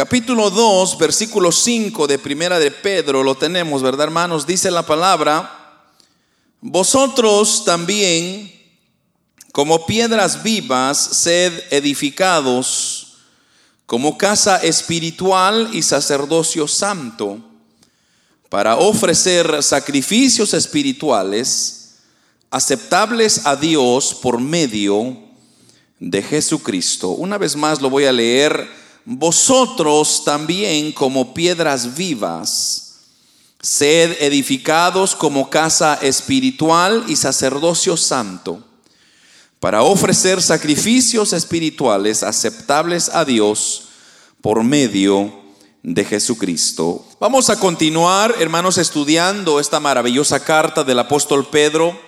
capítulo 0.00 0.48
2, 0.48 0.96
versículo 0.96 1.52
5 1.52 2.06
de 2.06 2.18
Primera 2.18 2.58
de 2.58 2.70
Pedro, 2.70 3.22
lo 3.22 3.34
tenemos, 3.34 3.82
¿verdad, 3.82 4.04
hermanos? 4.04 4.46
Dice 4.46 4.70
la 4.70 4.86
palabra, 4.86 5.84
vosotros 6.62 7.66
también, 7.66 8.50
como 9.52 9.84
piedras 9.84 10.42
vivas, 10.42 10.96
sed 10.96 11.52
edificados 11.70 13.18
como 13.84 14.16
casa 14.16 14.56
espiritual 14.62 15.68
y 15.74 15.82
sacerdocio 15.82 16.66
santo, 16.66 17.38
para 18.48 18.76
ofrecer 18.76 19.62
sacrificios 19.62 20.54
espirituales 20.54 21.96
aceptables 22.50 23.44
a 23.44 23.54
Dios 23.54 24.14
por 24.14 24.40
medio 24.40 25.14
de 25.98 26.22
Jesucristo. 26.22 27.10
Una 27.10 27.36
vez 27.36 27.54
más 27.54 27.82
lo 27.82 27.90
voy 27.90 28.06
a 28.06 28.12
leer. 28.12 28.79
Vosotros 29.04 30.24
también 30.24 30.92
como 30.92 31.34
piedras 31.34 31.96
vivas, 31.96 32.98
sed 33.60 34.16
edificados 34.20 35.14
como 35.14 35.50
casa 35.50 35.98
espiritual 36.02 37.04
y 37.08 37.16
sacerdocio 37.16 37.96
santo, 37.96 38.62
para 39.58 39.82
ofrecer 39.82 40.40
sacrificios 40.40 41.32
espirituales 41.32 42.22
aceptables 42.22 43.10
a 43.10 43.24
Dios 43.24 43.88
por 44.40 44.62
medio 44.64 45.40
de 45.82 46.04
Jesucristo. 46.04 47.04
Vamos 47.18 47.50
a 47.50 47.58
continuar, 47.58 48.34
hermanos, 48.38 48.78
estudiando 48.78 49.60
esta 49.60 49.80
maravillosa 49.80 50.40
carta 50.40 50.84
del 50.84 50.98
apóstol 50.98 51.46
Pedro 51.46 51.98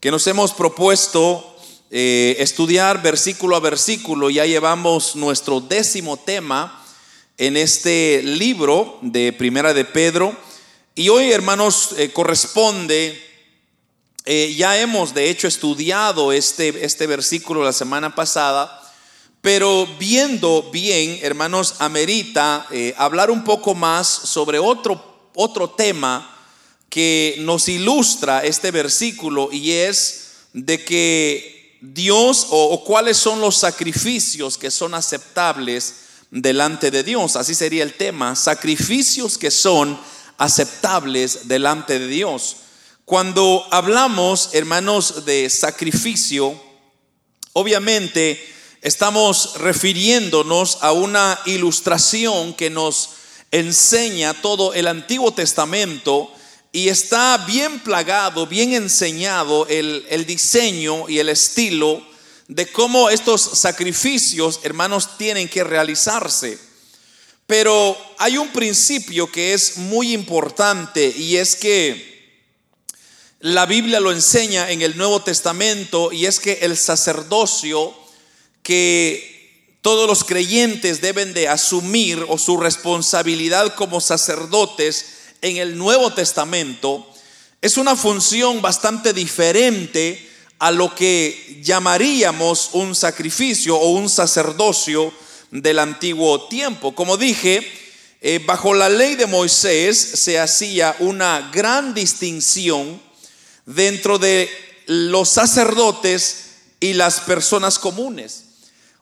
que 0.00 0.10
nos 0.10 0.26
hemos 0.26 0.52
propuesto 0.52 1.55
eh, 1.90 2.36
estudiar 2.40 3.00
versículo 3.00 3.54
a 3.54 3.60
versículo. 3.60 4.28
Ya 4.28 4.44
llevamos 4.44 5.14
nuestro 5.14 5.60
décimo 5.60 6.16
tema 6.16 6.84
en 7.38 7.56
este 7.56 8.22
libro 8.24 8.98
de 9.02 9.32
Primera 9.32 9.72
de 9.72 9.84
Pedro. 9.84 10.36
Y 10.96 11.10
hoy, 11.10 11.30
hermanos, 11.30 11.94
eh, 11.96 12.12
corresponde, 12.12 13.22
eh, 14.24 14.54
ya 14.56 14.80
hemos 14.80 15.14
de 15.14 15.30
hecho 15.30 15.46
estudiado 15.46 16.32
este, 16.32 16.84
este 16.84 17.06
versículo 17.06 17.62
la 17.62 17.72
semana 17.72 18.16
pasada, 18.16 18.82
pero 19.40 19.86
viendo 20.00 20.68
bien, 20.72 21.20
hermanos, 21.22 21.76
amerita 21.78 22.66
hablar 22.96 23.30
un 23.30 23.44
poco 23.44 23.76
más 23.76 24.08
sobre 24.08 24.58
otro, 24.58 25.30
otro 25.36 25.70
tema 25.70 26.36
que 26.90 27.36
nos 27.38 27.68
ilustra 27.68 28.44
este 28.44 28.72
versículo 28.72 29.50
y 29.52 29.70
es 29.70 30.48
de 30.52 30.82
que 30.82 31.55
Dios 31.92 32.48
o, 32.50 32.82
cuáles 32.84 33.16
son 33.16 33.40
los 33.40 33.56
sacrificios 33.56 34.58
que 34.58 34.70
son 34.70 34.94
aceptables 34.94 35.94
delante 36.30 36.90
de 36.90 37.02
Dios. 37.02 37.36
Así 37.36 37.54
sería 37.54 37.82
el 37.82 37.94
tema, 37.94 38.34
sacrificios 38.34 39.38
que 39.38 39.50
son 39.50 39.98
aceptables 40.38 41.48
delante 41.48 41.98
de 41.98 42.08
Dios. 42.08 42.56
Cuando 43.04 43.64
hablamos, 43.70 44.50
hermanos, 44.52 45.24
de 45.24 45.48
sacrificio, 45.48 46.60
obviamente 47.52 48.44
estamos 48.82 49.54
refiriéndonos 49.58 50.78
a 50.80 50.92
una 50.92 51.38
ilustración 51.46 52.54
que 52.54 52.68
nos 52.68 53.10
enseña 53.52 54.34
todo 54.34 54.74
el 54.74 54.88
Antiguo 54.88 55.32
Testamento 55.32 56.32
y 56.76 56.90
está 56.90 57.38
bien 57.38 57.80
plagado, 57.80 58.46
bien 58.46 58.74
enseñado 58.74 59.66
el, 59.66 60.04
el, 60.10 60.26
diseño 60.26 61.08
y 61.08 61.20
el 61.20 61.30
estilo 61.30 62.06
de 62.48 62.70
cómo 62.70 63.08
estos 63.08 63.40
sacrificios, 63.40 64.60
hermanos, 64.62 65.16
tienen 65.16 65.48
que 65.48 65.64
realizarse. 65.64 66.58
Pero 67.46 67.96
hay 68.18 68.36
un 68.36 68.48
principio 68.48 69.32
que 69.32 69.54
es 69.54 69.78
muy 69.78 70.12
importante 70.12 71.14
y 71.16 71.38
es 71.38 71.56
que 71.56 72.44
la 73.40 73.64
Biblia 73.64 73.98
lo 73.98 74.12
enseña 74.12 74.70
en 74.70 74.82
el 74.82 74.98
Nuevo 74.98 75.22
Testamento 75.22 76.12
y 76.12 76.26
es 76.26 76.38
que 76.38 76.58
el 76.60 76.76
sacerdocio 76.76 77.94
que 78.62 79.70
todos 79.80 80.06
los 80.06 80.24
creyentes 80.24 81.00
deben 81.00 81.32
de 81.32 81.48
asumir 81.48 82.22
o 82.28 82.36
su 82.36 82.58
responsabilidad 82.58 83.74
como 83.76 84.02
sacerdotes 84.02 85.15
en 85.46 85.58
el 85.58 85.78
Nuevo 85.78 86.12
Testamento 86.12 87.06
es 87.62 87.76
una 87.76 87.94
función 87.94 88.60
bastante 88.60 89.12
diferente 89.12 90.28
a 90.58 90.72
lo 90.72 90.92
que 90.92 91.60
llamaríamos 91.62 92.70
un 92.72 92.96
sacrificio 92.96 93.76
o 93.76 93.90
un 93.90 94.08
sacerdocio 94.08 95.12
del 95.52 95.78
antiguo 95.78 96.48
tiempo. 96.48 96.94
Como 96.96 97.16
dije, 97.16 97.64
eh, 98.20 98.40
bajo 98.44 98.74
la 98.74 98.88
ley 98.88 99.14
de 99.14 99.26
Moisés 99.26 99.96
se 99.98 100.40
hacía 100.40 100.96
una 100.98 101.50
gran 101.52 101.94
distinción 101.94 103.00
dentro 103.66 104.18
de 104.18 104.50
los 104.86 105.28
sacerdotes 105.28 106.38
y 106.80 106.94
las 106.94 107.20
personas 107.20 107.78
comunes. 107.78 108.42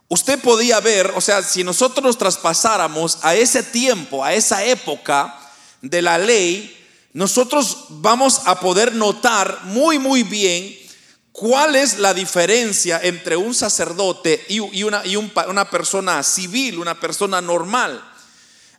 Usted 0.09 0.39
podía 0.41 0.79
ver, 0.81 1.13
o 1.17 1.23
sea, 1.23 1.43
si 1.43 1.65
nosotros 1.65 2.05
nos 2.05 2.19
traspasáramos 2.19 3.19
a 3.23 3.35
ese 3.35 3.63
tiempo, 3.63 4.23
a 4.23 4.35
esa 4.35 4.63
época, 4.65 5.41
de 5.85 6.03
la 6.03 6.19
ley, 6.19 6.75
nosotros 7.13 7.87
vamos 7.91 8.43
a 8.47 8.59
poder 8.59 8.95
notar 8.95 9.61
muy, 9.65 9.99
muy 9.99 10.23
bien 10.23 10.77
cuál 11.31 11.77
es 11.77 11.99
la 11.99 12.15
diferencia 12.15 13.01
entre 13.03 13.37
un 13.37 13.55
sacerdote 13.55 14.45
y, 14.49 14.61
una, 14.61 15.05
y 15.05 15.17
una 15.17 15.71
persona 15.71 16.23
civil, 16.23 16.79
una 16.79 16.99
persona 16.99 17.41
normal. 17.41 18.03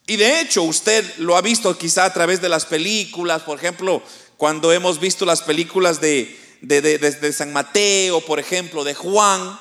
Y 0.07 0.17
de 0.17 0.41
hecho, 0.41 0.63
usted 0.63 1.05
lo 1.17 1.38
ha 1.38 1.41
visto 1.41 1.77
quizá 1.77 2.05
a 2.05 2.13
través 2.13 2.41
de 2.41 2.49
las 2.49 2.66
películas, 2.66 3.43
por 3.43 3.57
ejemplo, 3.57 4.03
cuando 4.37 4.72
hemos 4.73 4.99
visto 4.99 5.25
las 5.25 5.41
películas 5.41 6.01
de, 6.01 6.37
de, 6.61 6.81
de, 6.81 7.33
San 7.33 7.53
Mateo, 7.53 8.22
por 8.22 8.39
ejemplo, 8.39 8.83
de 8.83 8.95
Juan, 8.95 9.59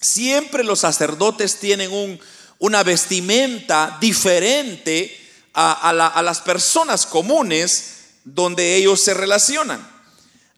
siempre 0.00 0.64
los 0.64 0.80
sacerdotes 0.80 1.58
tienen 1.58 1.90
un, 1.90 2.20
una 2.58 2.82
vestimenta 2.82 3.96
diferente 4.00 5.27
a, 5.60 6.22
las 6.22 6.40
personas 6.40 7.04
comunes 7.04 7.94
donde 8.24 8.76
ellos 8.76 9.00
se 9.00 9.14
relacionan. 9.14 9.86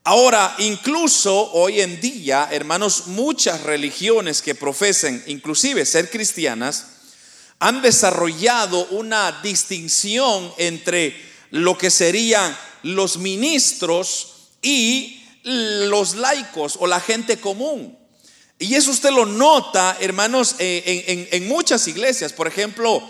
Ahora, 0.05 0.55
incluso 0.59 1.53
hoy 1.53 1.81
en 1.81 2.01
día, 2.01 2.49
hermanos, 2.51 3.07
muchas 3.07 3.63
religiones 3.63 4.43
que 4.43 4.55
profesen 4.55 5.23
inclusive 5.27 5.87
ser 5.87 6.11
cristianas, 6.11 6.87
han 7.59 7.83
desarrollado 7.83 8.87
una 8.89 9.41
distinción 9.43 10.53
entre 10.59 11.15
lo 11.51 11.77
que 11.77 11.91
serían 11.91 12.57
los 12.83 13.19
ministros 13.19 14.49
y 14.63 15.23
los 15.45 16.15
laicos 16.15 16.77
o 16.79 16.87
la 16.87 17.01
gente 17.01 17.39
común. 17.39 17.99
Y 18.59 18.75
eso 18.75 18.91
usted 18.91 19.11
lo 19.11 19.25
nota, 19.25 19.97
hermanos, 20.01 20.57
en, 20.59 21.29
en 21.31 21.49
muchas 21.49 21.89
iglesias. 21.89 22.33
Por 22.33 22.47
ejemplo, 22.47 23.03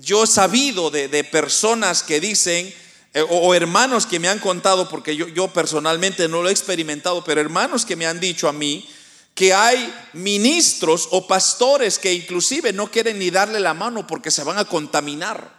yo 0.00 0.24
he 0.24 0.26
sabido 0.26 0.90
de, 0.90 1.24
personas 1.24 2.02
que 2.02 2.20
dicen, 2.20 2.72
eh, 3.14 3.24
o, 3.28 3.54
hermanos 3.54 4.06
que 4.06 4.20
me 4.20 4.28
han 4.28 4.38
contado, 4.38 4.88
porque 4.88 5.16
yo, 5.16 5.28
yo 5.28 5.48
personalmente 5.48 6.28
no 6.28 6.42
lo 6.42 6.48
he 6.48 6.52
experimentado, 6.52 7.24
pero 7.24 7.40
hermanos 7.40 7.84
que 7.84 7.96
me 7.96 8.06
han 8.06 8.20
dicho 8.20 8.48
a 8.48 8.52
mí, 8.52 8.88
que 9.34 9.52
hay 9.52 9.92
ministros 10.14 11.08
o 11.10 11.26
pastores 11.26 11.98
que 11.98 12.12
inclusive 12.12 12.72
no 12.72 12.90
quieren 12.90 13.18
ni 13.18 13.30
darle 13.30 13.60
la 13.60 13.74
mano 13.74 14.06
porque 14.06 14.30
se 14.30 14.42
van 14.42 14.58
a 14.58 14.64
contaminar. 14.64 15.54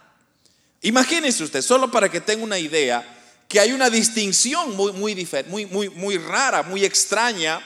Imagínense 0.82 1.44
usted, 1.44 1.62
solo 1.62 1.90
para 1.90 2.10
que 2.10 2.20
tenga 2.20 2.42
una 2.42 2.58
idea, 2.58 3.06
que 3.48 3.60
hay 3.60 3.72
una 3.72 3.88
distinción 3.88 4.76
muy, 4.76 4.92
muy, 4.92 5.28
muy, 5.46 5.66
muy, 5.66 5.88
muy 5.90 6.18
rara, 6.18 6.64
muy 6.64 6.84
extraña, 6.84 7.60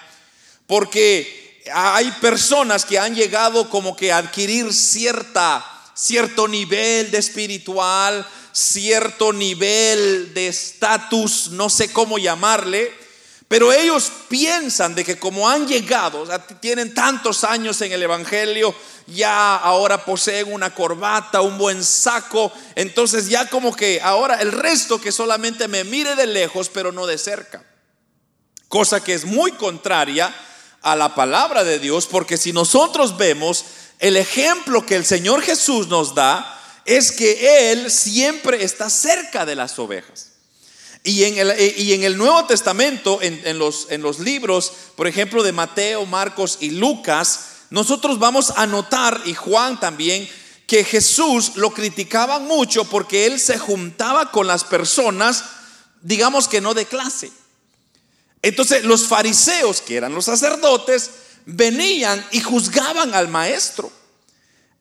porque 0.67 1.63
hay 1.73 2.11
personas 2.21 2.85
que 2.85 2.99
han 2.99 3.15
llegado 3.15 3.69
como 3.71 3.97
que 3.97 4.13
a 4.13 4.19
adquirir 4.19 4.73
cierta 4.73 5.72
cierto 6.03 6.49
nivel 6.49 7.13
de 7.13 7.19
espiritual, 7.19 8.27
cierto 8.53 9.33
nivel 9.33 10.35
de 10.35 10.49
estatus, 10.49 11.51
no 11.53 11.71
sé 11.71 11.93
cómo 11.93 12.19
llamarle, 12.19 12.93
pero 13.47 13.73
ellos 13.73 14.11
piensan 14.29 14.97
de 14.97 15.05
que 15.05 15.19
como 15.19 15.49
han 15.49 15.69
llegado, 15.69 16.27
tienen 16.61 16.93
tantos 16.93 17.45
años 17.45 17.81
en 17.83 17.93
el 17.93 18.03
Evangelio, 18.03 18.75
ya 19.07 19.55
ahora 19.55 20.05
poseen 20.05 20.53
una 20.53 20.75
corbata, 20.75 21.41
un 21.41 21.57
buen 21.57 21.85
saco, 21.85 22.53
entonces 22.75 23.29
ya 23.29 23.49
como 23.49 23.77
que 23.77 24.01
ahora 24.03 24.41
el 24.41 24.51
resto 24.51 25.01
que 25.01 25.13
solamente 25.13 25.69
me 25.69 25.85
mire 25.85 26.17
de 26.17 26.27
lejos, 26.27 26.69
pero 26.69 26.91
no 26.91 27.07
de 27.07 27.19
cerca. 27.19 27.65
Cosa 28.67 29.05
que 29.05 29.15
es 29.15 29.25
muy 29.25 29.53
contraria 29.53 30.35
a 30.81 30.97
la 30.97 31.15
palabra 31.15 31.63
de 31.63 31.79
Dios, 31.79 32.07
porque 32.07 32.37
si 32.37 32.53
nosotros 32.53 33.17
vemos 33.17 33.65
el 34.03 34.17
ejemplo 34.17 34.85
que 34.85 34.97
el 34.97 35.07
Señor 35.07 35.43
Jesús 35.43 35.87
nos 35.87 36.13
da 36.17 36.61
es 36.85 37.13
que 37.13 37.71
Él 37.71 37.89
siempre 37.89 38.65
está 38.65 38.91
cerca 38.91 39.47
de 39.47 39.55
las 39.55 39.79
ovejas. 39.79 40.33
Y 41.05 41.23
en 41.23 41.39
el, 41.39 41.79
y 41.79 41.93
en 41.93 42.03
el 42.03 42.19
Nuevo 42.19 42.45
Testamento, 42.47 43.21
en, 43.23 43.59
los, 43.61 43.87
en 43.91 44.03
los 44.03 44.19
libros, 44.19 44.73
por 44.97 45.07
ejemplo, 45.07 45.45
de 45.45 45.53
Mateo, 45.53 46.05
Marcos 46.05 46.59
y 46.59 46.71
Lucas, 46.71 47.43
nosotros 47.71 48.19
vamos 48.19 48.53
a 48.57 48.67
notar, 48.67 49.21
y 49.25 49.35
Juan 49.35 49.79
también, 49.79 50.29
que 50.67 50.83
Jesús 50.83 51.53
lo 51.55 51.71
criticaban 51.71 52.45
mucho 52.47 52.85
porque 52.85 53.27
él 53.27 53.39
se 53.39 53.57
juntaba 53.57 54.33
con 54.33 54.49
las 54.49 54.65
personas, 54.65 55.45
digamos 56.01 56.49
que 56.49 56.61
no 56.61 56.75
de 56.75 56.87
clase. 56.87 57.31
Entonces 58.43 58.83
los 58.83 59.07
fariseos, 59.07 59.81
que 59.81 59.97
eran 59.97 60.13
los 60.13 60.25
sacerdotes, 60.25 61.11
venían 61.47 62.25
y 62.31 62.41
juzgaban 62.41 63.15
al 63.15 63.29
maestro. 63.29 63.91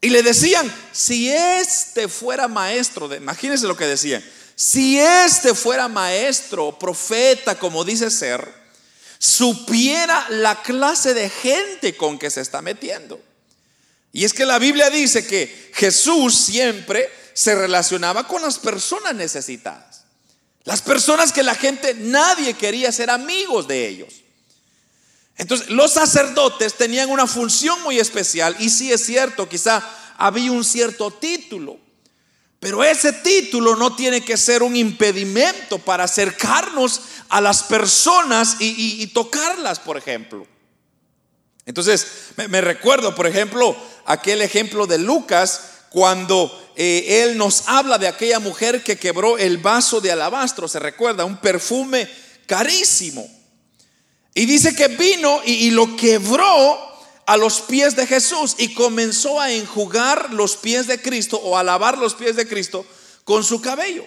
Y 0.01 0.09
le 0.09 0.23
decían, 0.23 0.73
si 0.91 1.29
este 1.29 2.07
fuera 2.07 2.47
maestro, 2.47 3.13
imagínense 3.15 3.67
lo 3.67 3.77
que 3.77 3.85
decían, 3.85 4.23
si 4.55 4.99
este 4.99 5.53
fuera 5.53 5.87
maestro, 5.87 6.77
profeta, 6.77 7.57
como 7.57 7.83
dice 7.83 8.09
ser, 8.09 8.47
supiera 9.19 10.25
la 10.29 10.61
clase 10.63 11.13
de 11.13 11.29
gente 11.29 11.95
con 11.95 12.17
que 12.17 12.31
se 12.31 12.41
está 12.41 12.61
metiendo. 12.61 13.21
Y 14.11 14.25
es 14.25 14.33
que 14.33 14.45
la 14.45 14.59
Biblia 14.59 14.89
dice 14.89 15.25
que 15.25 15.71
Jesús 15.75 16.35
siempre 16.35 17.09
se 17.33 17.55
relacionaba 17.55 18.27
con 18.27 18.41
las 18.41 18.59
personas 18.59 19.15
necesitadas. 19.15 20.03
Las 20.63 20.81
personas 20.81 21.31
que 21.31 21.43
la 21.43 21.55
gente, 21.55 21.93
nadie 21.93 22.55
quería 22.55 22.91
ser 22.91 23.09
amigos 23.09 23.67
de 23.67 23.87
ellos. 23.87 24.21
Entonces, 25.37 25.69
los 25.69 25.93
sacerdotes 25.93 26.75
tenían 26.75 27.09
una 27.09 27.27
función 27.27 27.81
muy 27.83 27.99
especial 27.99 28.55
y 28.59 28.69
sí 28.69 28.91
es 28.91 29.05
cierto, 29.05 29.49
quizá 29.49 29.83
había 30.17 30.51
un 30.51 30.63
cierto 30.63 31.11
título, 31.11 31.79
pero 32.59 32.83
ese 32.83 33.11
título 33.11 33.75
no 33.75 33.95
tiene 33.95 34.21
que 34.21 34.37
ser 34.37 34.61
un 34.61 34.75
impedimento 34.75 35.79
para 35.79 36.03
acercarnos 36.03 37.01
a 37.29 37.41
las 37.41 37.63
personas 37.63 38.57
y, 38.59 39.07
tocarlas, 39.07 39.79
por 39.79 39.97
ejemplo. 39.97 40.45
Entonces, 41.65 42.05
me, 42.35 42.61
recuerdo, 42.61 43.15
por 43.15 43.25
ejemplo, 43.25 43.75
aquel 44.05 44.43
ejemplo 44.43 44.85
de 44.85 44.99
Lucas, 44.99 45.61
cuando 45.89 46.71
eh, 46.75 47.23
él 47.23 47.37
nos 47.37 47.67
habla 47.67 47.97
de 47.97 48.07
aquella 48.07 48.39
mujer 48.39 48.83
que 48.83 48.97
quebró 48.97 49.39
el 49.39 49.57
vaso 49.57 49.99
de 49.99 50.11
alabastro, 50.11 50.67
se 50.67 50.77
recuerda, 50.77 51.25
un 51.25 51.37
perfume 51.37 52.07
carísimo. 52.45 53.27
Y 54.33 54.45
dice 54.45 54.75
que 54.75 54.87
vino 54.87 55.41
y, 55.45 55.71
lo 55.71 55.95
quebró 55.95 56.91
a 57.25 57.37
los 57.37 57.61
pies 57.61 57.95
de 57.95 58.07
Jesús 58.07 58.55
y 58.57 58.73
comenzó 58.73 59.39
a 59.39 59.51
enjugar 59.51 60.33
los 60.33 60.55
pies 60.55 60.87
de 60.87 61.01
Cristo 61.01 61.37
o 61.37 61.57
a 61.57 61.63
lavar 61.63 61.97
los 61.97 62.13
pies 62.13 62.35
de 62.35 62.47
Cristo 62.47 62.85
con 63.25 63.43
su 63.43 63.61
cabello. 63.61 64.05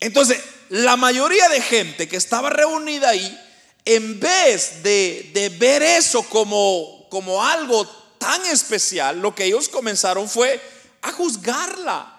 Entonces, 0.00 0.40
la 0.68 0.96
mayoría 0.96 1.48
de 1.48 1.60
gente 1.62 2.08
que 2.08 2.16
estaba 2.16 2.50
reunida 2.50 3.08
ahí, 3.08 3.38
en 3.84 4.20
vez 4.20 4.82
de, 4.82 5.30
de 5.32 5.48
ver 5.48 5.82
eso 5.82 6.22
como, 6.24 7.06
como 7.08 7.42
algo 7.42 7.86
tan 8.18 8.44
especial, 8.46 9.20
lo 9.20 9.34
que 9.34 9.44
ellos 9.44 9.68
comenzaron 9.68 10.28
fue 10.28 10.60
a 11.00 11.12
juzgarla 11.12 12.14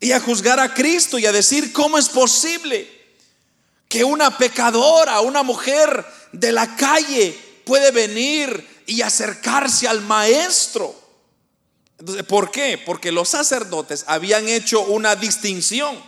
y 0.00 0.12
a 0.12 0.20
juzgar 0.20 0.58
a 0.58 0.72
Cristo 0.72 1.18
y 1.18 1.26
a 1.26 1.32
decir, 1.32 1.72
¿cómo 1.72 1.98
es 1.98 2.08
posible? 2.08 2.99
Que 3.90 4.04
una 4.04 4.38
pecadora, 4.38 5.20
una 5.20 5.42
mujer 5.42 6.06
de 6.30 6.52
la 6.52 6.76
calle 6.76 7.36
puede 7.64 7.90
venir 7.90 8.84
y 8.86 9.02
acercarse 9.02 9.88
al 9.88 10.00
maestro. 10.00 10.94
Entonces, 11.98 12.24
¿por 12.24 12.52
qué? 12.52 12.78
Porque 12.78 13.10
los 13.10 13.28
sacerdotes 13.28 14.04
habían 14.06 14.48
hecho 14.48 14.80
una 14.82 15.16
distinción. 15.16 16.00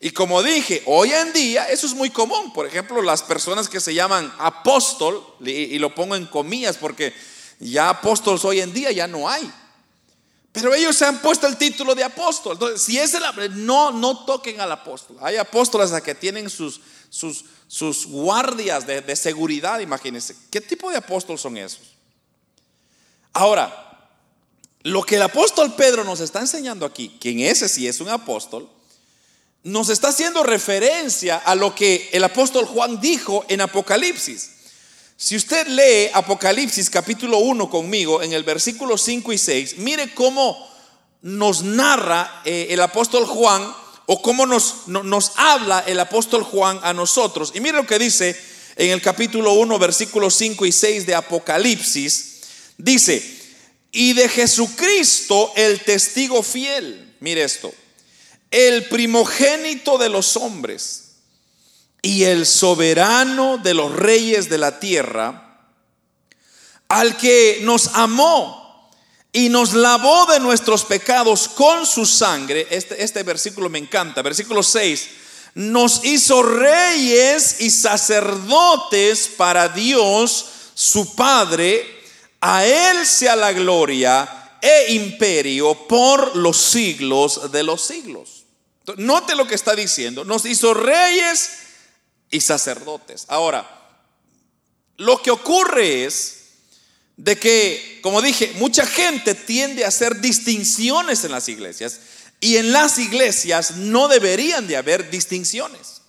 Y 0.00 0.10
como 0.10 0.42
dije, 0.42 0.82
hoy 0.86 1.12
en 1.12 1.32
día 1.32 1.68
eso 1.70 1.86
es 1.86 1.94
muy 1.94 2.10
común. 2.10 2.52
Por 2.52 2.66
ejemplo, 2.66 3.00
las 3.00 3.22
personas 3.22 3.68
que 3.68 3.78
se 3.78 3.94
llaman 3.94 4.34
apóstol, 4.38 5.24
y 5.40 5.78
lo 5.78 5.94
pongo 5.94 6.16
en 6.16 6.26
comillas 6.26 6.76
porque 6.76 7.14
ya 7.60 7.88
apóstoles 7.88 8.44
hoy 8.44 8.60
en 8.60 8.74
día 8.74 8.90
ya 8.90 9.06
no 9.06 9.28
hay. 9.28 9.48
Pero 10.56 10.72
ellos 10.72 10.96
se 10.96 11.04
han 11.04 11.20
puesto 11.20 11.46
el 11.46 11.58
título 11.58 11.94
de 11.94 12.02
apóstol. 12.02 12.54
Entonces, 12.54 12.80
si 12.80 12.98
es 12.98 13.12
el 13.12 13.66
no, 13.66 13.90
no 13.90 14.24
toquen 14.24 14.58
al 14.58 14.72
apóstol. 14.72 15.18
Hay 15.20 15.36
apóstoles 15.36 15.92
que 16.00 16.14
tienen 16.14 16.48
sus, 16.48 16.80
sus, 17.10 17.44
sus 17.68 18.06
guardias 18.06 18.86
de, 18.86 19.02
de 19.02 19.16
seguridad, 19.16 19.80
imagínense. 19.80 20.34
¿Qué 20.50 20.62
tipo 20.62 20.90
de 20.90 20.96
apóstol 20.96 21.38
son 21.38 21.58
esos? 21.58 21.82
Ahora, 23.34 24.10
lo 24.82 25.02
que 25.02 25.16
el 25.16 25.22
apóstol 25.22 25.74
Pedro 25.74 26.04
nos 26.04 26.20
está 26.20 26.40
enseñando 26.40 26.86
aquí, 26.86 27.18
quien 27.20 27.40
ese 27.40 27.68
sí 27.68 27.86
es 27.86 28.00
un 28.00 28.08
apóstol, 28.08 28.66
nos 29.62 29.90
está 29.90 30.08
haciendo 30.08 30.42
referencia 30.42 31.36
a 31.36 31.54
lo 31.54 31.74
que 31.74 32.08
el 32.14 32.24
apóstol 32.24 32.64
Juan 32.64 32.98
dijo 32.98 33.44
en 33.48 33.60
Apocalipsis. 33.60 34.52
Si 35.18 35.34
usted 35.34 35.66
lee 35.68 36.10
Apocalipsis 36.12 36.90
capítulo 36.90 37.38
1 37.38 37.70
conmigo 37.70 38.22
en 38.22 38.34
el 38.34 38.42
versículo 38.42 38.98
5 38.98 39.32
y 39.32 39.38
6, 39.38 39.78
mire 39.78 40.12
cómo 40.12 40.70
nos 41.22 41.62
narra 41.62 42.42
eh, 42.44 42.66
el 42.68 42.82
apóstol 42.82 43.24
Juan 43.24 43.66
o 44.04 44.20
cómo 44.20 44.44
nos, 44.44 44.86
nos 44.88 45.32
habla 45.36 45.82
el 45.86 45.98
apóstol 46.00 46.42
Juan 46.42 46.78
a 46.82 46.92
nosotros. 46.92 47.52
Y 47.54 47.60
mire 47.60 47.78
lo 47.78 47.86
que 47.86 47.98
dice 47.98 48.38
en 48.76 48.90
el 48.90 49.00
capítulo 49.00 49.54
1, 49.54 49.78
versículos 49.78 50.34
5 50.34 50.66
y 50.66 50.72
6 50.72 51.06
de 51.06 51.14
Apocalipsis. 51.14 52.42
Dice, 52.76 53.22
y 53.92 54.12
de 54.12 54.28
Jesucristo 54.28 55.50
el 55.56 55.80
testigo 55.80 56.42
fiel, 56.42 57.16
mire 57.20 57.42
esto, 57.42 57.72
el 58.50 58.84
primogénito 58.84 59.96
de 59.96 60.10
los 60.10 60.36
hombres 60.36 61.05
y 62.06 62.22
el 62.22 62.46
soberano 62.46 63.58
de 63.58 63.74
los 63.74 63.92
reyes 63.92 64.48
de 64.48 64.58
la 64.58 64.78
tierra, 64.78 65.58
al 66.86 67.16
que 67.16 67.58
nos 67.62 67.88
amó 67.94 68.92
y 69.32 69.48
nos 69.48 69.74
lavó 69.74 70.26
de 70.26 70.38
nuestros 70.38 70.84
pecados 70.84 71.48
con 71.48 71.84
su 71.84 72.06
sangre, 72.06 72.68
este, 72.70 73.02
este 73.02 73.24
versículo 73.24 73.68
me 73.68 73.80
encanta, 73.80 74.22
versículo 74.22 74.62
6, 74.62 75.08
nos 75.56 76.04
hizo 76.04 76.44
reyes 76.44 77.60
y 77.60 77.70
sacerdotes 77.70 79.28
para 79.36 79.68
Dios, 79.70 80.46
su 80.74 81.16
Padre, 81.16 82.04
a 82.40 82.64
Él 82.64 83.04
sea 83.04 83.34
la 83.34 83.52
gloria 83.52 84.58
e 84.62 84.92
imperio 84.92 85.88
por 85.88 86.36
los 86.36 86.56
siglos 86.56 87.50
de 87.50 87.64
los 87.64 87.82
siglos. 87.82 88.44
Note 88.96 89.34
lo 89.34 89.48
que 89.48 89.56
está 89.56 89.74
diciendo, 89.74 90.24
nos 90.24 90.44
hizo 90.44 90.72
reyes 90.72 91.65
y 92.30 92.40
sacerdotes. 92.40 93.24
Ahora, 93.28 93.68
lo 94.96 95.20
que 95.22 95.30
ocurre 95.30 96.04
es 96.04 96.36
de 97.16 97.38
que, 97.38 98.00
como 98.02 98.20
dije, 98.20 98.52
mucha 98.56 98.86
gente 98.86 99.34
tiende 99.34 99.84
a 99.84 99.88
hacer 99.88 100.20
distinciones 100.20 101.24
en 101.24 101.32
las 101.32 101.48
iglesias 101.48 102.00
y 102.40 102.56
en 102.56 102.72
las 102.72 102.98
iglesias 102.98 103.76
no 103.76 104.08
deberían 104.08 104.66
de 104.66 104.76
haber 104.76 105.10
distinciones. 105.10 106.02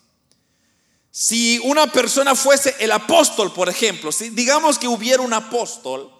Si 1.12 1.60
una 1.64 1.92
persona 1.92 2.36
fuese 2.36 2.76
el 2.80 2.92
apóstol, 2.92 3.54
por 3.54 3.70
ejemplo, 3.70 4.12
si 4.12 4.30
digamos 4.30 4.78
que 4.78 4.88
hubiera 4.88 5.24
un 5.24 5.34
apóstol, 5.34 6.14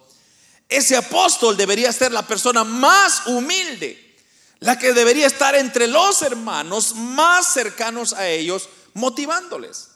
ese 0.68 0.96
apóstol 0.96 1.56
debería 1.56 1.92
ser 1.92 2.12
la 2.12 2.26
persona 2.26 2.64
más 2.64 3.26
humilde, 3.26 4.16
la 4.60 4.78
que 4.78 4.92
debería 4.92 5.26
estar 5.26 5.54
entre 5.54 5.86
los 5.86 6.20
hermanos 6.22 6.94
más 6.94 7.52
cercanos 7.52 8.12
a 8.12 8.28
ellos, 8.28 8.68
motivándoles. 8.98 9.88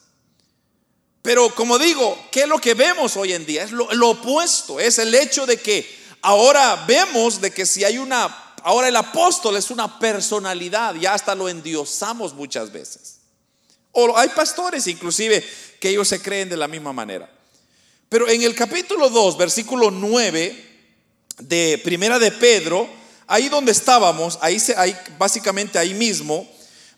Pero 1.21 1.53
como 1.55 1.77
digo, 1.77 2.17
¿qué 2.31 2.41
es 2.41 2.47
lo 2.47 2.59
que 2.59 2.73
vemos 2.73 3.15
hoy 3.15 3.33
en 3.33 3.45
día? 3.45 3.63
Es 3.63 3.71
lo, 3.71 4.09
opuesto, 4.09 4.79
es 4.79 4.99
el 4.99 5.13
hecho 5.15 5.45
de 5.45 5.57
que 5.57 5.87
ahora 6.21 6.83
vemos 6.87 7.39
de 7.39 7.51
que 7.51 7.65
si 7.65 7.83
hay 7.83 7.97
una, 7.97 8.55
ahora 8.63 8.89
el 8.89 8.95
apóstol 8.95 9.55
es 9.55 9.71
una 9.71 9.99
personalidad, 9.99 10.95
ya 10.95 11.13
hasta 11.13 11.33
lo 11.33 11.47
endiosamos 11.47 12.33
muchas 12.33 12.71
veces. 12.71 13.19
O 13.93 14.17
hay 14.17 14.29
pastores 14.29 14.87
inclusive 14.87 15.47
que 15.79 15.89
ellos 15.89 16.07
se 16.07 16.21
creen 16.21 16.49
de 16.49 16.57
la 16.57 16.67
misma 16.67 16.91
manera. 16.91 17.29
Pero 18.09 18.27
en 18.27 18.41
el 18.41 18.53
capítulo 18.53 19.09
2, 19.09 19.37
versículo 19.37 19.91
9 19.91 20.71
de 21.39 21.81
Primera 21.83 22.19
de 22.19 22.31
Pedro, 22.31 22.89
ahí 23.27 23.47
donde 23.47 23.71
estábamos, 23.71 24.37
ahí, 24.41 24.61
ahí 24.75 24.95
básicamente 25.17 25.79
ahí 25.79 25.93
mismo, 25.93 26.47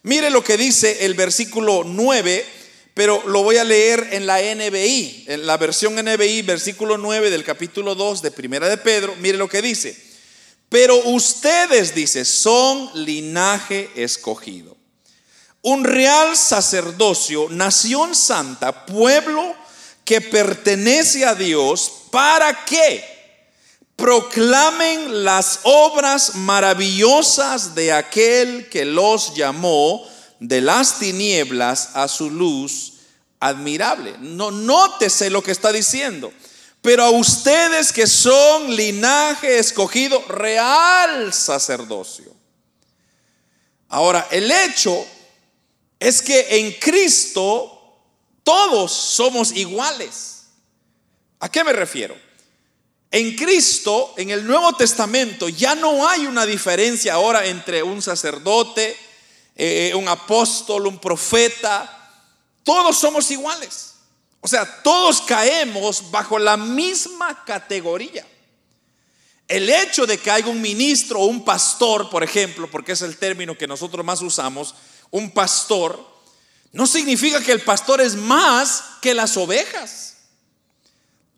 Mire 0.05 0.29
lo 0.29 0.43
que 0.43 0.55
dice 0.55 1.03
el 1.03 1.15
versículo 1.15 1.81
9, 1.83 2.45
pero 2.93 3.27
lo 3.27 3.41
voy 3.41 3.57
a 3.57 3.63
leer 3.63 4.09
en 4.12 4.27
la 4.27 4.38
NBI, 4.39 5.25
en 5.27 5.47
la 5.47 5.57
versión 5.57 5.95
NBI, 5.95 6.43
versículo 6.43 7.00
9 7.00 7.31
del 7.31 7.43
capítulo 7.43 7.95
2 7.95 8.21
de 8.21 8.29
Primera 8.29 8.69
de 8.69 8.77
Pedro. 8.77 9.15
Mire 9.19 9.39
lo 9.39 9.50
que 9.50 9.63
dice. 9.63 10.00
Pero 10.69 10.95
ustedes, 11.05 11.95
dice, 11.95 12.24
son 12.24 12.91
linaje 12.93 13.89
escogido. 13.95 14.77
Un 15.63 15.83
real 15.83 16.38
sacerdocio, 16.38 17.47
nación 17.50 18.13
santa, 18.13 18.85
pueblo 18.85 19.55
que 20.03 20.21
pertenece 20.21 21.25
a 21.25 21.33
Dios, 21.33 21.91
¿para 22.12 22.63
qué? 22.63 23.14
Proclamen 23.95 25.23
las 25.23 25.61
obras 25.63 26.35
maravillosas 26.35 27.75
de 27.75 27.93
aquel 27.93 28.69
que 28.69 28.85
los 28.85 29.35
llamó 29.35 30.05
de 30.39 30.61
las 30.61 30.99
tinieblas 30.99 31.91
a 31.93 32.07
su 32.07 32.29
luz 32.29 32.93
admirable. 33.39 34.15
No 34.19 34.51
nótese 34.51 35.29
lo 35.29 35.41
que 35.41 35.51
está 35.51 35.71
diciendo. 35.71 36.31
pero 36.81 37.03
a 37.03 37.09
ustedes 37.09 37.91
que 37.91 38.05
son 38.05 38.75
linaje 38.75 39.57
escogido, 39.57 40.23
real 40.27 41.33
sacerdocio. 41.33 42.31
Ahora, 43.89 44.27
el 44.29 44.51
hecho 44.51 45.03
es 45.99 46.21
que 46.21 46.59
en 46.59 46.73
Cristo 46.73 47.75
todos 48.43 48.91
somos 48.91 49.51
iguales. 49.53 50.43
¿A 51.39 51.49
qué 51.49 51.63
me 51.63 51.73
refiero? 51.73 52.15
En 53.12 53.35
Cristo, 53.35 54.13
en 54.17 54.31
el 54.31 54.45
Nuevo 54.45 54.74
Testamento, 54.74 55.47
ya 55.47 55.75
no 55.75 56.07
hay 56.07 56.25
una 56.25 56.45
diferencia 56.45 57.13
ahora 57.13 57.45
entre 57.45 57.81
un 57.81 58.01
sacerdote, 58.01 58.97
eh, 59.55 59.93
un 59.95 60.07
apóstol, 60.07 60.88
un 60.88 61.00
profeta. 61.00 62.12
Todos 62.63 62.97
somos 62.97 63.29
iguales. 63.31 63.93
O 64.41 64.47
sea, 64.47 64.83
todos 64.83 65.21
caemos 65.21 66.12
bajo 66.12 66.38
la 66.38 66.57
misma 66.57 67.43
categoría. 67.45 68.25
El 69.47 69.69
hecho 69.69 70.05
de 70.05 70.17
que 70.17 70.31
haya 70.31 70.47
un 70.47 70.62
ministro 70.62 71.19
o 71.19 71.25
un 71.25 71.45
pastor, 71.45 72.09
por 72.09 72.24
ejemplo, 72.24 72.69
porque 72.69 72.93
es 72.93 73.01
el 73.01 73.17
término 73.17 73.57
que 73.57 73.67
nosotros 73.67 74.03
más 74.03 74.21
usamos, 74.21 74.75
un 75.12 75.31
pastor, 75.31 76.03
no 76.71 76.85
significa 76.88 77.39
que 77.39 77.51
el 77.51 77.62
pastor 77.62 78.01
es 78.01 78.15
más 78.15 78.83
que 79.01 79.13
las 79.13 79.38
ovejas. 79.38 80.14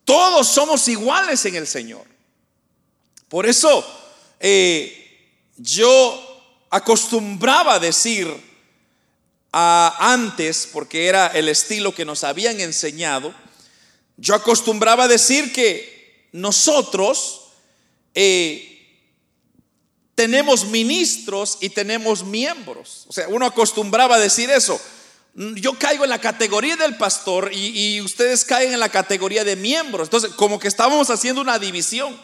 Todos 0.08 0.48
somos 0.48 0.88
iguales 0.88 1.44
en 1.44 1.56
el 1.56 1.68
Señor. 1.68 2.06
Por 3.28 3.46
eso 3.46 3.86
eh, 4.40 5.36
yo 5.58 6.66
acostumbraba 6.70 7.74
a 7.74 7.80
decir 7.80 8.34
antes, 9.52 10.70
porque 10.72 11.08
era 11.08 11.28
el 11.28 11.50
estilo 11.50 11.94
que 11.94 12.06
nos 12.06 12.24
habían 12.24 12.62
enseñado, 12.62 13.36
yo 14.16 14.34
acostumbraba 14.34 15.04
a 15.04 15.08
decir 15.10 15.52
que 15.52 16.30
nosotros 16.32 17.50
eh, 18.16 19.04
tenemos 20.16 20.68
ministros 20.68 21.58
y 21.60 21.68
tenemos 21.68 22.24
miembros. 22.24 23.04
O 23.10 23.12
sea, 23.12 23.28
uno 23.28 23.46
acostumbraba 23.46 24.16
a 24.16 24.20
decir 24.20 24.50
eso. 24.52 24.80
Yo 25.38 25.78
caigo 25.78 26.04
en 26.04 26.10
la 26.10 26.20
categoría 26.20 26.76
del 26.78 26.98
pastor 26.98 27.52
y, 27.54 28.02
ustedes 28.02 28.44
caen 28.44 28.74
en 28.74 28.80
la 28.80 28.90
categoría 28.90 29.44
de 29.44 29.56
miembros. 29.56 30.08
Entonces, 30.08 30.32
como 30.32 30.58
que 30.60 30.68
estábamos 30.68 31.12
haciendo 31.12 31.42
una 31.42 31.60
división. 31.60 32.20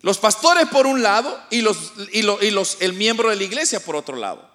Los 0.00 0.16
pastores 0.16 0.66
por 0.68 0.86
un 0.86 1.02
lado 1.02 1.38
y, 1.50 1.60
los, 1.60 1.92
el 2.80 2.92
miembro 2.94 3.28
de 3.28 3.36
la 3.36 3.44
iglesia 3.44 3.84
por 3.84 3.94
otro 3.94 4.16
lado. 4.16 4.50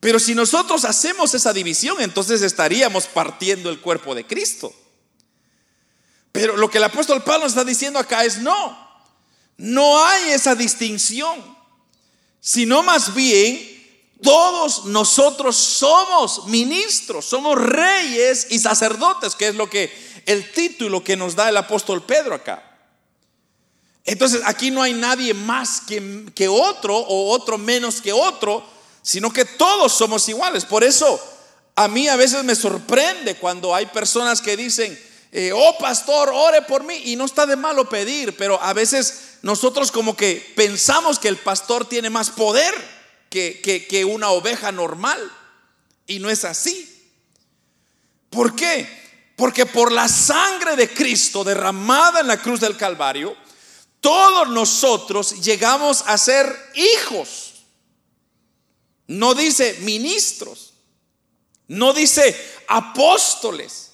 Pero 0.00 0.18
si 0.18 0.34
nosotros 0.34 0.86
hacemos 0.86 1.34
esa 1.34 1.52
división, 1.52 2.00
entonces 2.00 2.40
estaríamos 2.40 3.06
partiendo 3.06 3.68
el 3.68 3.78
cuerpo 3.80 4.14
de 4.14 4.26
Cristo. 4.26 4.74
Pero 6.32 6.56
lo 6.56 6.70
que 6.70 6.78
el 6.78 6.84
apóstol 6.84 7.22
Pablo 7.22 7.46
está 7.46 7.62
diciendo 7.62 7.98
acá 7.98 8.24
es 8.24 8.38
no, 8.38 9.04
no 9.58 10.02
hay 10.02 10.30
esa 10.30 10.54
distinción, 10.54 11.44
sino 12.40 12.82
más 12.82 13.14
bien 13.14 13.75
todos 14.22 14.86
nosotros 14.86 15.56
somos 15.56 16.46
ministros, 16.46 17.24
somos 17.26 17.60
reyes 17.60 18.46
y 18.50 18.58
sacerdotes, 18.58 19.34
que 19.34 19.48
es 19.48 19.54
lo 19.54 19.68
que 19.68 19.92
el 20.24 20.52
título 20.52 21.04
que 21.04 21.16
nos 21.16 21.36
da 21.36 21.48
el 21.48 21.56
apóstol 21.56 22.02
Pedro 22.02 22.34
acá. 22.34 22.62
Entonces 24.04 24.40
aquí 24.44 24.70
no 24.70 24.82
hay 24.82 24.94
nadie 24.94 25.34
más 25.34 25.80
que, 25.80 26.26
que 26.34 26.48
otro 26.48 26.96
o 26.96 27.30
otro 27.30 27.58
menos 27.58 28.00
que 28.00 28.12
otro, 28.12 28.64
sino 29.02 29.32
que 29.32 29.44
todos 29.44 29.92
somos 29.92 30.28
iguales. 30.28 30.64
Por 30.64 30.82
eso 30.82 31.20
a 31.74 31.88
mí 31.88 32.08
a 32.08 32.16
veces 32.16 32.42
me 32.44 32.54
sorprende 32.54 33.36
cuando 33.36 33.74
hay 33.74 33.86
personas 33.86 34.40
que 34.40 34.56
dicen, 34.56 34.98
eh, 35.32 35.52
oh 35.52 35.76
pastor, 35.78 36.30
ore 36.32 36.62
por 36.62 36.84
mí. 36.84 37.02
Y 37.04 37.16
no 37.16 37.24
está 37.24 37.46
de 37.46 37.56
malo 37.56 37.88
pedir, 37.88 38.36
pero 38.36 38.60
a 38.62 38.72
veces 38.72 39.38
nosotros 39.42 39.92
como 39.92 40.16
que 40.16 40.52
pensamos 40.56 41.18
que 41.18 41.28
el 41.28 41.36
pastor 41.36 41.86
tiene 41.86 42.08
más 42.08 42.30
poder 42.30 42.95
que, 43.88 44.04
una 44.04 44.30
oveja 44.30 44.72
normal. 44.72 45.20
Y 46.06 46.18
no 46.18 46.30
es 46.30 46.44
así. 46.44 47.10
¿Por 48.30 48.54
qué? 48.54 48.86
Porque 49.36 49.66
por 49.66 49.92
la 49.92 50.08
sangre 50.08 50.76
de 50.76 50.88
Cristo 50.92 51.44
derramada 51.44 52.20
en 52.20 52.28
la 52.28 52.40
cruz 52.40 52.60
del 52.60 52.76
Calvario, 52.76 53.36
todos 54.00 54.48
nosotros 54.48 55.42
llegamos 55.42 56.04
a 56.06 56.16
ser 56.16 56.54
hijos 56.74 57.46
no 59.08 59.34
dice 59.34 59.74
ministros, 59.80 60.74
no 61.68 61.92
dice 61.92 62.34
apóstoles, 62.68 63.92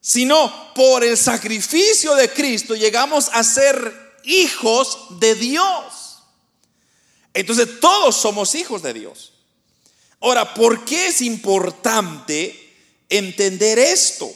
sino 0.00 0.72
por 0.74 1.04
el 1.04 1.16
sacrificio 1.16 2.14
de 2.14 2.30
Cristo 2.32 2.74
llegamos 2.74 3.28
a 3.32 3.44
ser 3.44 4.20
hijos 4.24 5.18
de 5.20 5.34
Dios. 5.34 6.07
Entonces 7.38 7.78
todos 7.78 8.16
somos 8.16 8.56
hijos 8.56 8.82
de 8.82 8.92
Dios. 8.92 9.32
Ahora, 10.20 10.54
¿por 10.54 10.84
qué 10.84 11.06
es 11.06 11.20
importante 11.20 12.74
entender 13.08 13.78
esto? 13.78 14.28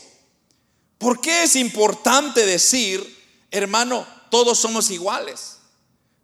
¿Por 0.98 1.20
qué 1.20 1.42
es 1.42 1.56
importante 1.56 2.46
decir, 2.46 3.04
hermano, 3.50 4.06
todos 4.30 4.60
somos 4.60 4.88
iguales? 4.90 5.56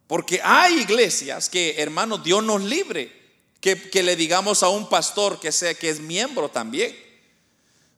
Porque 0.07 0.41
hay 0.41 0.79
iglesias 0.79 1.49
que, 1.49 1.75
hermano, 1.79 2.17
Dios 2.17 2.45
nos 2.45 2.63
libre 2.63 3.13
que, 3.61 3.75
le 4.05 4.15
digamos 4.15 4.63
a 4.63 4.69
un 4.69 4.89
pastor 4.89 5.41
que, 5.41 5.51
sea, 5.51 5.75
que 5.75 5.91
es 5.91 5.99
miembro 5.99 6.49
también. 6.49 6.97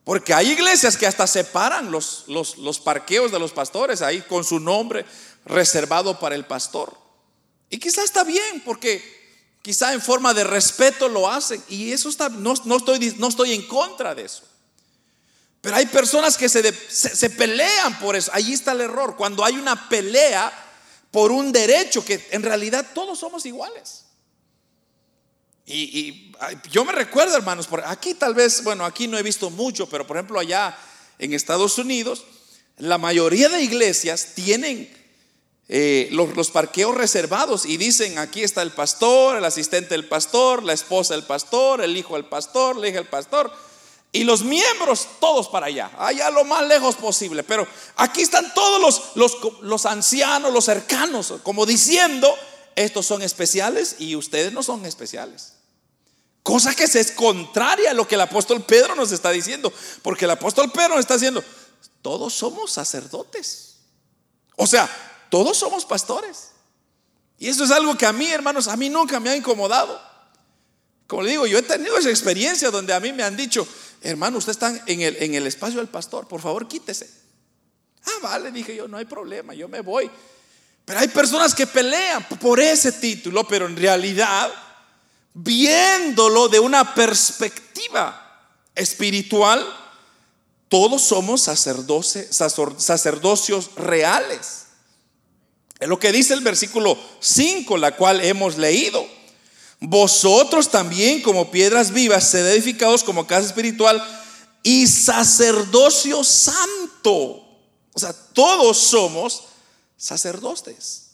Porque 0.04 0.32
hay 0.32 0.52
iglesias 0.52 0.96
que 0.96 1.06
hasta 1.06 1.26
separan 1.26 1.90
los, 1.90 2.24
parqueos 2.82 3.30
de 3.30 3.38
los 3.38 3.52
pastores 3.52 4.00
ahí 4.00 4.22
con 4.22 4.42
su 4.42 4.58
nombre 4.58 5.04
reservado 5.44 6.18
para 6.18 6.34
el 6.34 6.46
pastor. 6.46 7.09
Y 7.70 7.78
quizá 7.78 8.02
está 8.02 8.24
bien, 8.24 8.62
porque 8.64 9.02
quizá 9.62 9.92
en 9.92 10.02
forma 10.02 10.34
de 10.34 10.44
respeto 10.44 11.08
lo 11.08 11.30
hacen. 11.30 11.62
Y 11.68 11.92
eso 11.92 12.08
está, 12.08 12.28
no, 12.28 12.54
no, 12.64 12.76
estoy, 12.76 13.14
no 13.18 13.28
estoy 13.28 13.52
en 13.52 13.66
contra 13.66 14.14
de 14.14 14.24
eso. 14.24 14.42
Pero 15.60 15.76
hay 15.76 15.86
personas 15.86 16.36
que 16.36 16.48
se, 16.48 16.72
se, 16.88 17.30
pelean 17.30 17.98
por 18.00 18.16
eso. 18.16 18.30
Allí 18.34 18.54
está 18.54 18.72
el 18.72 18.80
error. 18.80 19.14
Cuando 19.16 19.44
hay 19.44 19.54
una 19.56 19.88
pelea 19.88 20.52
por 21.10 21.30
un 21.30 21.52
derecho 21.52 22.04
que 22.04 22.28
en 22.30 22.42
realidad 22.42 22.86
todos 22.94 23.18
somos 23.18 23.46
iguales. 23.46 24.04
Y, 25.66 26.32
yo 26.70 26.84
me 26.84 26.92
recuerdo, 26.92 27.36
hermanos, 27.36 27.66
por 27.66 27.84
aquí 27.84 28.14
tal 28.14 28.34
vez, 28.34 28.64
bueno, 28.64 28.84
aquí 28.84 29.06
no 29.06 29.18
he 29.18 29.22
visto 29.22 29.50
mucho, 29.50 29.88
pero 29.88 30.06
por 30.06 30.16
ejemplo 30.16 30.40
allá 30.40 30.76
en 31.18 31.32
Estados 31.34 31.78
Unidos, 31.78 32.24
la 32.78 32.98
mayoría 32.98 33.48
de 33.48 33.62
iglesias 33.62 34.32
tienen 34.34 34.90
eh, 35.72 36.08
los, 36.10 36.50
parqueos 36.50 36.96
reservados 36.96 37.64
y 37.64 37.76
dicen, 37.76 38.18
aquí 38.18 38.42
está 38.42 38.60
el 38.60 38.72
pastor, 38.72 39.36
el 39.36 39.44
asistente 39.44 39.90
del 39.90 40.08
pastor, 40.08 40.64
la 40.64 40.72
esposa 40.72 41.14
del 41.14 41.22
pastor, 41.22 41.80
el 41.80 41.96
hijo 41.96 42.14
del 42.14 42.24
pastor, 42.24 42.76
la 42.76 42.88
hija 42.88 42.96
del 42.98 43.06
pastor. 43.06 43.52
Y 44.10 44.24
los 44.24 44.42
miembros, 44.42 45.06
todos 45.20 45.48
para 45.48 45.66
allá, 45.66 45.92
allá 45.96 46.28
lo 46.30 46.44
más 46.44 46.66
lejos 46.66 46.96
posible. 46.96 47.44
Pero 47.44 47.68
aquí 47.94 48.22
están 48.22 48.52
todos 48.52 48.80
los, 48.80 49.02
los, 49.14 49.60
los 49.62 49.86
ancianos, 49.86 50.52
los 50.52 50.64
cercanos, 50.64 51.34
como 51.44 51.64
diciendo, 51.64 52.34
estos 52.74 53.06
son 53.06 53.22
especiales 53.22 53.94
y 54.00 54.16
ustedes 54.16 54.52
no 54.52 54.64
son 54.64 54.84
especiales. 54.86 55.52
Cosa 56.42 56.74
que 56.74 56.82
es 56.82 57.12
contraria 57.12 57.92
a 57.92 57.94
lo 57.94 58.08
que 58.08 58.16
el 58.16 58.22
apóstol 58.22 58.60
Pedro 58.64 58.96
nos 58.96 59.12
está 59.12 59.30
diciendo. 59.30 59.72
Porque 60.02 60.24
el 60.24 60.32
apóstol 60.32 60.72
Pedro 60.72 60.96
nos 60.96 61.00
está 61.00 61.14
diciendo, 61.14 61.44
todos 62.02 62.34
somos 62.34 62.72
sacerdotes. 62.72 63.76
O 64.56 64.66
sea, 64.66 64.90
todos 65.30 65.56
somos 65.56 65.84
pastores. 65.84 66.50
Y 67.38 67.48
eso 67.48 67.64
es 67.64 67.70
algo 67.70 67.96
que 67.96 68.04
a 68.04 68.12
mí, 68.12 68.26
hermanos, 68.26 68.68
a 68.68 68.76
mí 68.76 68.90
nunca 68.90 69.18
me 69.18 69.30
ha 69.30 69.36
incomodado. 69.36 69.98
Como 71.06 71.22
le 71.22 71.30
digo, 71.30 71.46
yo 71.46 71.58
he 71.58 71.62
tenido 71.62 71.96
esa 71.96 72.10
experiencia 72.10 72.70
donde 72.70 72.92
a 72.92 73.00
mí 73.00 73.12
me 73.12 73.22
han 73.22 73.36
dicho, 73.36 73.66
hermano, 74.02 74.38
usted 74.38 74.52
está 74.52 74.82
en 74.86 75.00
el, 75.00 75.16
en 75.16 75.34
el 75.34 75.46
espacio 75.46 75.78
del 75.78 75.88
pastor, 75.88 76.28
por 76.28 76.40
favor 76.40 76.68
quítese. 76.68 77.10
Ah, 78.04 78.18
vale, 78.22 78.52
dije 78.52 78.76
yo, 78.76 78.86
no 78.86 78.98
hay 78.98 79.06
problema, 79.06 79.54
yo 79.54 79.68
me 79.68 79.80
voy. 79.80 80.10
Pero 80.84 81.00
hay 81.00 81.08
personas 81.08 81.54
que 81.54 81.66
pelean 81.66 82.26
por 82.40 82.60
ese 82.60 82.92
título, 82.92 83.48
pero 83.48 83.66
en 83.66 83.76
realidad 83.76 84.50
viéndolo 85.34 86.48
de 86.48 86.60
una 86.60 86.94
perspectiva 86.94 88.48
espiritual, 88.74 89.66
todos 90.68 91.02
somos 91.02 91.42
sacerdocios 91.42 93.74
reales. 93.76 94.66
Es 95.80 95.88
lo 95.88 95.98
que 95.98 96.12
dice 96.12 96.34
el 96.34 96.42
versículo 96.42 96.98
5, 97.20 97.76
la 97.78 97.96
cual 97.96 98.20
hemos 98.20 98.56
leído. 98.56 99.04
Vosotros 99.80 100.70
también 100.70 101.22
como 101.22 101.50
piedras 101.50 101.90
vivas, 101.90 102.30
sed 102.30 102.46
edificados 102.46 103.02
como 103.02 103.26
casa 103.26 103.46
espiritual 103.46 104.02
y 104.62 104.86
sacerdocio 104.86 106.22
santo. 106.22 107.08
O 107.92 107.98
sea, 107.98 108.12
todos 108.12 108.78
somos 108.78 109.44
sacerdotes. 109.96 111.12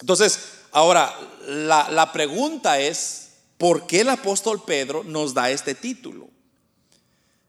Entonces, 0.00 0.38
Ahora, 0.72 1.14
la, 1.46 2.10
pregunta 2.12 2.80
es, 2.80 3.28
¿por 3.58 3.86
qué 3.86 4.00
el 4.00 4.08
apóstol 4.08 4.62
Pedro 4.64 5.04
nos 5.04 5.34
da 5.34 5.50
este 5.50 5.74
título? 5.74 6.30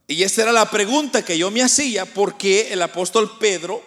Y 0.07 0.23
esa 0.23 0.43
era 0.43 0.51
la 0.51 0.69
pregunta 0.69 1.23
que 1.23 1.37
yo 1.37 1.49
me 1.49 1.63
hacía, 1.63 2.05
¿por 2.05 2.37
qué 2.37 2.73
el 2.73 2.81
apóstol 2.81 3.37
Pedro 3.39 3.81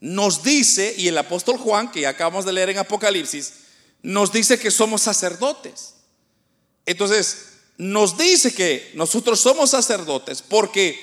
nos 0.00 0.42
dice, 0.42 0.94
y 0.96 1.08
el 1.08 1.18
apóstol 1.18 1.58
Juan, 1.58 1.90
que 1.90 2.02
ya 2.02 2.10
acabamos 2.10 2.44
de 2.44 2.52
leer 2.52 2.70
en 2.70 2.78
Apocalipsis, 2.78 3.52
nos 4.02 4.32
dice 4.32 4.58
que 4.58 4.70
somos 4.70 5.02
sacerdotes. 5.02 5.94
Entonces, 6.86 7.48
nos 7.78 8.16
dice 8.16 8.54
que 8.54 8.92
nosotros 8.94 9.40
somos 9.40 9.70
sacerdotes 9.70 10.42
porque 10.42 10.98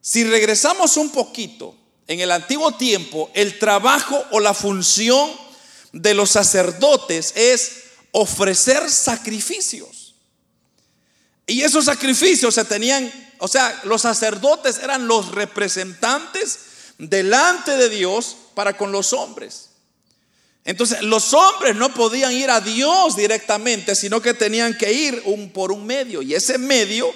si 0.00 0.24
regresamos 0.24 0.96
un 0.96 1.10
poquito 1.10 1.76
en 2.06 2.20
el 2.20 2.30
antiguo 2.30 2.72
tiempo, 2.72 3.30
el 3.34 3.58
trabajo 3.58 4.22
o 4.30 4.40
la 4.40 4.54
función 4.54 5.30
de 5.92 6.14
los 6.14 6.30
sacerdotes 6.30 7.32
es 7.36 7.72
ofrecer 8.12 8.88
sacrificios. 8.90 10.14
Y 11.46 11.62
esos 11.62 11.84
sacrificios 11.84 12.54
se 12.54 12.64
tenían, 12.64 13.12
o 13.38 13.48
sea, 13.48 13.80
los 13.84 14.02
sacerdotes 14.02 14.78
eran 14.78 15.06
los 15.06 15.32
representantes 15.32 16.58
delante 16.98 17.76
de 17.76 17.88
Dios 17.88 18.36
para 18.54 18.76
con 18.76 18.92
los 18.92 19.12
hombres. 19.12 19.70
Entonces 20.64 21.02
los 21.02 21.32
hombres 21.32 21.76
no 21.76 21.94
podían 21.94 22.32
ir 22.32 22.50
a 22.50 22.60
Dios 22.60 23.16
directamente, 23.16 23.94
sino 23.94 24.20
que 24.20 24.34
tenían 24.34 24.76
que 24.76 24.92
ir 24.92 25.22
un, 25.26 25.50
por 25.50 25.70
un 25.70 25.86
medio. 25.86 26.22
Y 26.22 26.34
ese 26.34 26.58
medio 26.58 27.12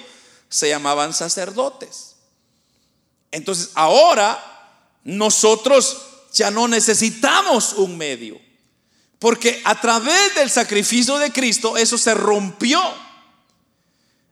se 0.47 0.69
llamaban 0.69 1.13
sacerdotes. 1.13 2.15
Entonces 3.29 3.71
ahora 3.75 4.41
nosotros 5.03 5.97
ya 6.33 6.49
no 6.49 6.67
necesitamos 6.67 7.73
un 7.73 7.97
medio. 7.97 8.39
Porque 9.19 9.61
a 9.65 9.79
través 9.79 10.33
del 10.35 10.49
sacrificio 10.49 11.17
de 11.17 11.31
Cristo 11.31 11.75
eso 11.77 11.97
se 11.97 12.13
rompió. 12.13 12.81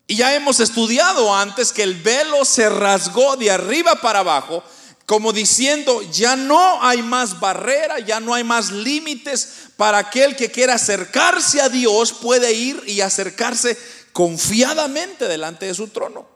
Y 0.08 0.16
ya 0.16 0.34
hemos 0.34 0.60
estudiado 0.60 1.36
antes 1.36 1.72
que 1.72 1.84
el 1.84 1.96
velo 1.96 2.46
se 2.46 2.70
rasgó 2.70 3.36
de 3.36 3.52
arriba 3.52 3.96
para 3.96 4.20
abajo 4.20 4.64
como 5.10 5.34
diciendo, 5.34 6.04
ya 6.12 6.36
no 6.36 6.84
hay 6.84 7.02
más 7.02 7.40
barrera, 7.40 7.98
ya 7.98 8.20
no 8.20 8.36
hay 8.36 8.44
más 8.44 8.70
límites 8.70 9.70
para 9.76 9.98
aquel 9.98 10.36
que 10.36 10.52
quiera 10.52 10.76
acercarse 10.76 11.60
a 11.62 11.68
Dios, 11.68 12.14
puede 12.14 12.54
ir 12.54 12.84
y 12.86 13.02
acercarse 13.02 13.76
confiadamente 14.14 15.28
delante 15.28 15.66
de 15.66 15.74
su 15.74 15.88
trono. 15.88 16.28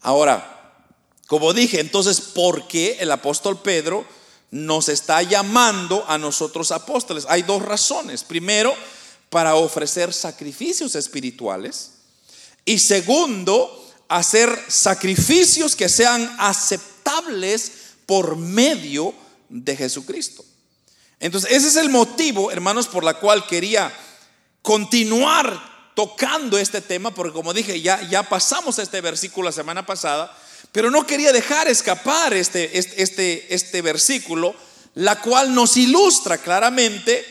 Ahora, 0.00 0.82
como 1.28 1.52
dije, 1.52 1.78
entonces, 1.78 2.20
¿por 2.20 2.66
qué 2.66 2.96
el 2.98 3.12
apóstol 3.12 3.62
Pedro 3.62 4.04
nos 4.50 4.88
está 4.88 5.22
llamando 5.22 6.04
a 6.08 6.18
nosotros 6.18 6.72
apóstoles? 6.72 7.26
Hay 7.28 7.42
dos 7.42 7.62
razones. 7.62 8.24
Primero, 8.24 8.74
para 9.30 9.54
ofrecer 9.54 10.12
sacrificios 10.12 10.96
espirituales. 10.96 11.92
Y 12.64 12.80
segundo, 12.80 13.81
hacer 14.16 14.56
sacrificios 14.68 15.76
que 15.76 15.88
sean 15.88 16.34
aceptados 16.38 16.92
por 18.06 18.36
medio 18.36 19.14
de 19.48 19.76
Jesucristo. 19.76 20.44
Entonces, 21.20 21.52
ese 21.52 21.68
es 21.68 21.76
el 21.76 21.88
motivo, 21.88 22.50
hermanos, 22.50 22.88
por 22.88 23.04
la 23.04 23.14
cual 23.14 23.46
quería 23.46 23.92
continuar 24.60 25.92
tocando 25.94 26.58
este 26.58 26.80
tema, 26.80 27.14
porque 27.14 27.32
como 27.32 27.52
dije, 27.52 27.80
ya, 27.80 28.00
ya 28.08 28.22
pasamos 28.22 28.78
este 28.78 29.00
versículo 29.00 29.46
la 29.46 29.52
semana 29.52 29.86
pasada, 29.86 30.36
pero 30.72 30.90
no 30.90 31.06
quería 31.06 31.32
dejar 31.32 31.68
escapar 31.68 32.32
este, 32.32 32.78
este, 32.78 33.02
este, 33.02 33.54
este 33.54 33.82
versículo, 33.82 34.54
la 34.94 35.20
cual 35.20 35.54
nos 35.54 35.76
ilustra 35.76 36.38
claramente 36.38 37.24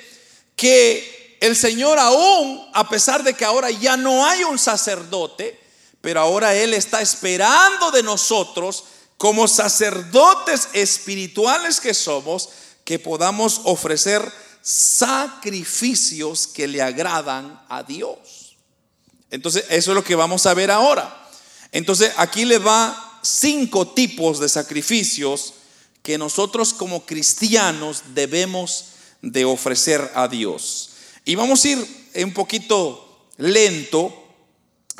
que 0.56 1.38
el 1.42 1.56
Señor 1.56 1.98
aún, 2.00 2.70
a 2.74 2.88
pesar 2.88 3.24
de 3.24 3.34
que 3.34 3.46
ahora 3.46 3.72
ya 3.72 3.98
no 3.98 4.26
hay 4.26 4.44
un 4.44 4.60
sacerdote, 4.60 5.60
pero 6.02 6.20
ahora 6.20 6.56
Él 6.56 6.74
está 6.74 7.02
esperando 7.02 7.92
de 7.92 8.04
nosotros 8.04 8.84
como 9.18 9.48
sacerdotes 9.48 10.70
espirituales 10.74 11.80
que 11.80 11.94
somos, 11.94 12.50
que 12.84 12.98
podamos 12.98 13.62
ofrecer 13.66 14.32
sacrificios 14.62 16.48
que 16.48 16.68
le 16.68 16.82
agradan 16.82 17.64
a 17.70 17.84
Dios. 17.84 18.58
Entonces, 19.30 19.66
eso 19.70 19.92
es 19.92 19.96
lo 19.96 20.04
que 20.04 20.16
vamos 20.16 20.46
a 20.46 20.54
ver 20.54 20.72
ahora. 20.72 21.30
Entonces, 21.72 22.12
aquí 22.18 22.46
le 22.46 22.58
va 22.58 23.20
cinco 23.22 23.88
tipos 23.88 24.40
de 24.40 24.50
sacrificios 24.50 25.54
que 26.02 26.18
nosotros 26.18 26.74
como 26.74 27.06
cristianos 27.06 28.02
debemos 28.14 28.86
de 29.22 29.46
ofrecer 29.46 30.12
a 30.16 30.28
Dios. 30.28 30.90
Y 31.26 31.36
vamos 31.36 31.64
a 31.64 31.70
ir 31.70 32.10
un 32.16 32.34
poquito 32.34 33.28
lento 33.38 34.21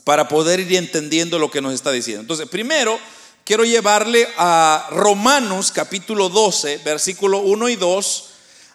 para 0.04 0.28
poder 0.28 0.60
ir 0.60 0.76
entendiendo 0.76 1.40
lo 1.40 1.52
que 1.52 1.62
nos 1.62 1.74
está 1.74 1.92
diciendo. 1.92 2.22
Entonces, 2.22 2.48
primero, 2.50 3.00
quiero 3.46 3.64
llevarle 3.64 4.28
a 4.38 4.88
Romanos 4.92 5.72
capítulo 5.72 6.30
12, 6.30 6.80
versículo 6.80 7.40
1 7.40 7.70
y 7.70 7.76
2. 7.76 8.26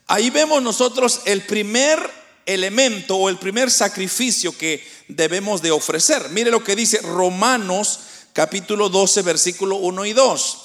Ahí 0.08 0.30
vemos 0.30 0.62
nosotros 0.62 1.20
el 1.24 1.42
primer 1.42 1.98
elemento 2.46 3.16
o 3.16 3.28
el 3.28 3.38
primer 3.38 3.70
sacrificio 3.70 4.56
que 4.56 4.86
debemos 5.08 5.62
de 5.62 5.72
ofrecer. 5.72 6.30
Mire 6.30 6.50
lo 6.50 6.62
que 6.62 6.76
dice 6.76 6.98
Romanos 7.02 8.00
capítulo 8.32 8.88
12, 8.88 9.22
versículo 9.22 9.76
1 9.76 10.04
y 10.06 10.12
2. 10.12 10.58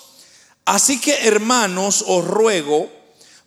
Así 0.65 1.01
que 1.01 1.27
hermanos, 1.27 2.03
os 2.07 2.25
ruego 2.25 2.89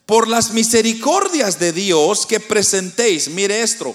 por 0.07 0.29
las 0.29 0.50
misericordias 0.50 1.59
de 1.59 1.72
Dios 1.72 2.27
que 2.27 2.40
presentéis, 2.40 3.29
mire 3.29 3.62
esto, 3.62 3.94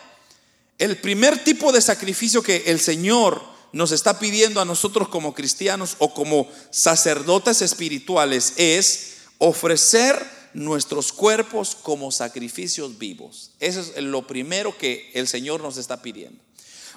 el 0.81 0.97
primer 0.97 1.43
tipo 1.43 1.71
de 1.71 1.79
sacrificio 1.79 2.41
que 2.41 2.63
el 2.65 2.79
Señor 2.79 3.39
nos 3.71 3.91
está 3.91 4.17
pidiendo 4.17 4.59
a 4.59 4.65
nosotros 4.65 5.09
como 5.09 5.35
cristianos 5.35 5.95
o 5.99 6.11
como 6.11 6.49
sacerdotes 6.71 7.61
espirituales 7.61 8.53
es 8.57 9.17
ofrecer 9.37 10.25
nuestros 10.55 11.13
cuerpos 11.13 11.75
como 11.75 12.11
sacrificios 12.11 12.97
vivos. 12.97 13.51
Eso 13.59 13.79
es 13.79 13.95
lo 14.03 14.25
primero 14.25 14.75
que 14.75 15.11
el 15.13 15.27
Señor 15.27 15.61
nos 15.61 15.77
está 15.77 16.01
pidiendo. 16.01 16.41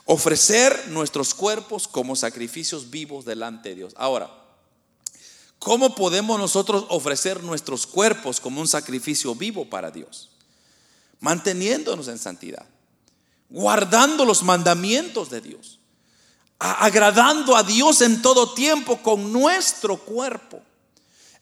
Ofrecer 0.06 0.88
nuestros 0.88 1.34
cuerpos 1.34 1.86
como 1.86 2.16
sacrificios 2.16 2.88
vivos 2.88 3.26
delante 3.26 3.68
de 3.68 3.74
Dios. 3.74 3.92
Ahora, 3.98 4.30
¿cómo 5.58 5.94
podemos 5.94 6.38
nosotros 6.38 6.86
ofrecer 6.88 7.42
nuestros 7.42 7.86
cuerpos 7.86 8.40
como 8.40 8.62
un 8.62 8.68
sacrificio 8.68 9.34
vivo 9.34 9.68
para 9.68 9.90
Dios? 9.90 10.30
Manteniéndonos 11.20 12.08
en 12.08 12.18
santidad, 12.18 12.66
guardando 13.48 14.24
los 14.24 14.42
mandamientos 14.42 15.30
de 15.30 15.40
Dios 15.40 15.80
agradando 16.58 17.56
a 17.56 17.62
Dios 17.62 18.00
en 18.00 18.22
todo 18.22 18.54
tiempo 18.54 18.96
con 19.02 19.32
nuestro 19.32 19.96
cuerpo. 19.96 20.62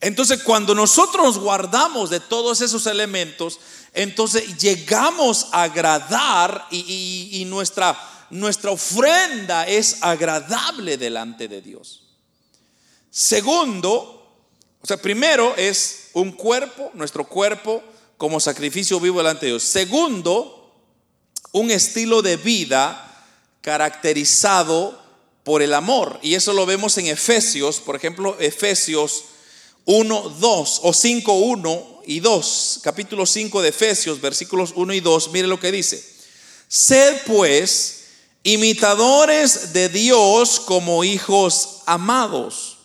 Entonces, 0.00 0.42
cuando 0.42 0.74
nosotros 0.74 1.38
guardamos 1.38 2.10
de 2.10 2.18
todos 2.18 2.60
esos 2.60 2.86
elementos, 2.86 3.60
entonces 3.92 4.58
llegamos 4.58 5.46
a 5.52 5.62
agradar 5.64 6.66
y, 6.72 7.44
nuestra, 7.46 7.96
nuestra 8.30 8.72
ofrenda 8.72 9.66
es 9.68 9.98
agradable 10.02 10.96
delante 10.96 11.46
de 11.46 11.62
Dios. 11.62 12.02
Segundo, 13.10 14.26
o 14.80 14.86
sea, 14.86 14.96
primero 14.96 15.54
es 15.56 16.10
un 16.14 16.32
cuerpo, 16.32 16.90
nuestro 16.94 17.28
cuerpo 17.28 17.80
como 18.16 18.40
sacrificio 18.40 18.98
vivo 18.98 19.18
delante 19.18 19.46
de 19.46 19.52
Dios. 19.52 19.62
Segundo, 19.62 20.61
un 21.52 21.70
estilo 21.70 22.22
de 22.22 22.36
vida 22.36 23.08
caracterizado 23.60 25.00
por 25.44 25.62
el 25.62 25.74
amor. 25.74 26.18
Y 26.22 26.34
eso 26.34 26.52
lo 26.52 26.66
vemos 26.66 26.98
en 26.98 27.06
Efesios, 27.06 27.80
por 27.80 27.96
ejemplo, 27.96 28.36
Efesios 28.40 29.24
1, 29.84 30.36
2 30.40 30.80
o 30.82 30.92
5, 30.92 31.32
1 31.32 32.02
y 32.06 32.20
2, 32.20 32.80
capítulo 32.82 33.26
5 33.26 33.62
de 33.62 33.68
Efesios, 33.68 34.20
versículos 34.20 34.72
1 34.74 34.94
y 34.94 35.00
2, 35.00 35.30
mire 35.32 35.48
lo 35.48 35.60
que 35.60 35.72
dice. 35.72 36.02
Sed 36.68 37.18
pues 37.26 38.04
imitadores 38.44 39.72
de 39.72 39.88
Dios 39.88 40.58
como 40.60 41.04
hijos 41.04 41.80
amados 41.86 42.78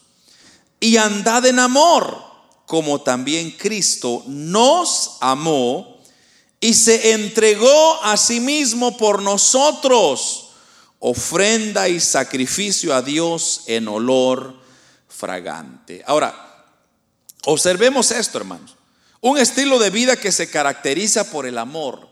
y 0.80 0.98
andad 0.98 1.46
en 1.46 1.60
amor, 1.60 2.22
como 2.66 3.02
también 3.02 3.52
Cristo 3.52 4.24
nos 4.28 5.18
amó 5.22 5.97
y 6.60 6.74
se 6.74 7.12
entregó 7.12 8.04
a 8.04 8.17
sí 8.17 8.39
mismo 8.39 8.98
por 8.98 9.22
nosotros 9.22 10.50
ofrenda 11.00 11.88
y 11.88 12.00
sacrificio 12.00 12.96
a 12.96 13.02
Dios 13.02 13.63
en 13.67 13.88
olor 13.88 14.56
fragante. 15.08 16.04
Ahora, 16.08 16.48
Observemos 17.50 18.12
esto, 18.12 18.39
hermanos. 18.39 18.76
Un 19.22 19.38
estilo 19.38 19.80
de 19.80 19.89
vida 19.89 20.17
que 20.17 20.34
se 20.34 20.50
caracteriza 20.50 21.32
por 21.32 21.46
el 21.46 21.58
amor. 21.58 22.10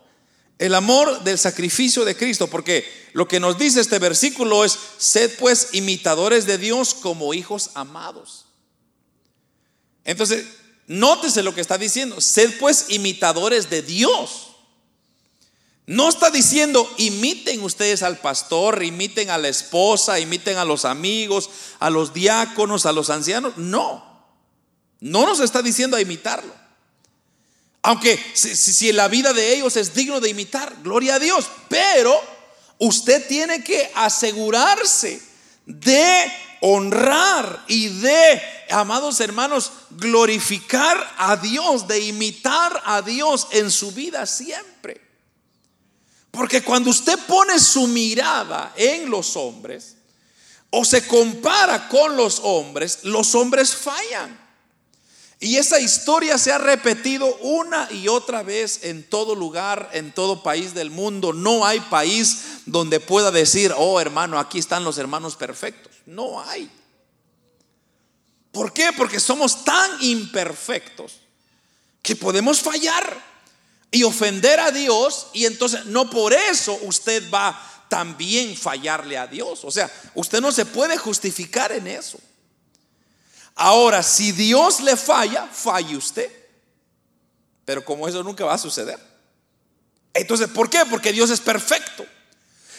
El 0.58 0.74
amor 0.74 1.26
del 1.26 1.38
sacrificio 1.38 2.06
de 2.06 2.16
Cristo, 2.16 2.48
porque 2.48 2.90
lo 3.12 3.28
que 3.28 3.42
nos 3.42 3.58
dice 3.58 3.82
este 3.82 4.00
versículo 4.00 4.64
es, 4.64 4.80
sed 4.98 5.30
pues 5.38 5.70
imitadores 5.74 6.46
de 6.46 6.58
Dios 6.58 6.94
como 6.94 7.34
hijos 7.34 7.72
amados. 7.74 8.46
Entonces, 10.06 10.46
nótese 10.88 11.44
lo 11.44 11.54
que 11.54 11.62
está 11.62 11.78
diciendo, 11.78 12.22
sed 12.22 12.58
pues 12.60 12.86
imitadores 12.90 13.70
de 13.70 13.82
Dios. 13.82 14.50
No 15.88 16.10
está 16.10 16.32
diciendo 16.32 16.92
imiten 16.98 17.62
ustedes 17.62 18.02
al 18.02 18.18
pastor, 18.18 18.84
imiten 18.84 19.30
a 19.30 19.38
la 19.38 19.50
esposa, 19.50 20.20
imiten 20.20 20.58
a 20.58 20.66
los 20.66 20.84
amigos, 20.84 21.50
a 21.80 21.90
los 21.90 22.14
diáconos, 22.14 22.86
a 22.88 22.92
los 22.92 23.12
ancianos. 23.12 23.58
No, 23.58 24.04
no 25.00 25.26
nos 25.26 25.40
está 25.40 25.62
diciendo 25.62 25.96
a 25.96 26.02
imitarlo. 26.02 26.54
Aunque 27.84 28.20
si, 28.34 28.92
la 28.94 29.08
vida 29.08 29.32
de 29.32 29.54
ellos 29.54 29.78
es 29.78 29.94
digno 29.94 30.20
de 30.20 30.30
imitar, 30.30 30.76
gloria 30.82 31.16
a 31.16 31.20
Dios. 31.20 31.46
Pero 31.70 32.20
usted 32.80 33.28
tiene 33.28 33.64
que 33.64 33.92
asegurarse 33.94 35.22
de 35.68 36.32
honrar 36.62 37.64
y 37.68 37.90
de, 37.90 38.42
amados 38.70 39.20
hermanos, 39.20 39.72
glorificar 39.92 41.14
a 41.18 41.38
Dios, 41.38 41.88
de 41.88 42.00
imitar 42.00 42.82
a 42.86 43.02
Dios 43.02 43.48
en 43.52 43.72
su 43.72 43.92
vida 43.92 44.26
siempre. 44.26 45.02
Porque 46.32 46.64
cuando 46.64 46.90
usted 46.90 47.18
pone 47.28 47.60
su 47.60 47.88
mirada 47.88 48.74
en 48.76 49.10
los 49.10 49.36
hombres 49.38 49.96
o 50.70 50.84
se 50.84 51.08
compara 51.08 51.88
con 51.88 52.18
los 52.18 52.40
hombres, 52.44 53.00
los 53.04 53.34
hombres 53.36 53.74
fallan. 53.74 54.46
Y 55.40 55.58
esa 55.58 55.80
historia 55.80 56.38
se 56.38 56.52
ha 56.52 56.58
repetido 56.58 57.36
una 57.38 57.90
y 57.92 58.08
otra 58.08 58.42
vez 58.42 58.80
en 58.84 59.08
todo 59.08 59.36
lugar, 59.36 59.90
en 59.94 60.14
todo 60.14 60.44
país 60.44 60.74
del 60.74 60.90
mundo. 60.90 61.34
No 61.34 61.66
hay 61.66 61.80
país 61.82 62.62
donde 62.66 63.00
pueda 63.00 63.32
decir, 63.32 63.74
oh 63.78 64.00
hermano, 64.00 64.40
aquí 64.40 64.60
están 64.60 64.84
los 64.84 64.98
hermanos 64.98 65.36
perfectos. 65.36 65.94
No 66.06 66.42
hay. 66.42 66.70
¿Por 68.56 68.72
qué? 68.72 68.94
Porque 68.94 69.20
somos 69.20 69.66
tan 69.66 70.02
imperfectos 70.02 71.16
que 72.02 72.16
podemos 72.16 72.62
fallar 72.62 73.22
y 73.92 74.04
ofender 74.04 74.62
a 74.62 74.72
Dios 74.72 75.28
y 75.34 75.44
entonces 75.46 75.88
no 75.88 76.10
por 76.10 76.32
eso 76.32 76.80
usted 76.84 77.30
va 77.30 77.86
también 77.90 78.56
fallarle 78.56 79.18
a 79.18 79.28
Dios. 79.28 79.66
O 79.66 79.72
sea, 79.72 79.92
usted 80.14 80.40
no 80.40 80.54
se 80.54 80.66
puede 80.66 80.98
justificar 80.98 81.74
en 81.74 81.86
eso. 81.86 82.18
Ahora, 83.56 84.02
si 84.02 84.32
Dios 84.32 84.80
le 84.80 84.96
falla, 84.96 85.50
falle 85.52 85.98
usted. 85.98 86.32
Pero 87.66 87.84
como 87.84 88.08
eso 88.08 88.24
nunca 88.24 88.46
va 88.46 88.54
a 88.54 88.58
suceder. 88.58 89.00
Entonces, 90.14 90.48
¿por 90.48 90.70
qué? 90.70 90.86
Porque 90.90 91.12
Dios 91.12 91.30
es 91.30 91.42
perfecto. 91.42 92.06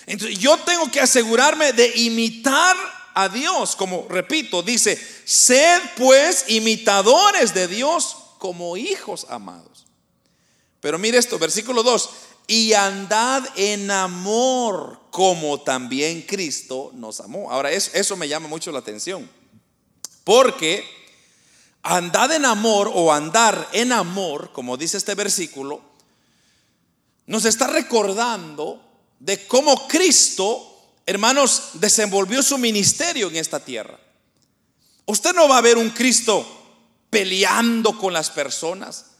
Entonces, 0.06 0.38
yo 0.38 0.56
tengo 0.56 0.90
que 0.90 1.02
asegurarme 1.02 1.74
de 1.74 1.92
imitar 1.96 2.95
a 3.16 3.28
Dios. 3.28 3.74
Como 3.74 4.06
repito, 4.08 4.62
dice, 4.62 4.96
sed 5.24 5.80
pues 5.96 6.44
imitadores 6.48 7.52
de 7.54 7.66
Dios 7.66 8.16
como 8.38 8.76
hijos 8.76 9.26
amados. 9.28 9.86
Pero 10.80 10.98
mire 10.98 11.18
esto, 11.18 11.38
versículo 11.38 11.82
2, 11.82 12.10
y 12.46 12.74
andad 12.74 13.44
en 13.56 13.90
amor 13.90 15.00
como 15.10 15.62
también 15.62 16.22
Cristo 16.22 16.92
nos 16.94 17.18
amó. 17.20 17.50
Ahora, 17.50 17.72
eso, 17.72 17.90
eso 17.94 18.16
me 18.16 18.28
llama 18.28 18.46
mucho 18.46 18.70
la 18.70 18.78
atención. 18.78 19.28
Porque 20.22 20.84
andad 21.82 22.32
en 22.32 22.44
amor 22.44 22.90
o 22.92 23.12
andar 23.12 23.68
en 23.72 23.92
amor, 23.92 24.52
como 24.52 24.76
dice 24.76 24.98
este 24.98 25.14
versículo, 25.14 25.80
nos 27.26 27.46
está 27.46 27.66
recordando 27.66 28.82
de 29.18 29.46
cómo 29.46 29.88
Cristo, 29.88 30.75
hermanos, 31.06 31.70
desenvolvió 31.74 32.42
su 32.42 32.58
ministerio 32.58 33.28
en 33.28 33.36
esta 33.36 33.60
tierra. 33.60 33.98
Usted 35.06 35.32
no 35.34 35.48
va 35.48 35.58
a 35.58 35.62
ver 35.62 35.78
un 35.78 35.90
Cristo 35.90 36.46
peleando 37.08 37.96
con 37.96 38.12
las 38.12 38.30
personas. 38.30 39.12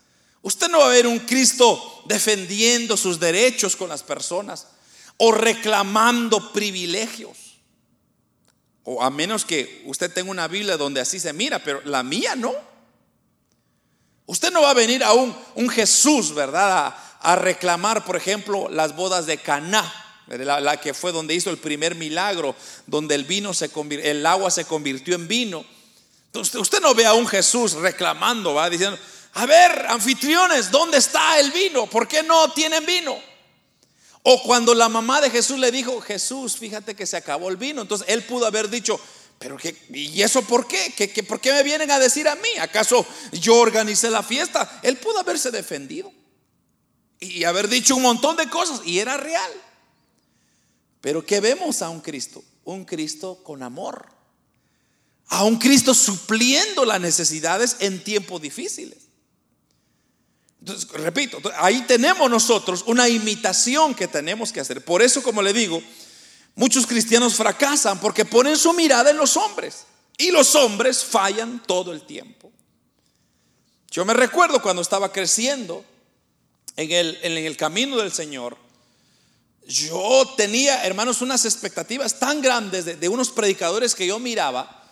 Usted 0.42 0.68
no 0.68 0.80
va 0.80 0.86
a 0.86 0.90
ver 0.90 1.06
un 1.06 1.20
Cristo 1.20 2.02
defendiendo 2.06 2.96
sus 2.96 3.18
derechos 3.18 3.76
con 3.76 3.88
las 3.88 4.02
personas 4.02 4.66
o 5.16 5.32
reclamando 5.32 6.52
privilegios. 6.52 7.36
O 8.84 9.02
a 9.02 9.10
menos 9.10 9.44
que 9.44 9.82
usted 9.86 10.12
tenga 10.12 10.30
una 10.30 10.46
Biblia 10.46 10.76
donde 10.76 11.00
así 11.00 11.18
se 11.18 11.32
mira, 11.32 11.62
pero 11.62 11.80
la 11.84 12.02
mía 12.02 12.36
no. 12.36 12.54
Usted 14.26 14.52
no 14.52 14.62
va 14.62 14.70
a 14.70 14.74
venir 14.74 15.02
a 15.04 15.12
un, 15.12 15.34
Jesús, 15.70 16.34
¿verdad? 16.34 16.94
A, 17.20 17.36
reclamar, 17.36 18.04
por 18.04 18.16
ejemplo, 18.16 18.68
las 18.68 18.94
bodas 18.94 19.26
de 19.26 19.38
Caná, 19.38 20.05
la, 20.26 20.80
que 20.80 20.94
fue 20.94 21.12
donde 21.12 21.34
hizo 21.34 21.50
el 21.50 21.58
primer 21.58 21.94
milagro, 21.94 22.54
donde 22.86 23.14
el 23.14 23.24
vino 23.24 23.54
se 23.54 23.70
el 24.02 24.26
agua 24.26 24.50
se 24.50 24.64
convirtió 24.64 25.14
en 25.14 25.28
vino. 25.28 25.64
Entonces, 26.26 26.54
usted 26.56 26.80
no 26.80 26.94
ve 26.94 27.06
a 27.06 27.14
un 27.14 27.26
Jesús 27.26 27.72
reclamando, 27.72 28.54
va 28.54 28.68
diciendo, 28.68 28.98
a 29.34 29.46
ver, 29.46 29.86
anfitriones, 29.88 30.70
¿dónde 30.70 30.98
está 30.98 31.38
el 31.38 31.50
vino? 31.52 31.86
¿Por 31.86 32.08
qué 32.08 32.22
no 32.22 32.50
tienen 32.52 32.84
vino? 32.84 33.16
O 34.22 34.42
cuando 34.42 34.74
la 34.74 34.88
mamá 34.88 35.20
de 35.20 35.30
Jesús 35.30 35.58
le 35.58 35.70
dijo, 35.70 36.00
Jesús, 36.00 36.56
fíjate 36.56 36.96
que 36.96 37.06
se 37.06 37.16
acabó 37.16 37.48
el 37.48 37.56
vino. 37.56 37.82
Entonces 37.82 38.08
él 38.08 38.22
pudo 38.24 38.46
haber 38.46 38.68
dicho, 38.68 38.98
pero 39.38 39.56
qué, 39.56 39.76
¿y 39.92 40.22
eso 40.22 40.42
por 40.42 40.66
qué? 40.66 40.92
¿Qué, 40.96 41.22
por 41.22 41.40
qué 41.40 41.52
me 41.52 41.62
vienen 41.62 41.90
a 41.90 41.98
decir 41.98 42.26
a 42.26 42.34
mí? 42.34 42.48
¿Acaso 42.60 43.06
yo 43.32 43.56
organicé 43.56 44.10
la 44.10 44.22
fiesta? 44.22 44.80
Él 44.82 44.96
pudo 44.96 45.20
haberse 45.20 45.50
defendido 45.50 46.12
y 47.20 47.44
haber 47.44 47.68
dicho 47.68 47.94
un 47.94 48.02
montón 48.02 48.36
de 48.36 48.48
cosas 48.48 48.80
y 48.84 48.98
era 48.98 49.16
real. 49.16 49.52
Pero 51.00 51.24
¿qué 51.24 51.40
vemos 51.40 51.82
a 51.82 51.88
un 51.88 52.00
Cristo? 52.00 52.42
Un 52.64 52.84
Cristo 52.84 53.40
con 53.42 53.62
amor. 53.62 54.06
A 55.28 55.44
un 55.44 55.56
Cristo 55.58 55.94
supliendo 55.94 56.84
las 56.84 57.00
necesidades 57.00 57.76
en 57.80 58.02
tiempos 58.02 58.40
difíciles. 58.40 59.06
Entonces, 60.60 60.88
repito, 60.90 61.40
ahí 61.58 61.82
tenemos 61.82 62.28
nosotros 62.28 62.82
una 62.86 63.08
imitación 63.08 63.94
que 63.94 64.08
tenemos 64.08 64.52
que 64.52 64.60
hacer. 64.60 64.84
Por 64.84 65.02
eso, 65.02 65.22
como 65.22 65.42
le 65.42 65.52
digo, 65.52 65.80
muchos 66.54 66.86
cristianos 66.86 67.34
fracasan 67.34 68.00
porque 68.00 68.24
ponen 68.24 68.56
su 68.56 68.72
mirada 68.72 69.10
en 69.10 69.16
los 69.16 69.36
hombres 69.36 69.84
y 70.18 70.30
los 70.30 70.54
hombres 70.54 71.04
fallan 71.04 71.62
todo 71.66 71.92
el 71.92 72.02
tiempo. 72.02 72.50
Yo 73.90 74.04
me 74.04 74.14
recuerdo 74.14 74.60
cuando 74.60 74.82
estaba 74.82 75.12
creciendo 75.12 75.84
en 76.76 76.90
el, 76.90 77.18
en 77.22 77.32
el 77.32 77.56
camino 77.56 77.96
del 77.96 78.12
Señor, 78.12 78.56
yo 79.66 80.32
tenía, 80.36 80.84
hermanos, 80.84 81.22
unas 81.22 81.44
expectativas 81.44 82.18
tan 82.18 82.40
grandes 82.40 82.84
de, 82.84 83.08
unos 83.08 83.30
predicadores 83.30 83.94
que 83.94 84.06
yo 84.06 84.18
miraba 84.20 84.84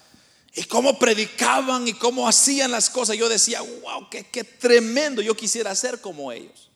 y 0.53 0.65
cómo 0.65 0.99
predicaban 0.99 1.87
y 1.87 1.95
cómo 1.95 2.29
hacían 2.29 2.73
las 2.73 2.91
cosas. 2.91 3.17
Yo 3.17 3.29
decía, 3.29 3.61
wow, 3.61 4.09
qué, 4.11 4.27
qué 4.27 4.43
tremendo, 4.43 5.23
yo 5.23 5.37
quisiera 5.37 5.75
ser 5.77 6.01
como 6.01 6.33
ellos. 6.33 6.71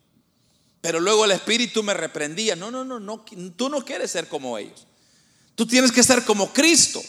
Pero 0.81 1.01
luego 1.01 1.25
el 1.25 1.33
Espíritu 1.33 1.83
me 1.83 1.93
reprendía, 1.93 2.55
no, 2.55 2.71
no, 2.71 2.85
no, 2.85 3.01
no, 3.01 3.25
tú 3.57 3.69
no 3.69 3.85
quieres 3.85 4.13
ser 4.13 4.29
como 4.29 4.57
ellos. 4.59 4.87
Tú 5.57 5.67
tienes 5.67 5.91
que 5.91 6.05
ser 6.05 6.25
como 6.25 6.53
Cristo. 6.53 7.03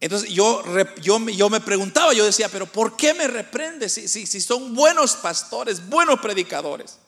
Entonces 0.00 0.30
yo, 0.30 0.62
yo, 1.00 1.18
yo 1.28 1.50
me 1.50 1.60
preguntaba, 1.60 2.12
yo 2.12 2.24
decía, 2.24 2.48
pero 2.48 2.66
¿por 2.66 2.96
qué 2.96 3.14
me 3.14 3.26
reprende 3.26 3.88
si, 3.88 4.06
si, 4.06 4.26
si 4.26 4.40
son 4.40 4.74
buenos 4.74 5.16
pastores, 5.16 5.88
buenos 5.88 6.20
predicadores? 6.20 6.98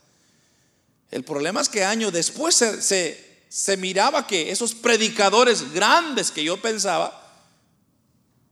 El 1.15 1.23
problema 1.23 1.61
es 1.61 1.69
que 1.69 1.85
años 1.85 2.13
después 2.13 2.57
se, 2.57 3.77
miraba 3.77 4.27
que 4.27 4.51
esos 4.51 4.75
predicadores 4.75 5.73
grandes 5.73 6.33
que 6.33 6.43
yo 6.43 6.61
pensaba, 6.61 7.23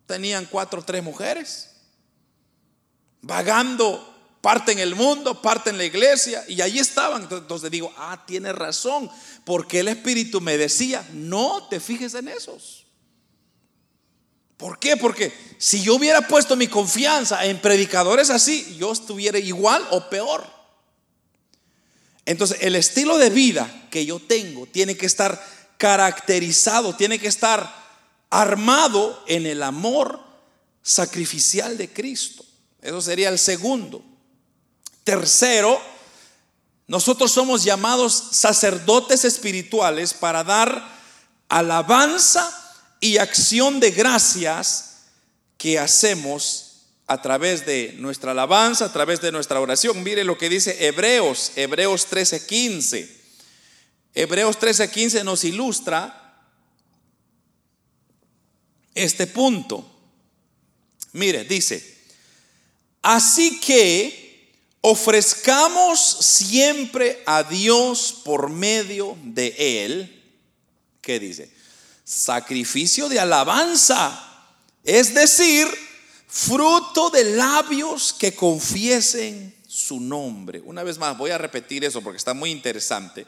tenían 0.06 0.46
cuatro 0.46 0.78
o 0.78 0.84
tres 0.84 1.02
mujeres, 1.02 1.70
vagando 3.20 4.38
parte 4.40 4.70
en 4.70 4.78
el 4.78 4.94
mundo, 4.94 5.42
parte 5.42 5.70
en 5.70 5.76
la 5.76 5.84
iglesia, 5.84 6.44
y 6.46 6.60
allí 6.60 6.78
estaban. 6.78 7.26
Entonces 7.28 7.68
digo, 7.68 7.92
ah, 7.96 8.22
tiene 8.28 8.52
razón, 8.52 9.10
porque 9.44 9.80
el 9.80 9.88
Espíritu 9.88 10.40
me 10.40 10.56
decía, 10.56 11.04
no 11.14 11.66
te 11.66 11.80
fijes 11.80 12.14
en 12.14 12.28
esos. 12.28 12.86
¿Por 14.56 14.78
qué? 14.78 14.96
Porque 14.96 15.36
si 15.58 15.82
yo 15.82 15.96
hubiera 15.96 16.28
puesto 16.28 16.54
mi 16.54 16.68
confianza 16.68 17.44
en 17.44 17.60
predicadores 17.60 18.30
así, 18.30 18.76
yo 18.78 18.92
estuviera 18.92 19.40
igual 19.40 19.84
o 19.90 20.08
peor. 20.08 20.61
Entonces, 22.24 22.58
el 22.60 22.76
estilo 22.76 23.18
de 23.18 23.30
vida 23.30 23.86
que 23.90 24.06
yo 24.06 24.20
tengo 24.20 24.66
tiene 24.66 24.96
que 24.96 25.06
estar 25.06 25.44
caracterizado, 25.76 26.94
tiene 26.94 27.18
que 27.18 27.28
estar 27.28 27.82
armado 28.30 29.22
en 29.26 29.46
el 29.46 29.62
amor 29.62 30.20
sacrificial 30.82 31.76
de 31.76 31.92
Cristo. 31.92 32.44
Eso 32.80 33.00
sería 33.00 33.28
el 33.28 33.38
segundo. 33.38 34.04
Tercero, 35.04 35.80
nosotros 36.86 37.32
somos 37.32 37.64
llamados 37.64 38.12
sacerdotes 38.32 39.24
espirituales 39.24 40.14
para 40.14 40.44
dar 40.44 40.88
alabanza 41.48 42.58
y 43.00 43.18
acción 43.18 43.80
de 43.80 43.90
gracias 43.90 44.92
que 45.58 45.78
hacemos 45.78 46.61
a 47.12 47.20
través 47.20 47.66
de 47.66 47.94
nuestra 47.98 48.30
alabanza, 48.30 48.86
a 48.86 48.92
través 48.92 49.20
de 49.20 49.30
nuestra 49.32 49.60
oración. 49.60 50.02
Mire 50.02 50.24
lo 50.24 50.38
que 50.38 50.48
dice 50.48 50.86
Hebreos, 50.86 51.52
Hebreos 51.56 52.06
13:15. 52.08 53.06
Hebreos 54.14 54.58
13:15 54.58 55.22
nos 55.22 55.44
ilustra 55.44 56.46
este 58.94 59.26
punto. 59.26 59.86
Mire, 61.12 61.44
dice, 61.44 61.98
así 63.02 63.60
que 63.60 64.50
ofrezcamos 64.80 66.00
siempre 66.00 67.22
a 67.26 67.42
Dios 67.42 68.22
por 68.24 68.48
medio 68.48 69.18
de 69.22 69.84
Él, 69.84 70.22
¿qué 71.02 71.20
dice? 71.20 71.52
Sacrificio 72.04 73.10
de 73.10 73.20
alabanza, 73.20 74.48
es 74.82 75.12
decir, 75.12 75.68
fruto 76.32 77.10
de 77.10 77.24
labios 77.24 78.14
que 78.14 78.34
confiesen 78.34 79.54
su 79.68 80.00
nombre. 80.00 80.62
Una 80.64 80.82
vez 80.82 80.96
más, 80.96 81.16
voy 81.18 81.30
a 81.30 81.36
repetir 81.36 81.84
eso 81.84 82.00
porque 82.00 82.16
está 82.16 82.32
muy 82.32 82.50
interesante. 82.50 83.26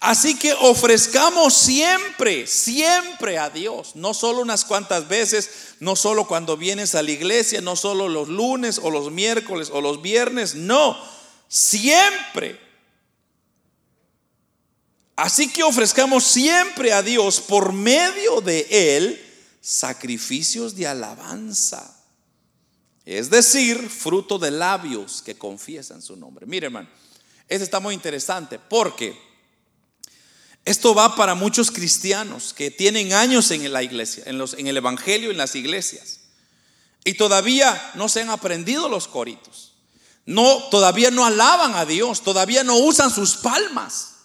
Así 0.00 0.34
que 0.38 0.54
ofrezcamos 0.54 1.52
siempre, 1.52 2.46
siempre 2.46 3.36
a 3.36 3.50
Dios, 3.50 3.96
no 3.96 4.14
solo 4.14 4.40
unas 4.40 4.64
cuantas 4.64 5.08
veces, 5.08 5.50
no 5.80 5.94
solo 5.94 6.26
cuando 6.26 6.56
vienes 6.56 6.94
a 6.94 7.02
la 7.02 7.10
iglesia, 7.10 7.60
no 7.60 7.76
solo 7.76 8.08
los 8.08 8.28
lunes 8.28 8.80
o 8.82 8.90
los 8.90 9.12
miércoles 9.12 9.68
o 9.70 9.82
los 9.82 10.00
viernes, 10.00 10.54
no, 10.54 10.96
siempre. 11.48 12.58
Así 15.16 15.48
que 15.48 15.64
ofrezcamos 15.64 16.24
siempre 16.24 16.94
a 16.94 17.02
Dios 17.02 17.40
por 17.40 17.74
medio 17.74 18.40
de 18.40 18.66
Él 18.70 19.22
sacrificios 19.60 20.76
de 20.76 20.86
alabanza. 20.86 21.97
Es 23.08 23.30
decir, 23.30 23.88
fruto 23.88 24.38
de 24.38 24.50
labios 24.50 25.22
que 25.22 25.38
confiesan 25.38 26.02
su 26.02 26.14
nombre. 26.14 26.44
Mire, 26.44 26.66
hermano, 26.66 26.90
esto 27.48 27.64
está 27.64 27.80
muy 27.80 27.94
interesante 27.94 28.58
porque 28.58 29.18
esto 30.62 30.94
va 30.94 31.16
para 31.16 31.34
muchos 31.34 31.70
cristianos 31.70 32.52
que 32.52 32.70
tienen 32.70 33.14
años 33.14 33.50
en 33.50 33.72
la 33.72 33.82
iglesia, 33.82 34.24
en, 34.26 34.36
los, 34.36 34.52
el 34.52 34.76
Evangelio, 34.76 35.30
en 35.30 35.38
las 35.38 35.54
iglesias. 35.54 36.20
Y 37.02 37.14
todavía 37.14 37.92
no 37.94 38.10
se 38.10 38.20
han 38.20 38.28
aprendido 38.28 38.90
los 38.90 39.08
coritos. 39.08 39.72
No, 40.26 40.64
todavía 40.70 41.10
no 41.10 41.24
alaban 41.24 41.76
a 41.76 41.86
Dios, 41.86 42.20
todavía 42.20 42.62
no 42.62 42.76
usan 42.76 43.10
sus 43.10 43.36
palmas. 43.36 44.16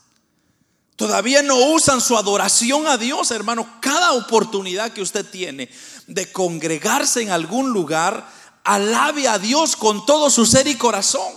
Todavía 0.98 1.42
no 1.42 1.56
usan 1.56 2.02
su 2.02 2.18
adoración 2.18 2.86
a 2.88 2.98
Dios, 2.98 3.32
hermano. 3.32 3.78
Cada 3.80 4.12
oportunidad 4.12 4.92
que 4.92 5.02
usted 5.02 5.26
tiene 5.26 5.70
de 6.08 6.30
congregarse 6.34 7.22
en 7.22 7.30
algún 7.30 7.70
lugar, 7.72 8.30
alabe 8.64 9.28
a 9.28 9.40
Dios 9.40 9.76
con 9.76 10.06
todo 10.06 10.30
su 10.30 10.46
ser 10.46 10.68
y 10.68 10.76
corazón. 10.76 11.34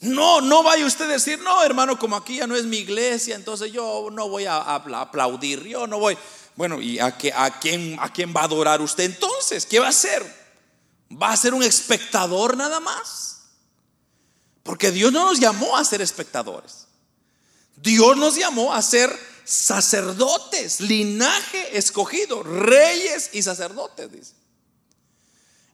No, 0.00 0.40
no 0.40 0.62
vaya 0.62 0.84
usted 0.84 1.06
a 1.06 1.14
decir, 1.14 1.38
no, 1.40 1.62
hermano, 1.62 1.98
como 1.98 2.16
aquí 2.16 2.36
ya 2.36 2.46
no 2.46 2.54
es 2.54 2.64
mi 2.64 2.78
iglesia, 2.78 3.34
entonces 3.34 3.72
yo 3.72 4.08
no 4.12 4.28
voy 4.28 4.44
a 4.44 4.58
aplaudir, 4.58 5.64
yo 5.64 5.86
no 5.86 5.98
voy. 5.98 6.16
Bueno, 6.54 6.80
¿y 6.80 6.98
a, 6.98 7.16
a, 7.34 7.58
quién, 7.60 7.96
a 8.00 8.12
quién 8.12 8.34
va 8.34 8.42
a 8.42 8.44
adorar 8.44 8.80
usted 8.80 9.04
entonces? 9.04 9.64
¿Qué 9.64 9.78
va 9.78 9.86
a 9.86 9.90
hacer? 9.90 10.22
¿Va 11.10 11.32
a 11.32 11.36
ser 11.36 11.54
un 11.54 11.62
espectador 11.62 12.56
nada 12.56 12.80
más? 12.80 13.36
Porque 14.62 14.90
Dios 14.90 15.12
no 15.12 15.24
nos 15.24 15.40
llamó 15.40 15.76
a 15.76 15.84
ser 15.84 16.02
espectadores. 16.02 16.86
Dios 17.76 18.16
nos 18.16 18.36
llamó 18.36 18.74
a 18.74 18.82
ser 18.82 19.16
sacerdotes, 19.44 20.80
linaje 20.80 21.78
escogido, 21.78 22.42
reyes 22.42 23.30
y 23.32 23.42
sacerdotes, 23.42 24.10
dice. 24.10 24.32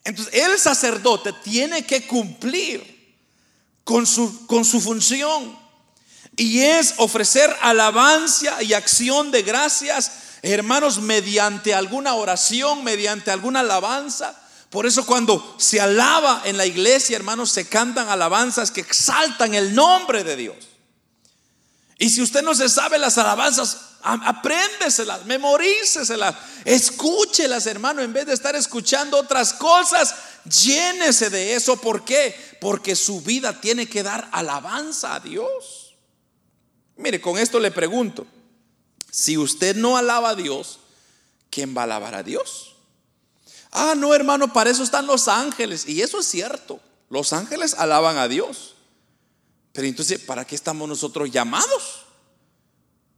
Entonces, 0.05 0.35
el 0.35 0.59
sacerdote 0.59 1.33
tiene 1.45 1.87
que 1.87 2.07
cumplir 2.07 3.17
con 3.85 4.07
su, 4.07 4.47
con 4.47 4.65
su 4.65 4.81
función. 4.81 5.59
Y 6.37 6.61
es 6.61 6.95
ofrecer 6.97 7.55
alabanza 7.61 8.63
y 8.63 8.73
acción 8.73 9.31
de 9.31 9.43
gracias, 9.43 10.13
hermanos, 10.43 10.99
mediante 11.01 11.75
alguna 11.75 12.15
oración, 12.15 12.83
mediante 12.83 13.31
alguna 13.31 13.61
alabanza. 13.61 14.39
Por 14.71 14.87
eso 14.87 15.05
cuando 15.05 15.55
se 15.59 15.81
alaba 15.81 16.43
en 16.45 16.57
la 16.57 16.65
iglesia, 16.65 17.17
hermanos, 17.17 17.51
se 17.51 17.69
cantan 17.69 18.09
alabanzas 18.09 18.71
que 18.71 18.81
exaltan 18.81 19.55
el 19.55 19.75
nombre 19.75 20.25
de 20.25 20.37
Dios. 20.37 20.57
Y 22.03 22.11
si 22.11 22.21
usted 22.21 22.43
no 22.43 22.53
se 22.53 22.69
sabe 22.69 22.99
las 22.99 23.17
alabanzas, 23.17 23.79
apréndeselas, 24.03 25.25
memoríceselas, 25.25 26.35
escúchelas, 26.65 27.65
hermano, 27.67 28.03
en 28.03 28.13
vez 28.13 28.27
de 28.27 28.33
estar 28.33 28.57
escuchando 28.57 29.17
otras 29.17 29.55
cosas, 29.55 30.13
llénese 30.45 31.31
de 31.31 31.55
eso. 31.55 31.77
¿Por 31.77 32.05
qué? 32.05 32.35
Porque 32.61 32.97
su 32.97 33.21
vida 33.21 33.61
tiene 33.61 33.89
que 33.89 34.03
dar 34.03 34.29
alabanza 34.33 35.15
a 35.15 35.21
Dios. 35.21 35.95
Mire, 36.97 37.21
con 37.21 37.39
esto 37.39 37.61
le 37.61 37.71
pregunto, 37.71 38.27
si 39.09 39.39
usted 39.39 39.77
no 39.77 39.97
alaba 39.97 40.31
a 40.31 40.35
Dios, 40.35 40.81
¿quién 41.51 41.73
va 41.73 41.83
a 41.83 41.85
alabar 41.85 42.17
a 42.17 42.25
Dios? 42.25 42.75
Ah, 43.71 43.95
no, 43.97 44.13
hermano, 44.13 44.53
para 44.53 44.71
eso 44.71 44.83
están 44.83 45.07
los 45.07 45.29
ángeles. 45.29 45.87
Y 45.87 46.03
eso 46.03 46.19
es 46.19 46.27
cierto, 46.27 46.81
los 47.11 47.33
ángeles 47.33 47.75
alaban 47.75 48.19
a 48.19 48.27
Dios. 48.27 48.75
Pero 49.73 49.87
entonces, 49.87 50.21
¿para 50.21 50.45
qué 50.45 50.55
estamos 50.55 50.89
nosotros 50.89 51.31
llamados? 51.31 52.05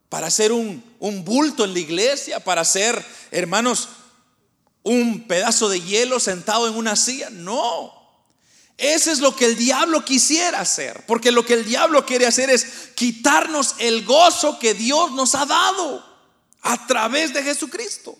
Para 0.08 0.30
ser 0.30 0.52
un, 0.52 0.82
un 1.00 1.24
bulto 1.24 1.64
en 1.64 1.72
la 1.72 1.80
iglesia, 1.80 2.40
para 2.40 2.64
ser, 2.64 3.04
hermanos, 3.30 3.88
un 4.84 5.26
pedazo 5.26 5.68
de 5.68 5.80
hielo 5.80 6.20
sentado 6.20 6.68
en 6.68 6.74
una 6.74 6.94
silla. 6.94 7.30
No. 7.30 7.92
Ese 8.76 9.12
es 9.12 9.20
lo 9.20 9.34
que 9.34 9.46
el 9.46 9.56
diablo 9.56 10.04
quisiera 10.04 10.60
hacer. 10.60 11.04
Porque 11.06 11.32
lo 11.32 11.44
que 11.44 11.54
el 11.54 11.64
diablo 11.64 12.06
quiere 12.06 12.26
hacer 12.26 12.50
es 12.50 12.90
quitarnos 12.94 13.74
el 13.78 14.04
gozo 14.04 14.58
que 14.58 14.74
Dios 14.74 15.12
nos 15.12 15.34
ha 15.34 15.46
dado 15.46 16.04
a 16.62 16.86
través 16.86 17.32
de 17.34 17.42
Jesucristo. 17.42 18.16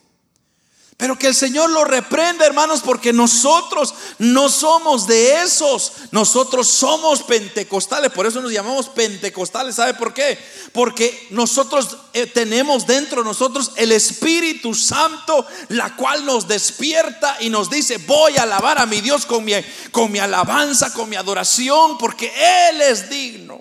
Pero 0.97 1.19
que 1.19 1.27
el 1.27 1.35
Señor 1.35 1.71
lo 1.71 1.85
reprenda, 1.85 2.47
hermanos, 2.47 2.81
porque 2.81 3.13
nosotros 3.13 3.95
no 4.19 4.49
somos 4.49 5.09
de 5.09 5.43
esos. 5.43 5.93
Nosotros 6.13 6.69
somos 6.69 7.25
pentecostales. 7.25 8.13
Por 8.13 8.27
eso 8.27 8.41
nos 8.41 8.53
llamamos 8.53 8.89
pentecostales. 8.91 9.75
¿Sabe 9.75 9.95
por 9.95 10.15
qué? 10.15 10.39
Porque 10.73 11.27
nosotros 11.31 11.97
eh, 12.13 12.27
tenemos 12.27 12.87
dentro 12.87 13.23
de 13.23 13.29
nosotros 13.29 13.73
el 13.75 13.91
Espíritu 13.91 14.73
Santo, 14.73 15.45
la 15.69 15.97
cual 15.97 16.25
nos 16.25 16.47
despierta 16.47 17.39
y 17.41 17.51
nos 17.51 17.69
dice, 17.71 17.99
voy 17.99 18.37
a 18.37 18.45
alabar 18.45 18.79
a 18.79 18.87
mi 18.87 19.01
Dios 19.01 19.27
con 19.27 19.45
mi, 19.45 19.53
con 19.91 20.13
mi 20.13 20.21
alabanza, 20.21 20.93
con 20.93 21.09
mi 21.11 21.17
adoración, 21.17 21.99
porque 21.99 22.33
Él 22.71 22.81
es 22.81 23.11
digno. 23.11 23.61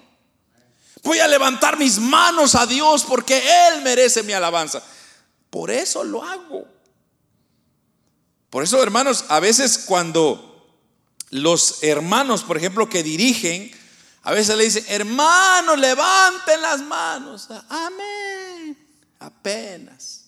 Voy 1.02 1.17
a 1.17 1.28
levantar 1.28 1.78
mis 1.78 1.98
manos 1.98 2.54
a 2.54 2.67
Dios 2.67 3.04
porque 3.04 3.41
Él 3.67 3.82
merece 3.82 4.22
mi 4.22 4.34
alabanza. 4.34 4.84
Por 5.50 5.72
eso 5.72 6.04
lo 6.04 6.24
hago. 6.24 6.72
Por 8.54 8.62
eso, 8.62 8.84
hermanos, 8.84 9.26
a 9.30 9.39
veces 9.39 9.80
cuando 9.80 10.63
los 11.32 11.82
hermanos, 11.82 12.44
por 12.44 12.56
ejemplo, 12.56 12.88
que 12.88 13.02
dirigen, 13.02 13.72
a 14.22 14.32
veces 14.32 14.56
le 14.56 14.66
dicen, 14.66 14.86
hermanos, 14.89 15.80
levanten 15.80 16.62
las 16.62 16.80
manos. 16.84 17.48
Amén. 17.68 18.78
Apenas. 19.18 20.26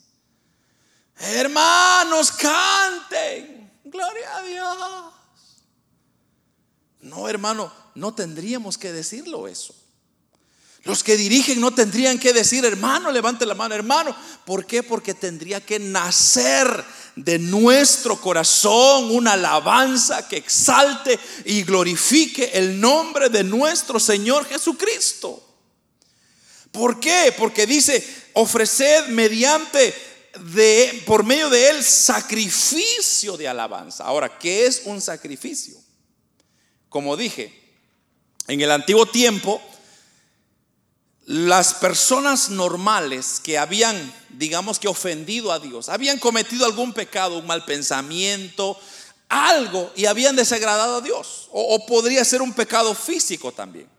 Hermanos, 1.20 2.32
canten. 2.32 3.72
Gloria 3.84 4.38
a 4.38 4.42
Dios. 4.42 5.14
No, 7.02 7.30
hermano, 7.30 7.72
no 7.94 8.16
tendríamos 8.16 8.80
que 8.80 8.92
decirlo 8.92 9.48
eso. 9.48 9.76
Los 10.86 11.04
que 11.04 11.18
dirigen 11.18 11.60
no 11.60 11.74
tendrían 11.76 12.20
que 12.20 12.32
decir, 12.32 12.64
hermano, 12.64 13.12
levante 13.12 13.46
la 13.46 13.56
mano, 13.56 13.74
hermano. 13.74 14.16
¿Por 14.46 14.66
qué? 14.68 14.84
Porque 14.84 15.16
tendría 15.16 15.60
que 15.60 15.80
nacer 15.80 16.86
de 17.15 17.39
nuestro 17.39 18.19
corazón 18.19 19.12
una 19.12 19.34
alabanza 19.34 20.28
que 20.28 20.38
exalte 20.38 21.17
y 21.45 21.63
glorifique 21.63 22.51
el 22.54 22.80
nombre 22.80 23.30
de 23.30 23.43
nuestro 23.43 23.99
Señor 23.99 24.45
Jesucristo. 24.45 25.41
¿Por 26.71 26.99
qué? 26.99 27.34
Porque 27.38 27.65
dice, 27.65 28.06
ofreced 28.34 29.08
mediante 29.08 29.93
de 30.39 31.04
por 31.06 31.23
medio 31.23 31.49
de 31.49 31.69
él 31.69 31.84
sacrificio 31.84 33.38
de 33.38 33.47
alabanza. 33.47 34.04
Ahora, 34.04 34.38
¿qué 34.38 34.65
es 34.65 34.82
un 34.84 34.99
sacrificio? 34.99 35.78
Como 36.89 37.15
dije, 37.15 37.54
en 38.47 38.60
el 38.60 38.71
antiguo 38.71 39.06
tiempo 39.06 39.62
las 41.26 41.74
personas 41.74 42.50
normales 42.50 43.40
que 43.44 43.58
habían, 43.58 44.14
digamos 44.30 44.78
que 44.78 44.88
ofendido 44.88 45.52
a 45.52 45.60
Dios, 45.60 45.90
habían 45.90 46.20
cometido 46.20 46.66
algún 46.66 46.94
pecado, 46.94 47.40
un 47.40 47.48
mal 47.48 47.66
pensamiento, 47.66 48.80
algo 49.28 49.92
y 49.96 50.06
habían 50.06 50.36
desagradado 50.36 50.98
a 50.98 51.02
Dios. 51.02 51.50
O, 51.52 51.84
podría 51.88 52.24
ser 52.24 52.42
un 52.42 52.54
pecado 52.54 52.94
físico 52.94 53.52
también. 53.52 53.90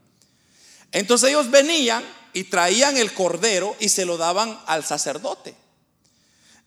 Entonces 0.92 1.30
ellos 1.30 1.50
venían 1.50 2.04
y 2.32 2.44
traían 2.44 2.96
el 2.96 3.12
cordero 3.12 3.74
y 3.80 3.88
se 3.88 4.04
lo 4.04 4.16
daban 4.16 4.60
al 4.66 4.84
sacerdote. 4.84 5.56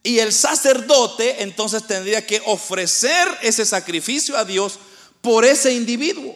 Y 0.04 0.20
el 0.20 0.34
sacerdote 0.34 1.42
entonces 1.44 1.88
tendría 1.88 2.26
que 2.26 2.42
ofrecer 2.46 3.28
ese 3.42 3.66
sacrificio 3.66 4.38
a 4.38 4.44
Dios 4.44 4.80
por 5.22 5.46
ese 5.46 5.74
individuo. 5.74 6.36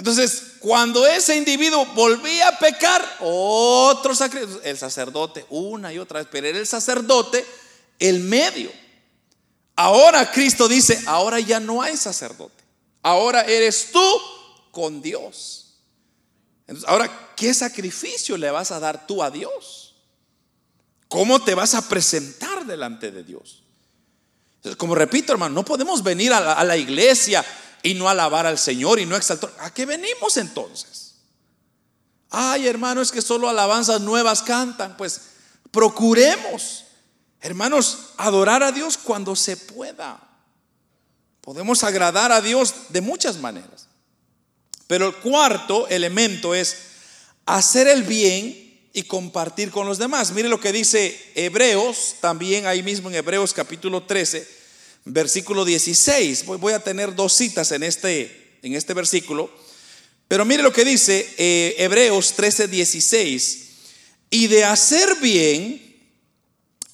Entonces, 0.00 0.54
cuando 0.60 1.06
ese 1.06 1.36
individuo 1.36 1.84
volvía 1.94 2.48
a 2.48 2.58
pecar, 2.58 3.06
otro 3.20 4.14
sacrificio, 4.14 4.62
el 4.62 4.78
sacerdote 4.78 5.44
una 5.50 5.92
y 5.92 5.98
otra 5.98 6.20
vez, 6.20 6.28
pero 6.32 6.46
era 6.46 6.58
el 6.58 6.66
sacerdote 6.66 7.44
el 7.98 8.20
medio. 8.20 8.72
Ahora 9.76 10.32
Cristo 10.32 10.68
dice, 10.68 11.02
ahora 11.04 11.38
ya 11.38 11.60
no 11.60 11.82
hay 11.82 11.98
sacerdote, 11.98 12.64
ahora 13.02 13.42
eres 13.42 13.90
tú 13.92 14.00
con 14.70 15.02
Dios. 15.02 15.74
Entonces, 16.66 16.88
ahora, 16.88 17.34
¿qué 17.36 17.52
sacrificio 17.52 18.38
le 18.38 18.50
vas 18.50 18.70
a 18.70 18.80
dar 18.80 19.06
tú 19.06 19.22
a 19.22 19.30
Dios? 19.30 19.96
¿Cómo 21.08 21.44
te 21.44 21.54
vas 21.54 21.74
a 21.74 21.86
presentar 21.86 22.64
delante 22.64 23.10
de 23.10 23.22
Dios? 23.22 23.64
Entonces, 24.56 24.78
como 24.78 24.94
repito, 24.94 25.34
hermano, 25.34 25.56
no 25.56 25.64
podemos 25.66 26.02
venir 26.02 26.32
a 26.32 26.40
la, 26.40 26.54
a 26.54 26.64
la 26.64 26.78
iglesia 26.78 27.44
y 27.82 27.94
no 27.94 28.08
alabar 28.08 28.46
al 28.46 28.58
Señor 28.58 28.98
y 28.98 29.06
no 29.06 29.16
exaltar. 29.16 29.52
¿A 29.60 29.72
qué 29.72 29.86
venimos 29.86 30.36
entonces? 30.36 31.14
Ay, 32.30 32.66
hermano, 32.66 33.00
es 33.00 33.10
que 33.10 33.22
solo 33.22 33.48
alabanzas 33.48 34.00
nuevas 34.00 34.42
cantan. 34.42 34.96
Pues 34.96 35.20
procuremos, 35.70 36.84
hermanos, 37.40 38.10
adorar 38.16 38.62
a 38.62 38.72
Dios 38.72 38.98
cuando 38.98 39.34
se 39.34 39.56
pueda. 39.56 40.20
Podemos 41.40 41.82
agradar 41.82 42.32
a 42.32 42.40
Dios 42.40 42.74
de 42.90 43.00
muchas 43.00 43.38
maneras. 43.38 43.88
Pero 44.86 45.06
el 45.08 45.16
cuarto 45.16 45.88
elemento 45.88 46.54
es 46.54 46.76
hacer 47.46 47.88
el 47.88 48.02
bien 48.02 48.88
y 48.92 49.04
compartir 49.04 49.70
con 49.70 49.86
los 49.86 49.98
demás. 49.98 50.32
Mire 50.32 50.48
lo 50.48 50.60
que 50.60 50.72
dice 50.72 51.32
Hebreos, 51.34 52.16
también 52.20 52.66
ahí 52.66 52.82
mismo 52.82 53.08
en 53.08 53.16
Hebreos 53.16 53.54
capítulo 53.54 54.02
13 54.02 54.59
versículo 55.04 55.64
16. 55.64 56.46
Voy, 56.46 56.72
a 56.72 56.80
tener 56.80 57.14
dos 57.14 57.32
citas 57.32 57.72
en 57.72 57.82
este, 57.82 58.58
en 58.62 58.74
este 58.74 58.94
versículo. 58.94 59.50
Pero 60.28 60.44
mire 60.44 60.62
lo 60.62 60.72
que 60.72 60.84
dice 60.84 61.34
eh, 61.38 61.74
Hebreos 61.78 62.34
13, 62.34 62.68
16. 62.68 63.68
Y 64.30 64.46
de 64.46 64.64
hacer 64.64 65.16
bien 65.20 65.90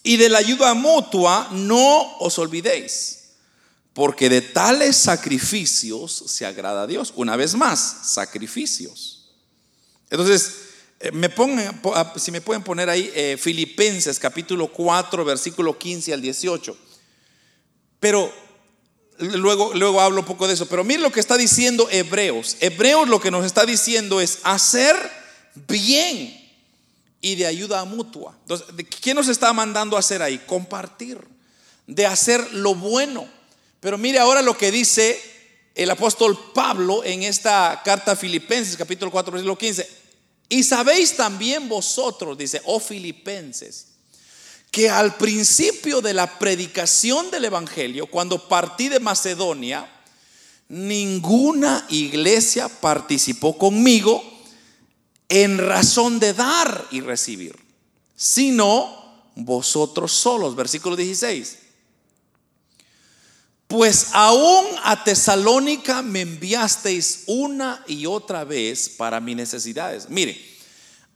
y 0.02 0.16
de 0.16 0.28
la 0.28 0.38
ayuda 0.38 0.72
mutua 0.74 1.48
no 1.50 2.16
os 2.18 2.38
olvidéis, 2.38 3.30
porque 3.92 4.28
de 4.28 4.40
tales 4.40 4.96
sacrificios 4.96 6.24
se 6.28 6.46
agrada 6.46 6.82
a 6.82 6.86
Dios. 6.86 7.12
Una 7.16 7.36
vez 7.36 7.56
más, 7.56 8.02
sacrificios. 8.04 9.34
Entonces, 10.08 10.52
eh, 11.00 11.10
me 11.10 11.28
pongan, 11.28 11.82
si 12.16 12.30
me 12.30 12.40
pueden 12.40 12.62
poner 12.62 12.88
ahí 12.88 13.10
eh, 13.14 13.36
Filipenses 13.38 14.18
capítulo 14.18 14.68
4, 14.72 15.24
versículo 15.24 15.76
15 15.76 16.14
al 16.14 16.22
18. 16.22 16.76
Pero 18.00 18.32
luego, 19.18 19.72
luego 19.74 20.00
hablo 20.00 20.20
un 20.20 20.26
poco 20.26 20.46
de 20.46 20.54
eso. 20.54 20.66
Pero 20.66 20.84
miren 20.84 21.02
lo 21.02 21.12
que 21.12 21.20
está 21.20 21.36
diciendo 21.36 21.88
Hebreos. 21.90 22.56
Hebreos 22.60 23.08
lo 23.08 23.20
que 23.20 23.30
nos 23.30 23.44
está 23.44 23.64
diciendo 23.64 24.20
es 24.20 24.40
hacer 24.42 24.96
bien 25.68 26.46
y 27.20 27.34
de 27.34 27.46
ayuda 27.46 27.84
mutua. 27.84 28.36
Entonces, 28.42 28.66
¿qué 29.00 29.14
nos 29.14 29.28
está 29.28 29.52
mandando 29.52 29.96
a 29.96 30.00
hacer 30.00 30.22
ahí? 30.22 30.38
Compartir, 30.46 31.18
de 31.86 32.06
hacer 32.06 32.52
lo 32.52 32.74
bueno. 32.74 33.26
Pero 33.80 33.98
mire 33.98 34.18
ahora 34.18 34.42
lo 34.42 34.56
que 34.56 34.70
dice 34.70 35.20
el 35.74 35.90
apóstol 35.90 36.52
Pablo 36.54 37.04
en 37.04 37.22
esta 37.22 37.82
carta 37.84 38.12
a 38.12 38.16
Filipenses, 38.16 38.76
capítulo 38.76 39.10
4, 39.10 39.32
versículo 39.32 39.58
15. 39.58 39.88
Y 40.48 40.62
sabéis 40.62 41.16
también 41.16 41.68
vosotros, 41.68 42.38
dice, 42.38 42.62
oh 42.64 42.80
Filipenses, 42.80 43.95
que 44.70 44.90
al 44.90 45.16
principio 45.16 46.00
de 46.00 46.14
la 46.14 46.38
predicación 46.38 47.30
del 47.30 47.46
Evangelio, 47.46 48.06
cuando 48.06 48.48
partí 48.48 48.88
de 48.88 49.00
Macedonia, 49.00 49.90
ninguna 50.68 51.86
iglesia 51.88 52.68
participó 52.68 53.56
conmigo 53.56 54.22
en 55.28 55.58
razón 55.58 56.18
de 56.18 56.34
dar 56.34 56.86
y 56.90 57.00
recibir, 57.00 57.56
sino 58.14 59.22
vosotros 59.34 60.12
solos. 60.12 60.56
Versículo 60.56 60.96
16. 60.96 61.58
Pues 63.66 64.08
aún 64.12 64.64
a 64.84 65.02
Tesalónica 65.02 66.02
me 66.02 66.20
enviasteis 66.20 67.24
una 67.26 67.82
y 67.88 68.06
otra 68.06 68.44
vez 68.44 68.88
para 68.88 69.20
mis 69.20 69.36
necesidades. 69.36 70.08
Mire, 70.08 70.55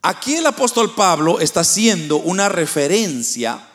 Aquí 0.03 0.37
el 0.37 0.47
apóstol 0.47 0.95
Pablo 0.95 1.41
está 1.41 1.61
haciendo 1.61 2.17
una 2.17 2.49
referencia 2.49 3.67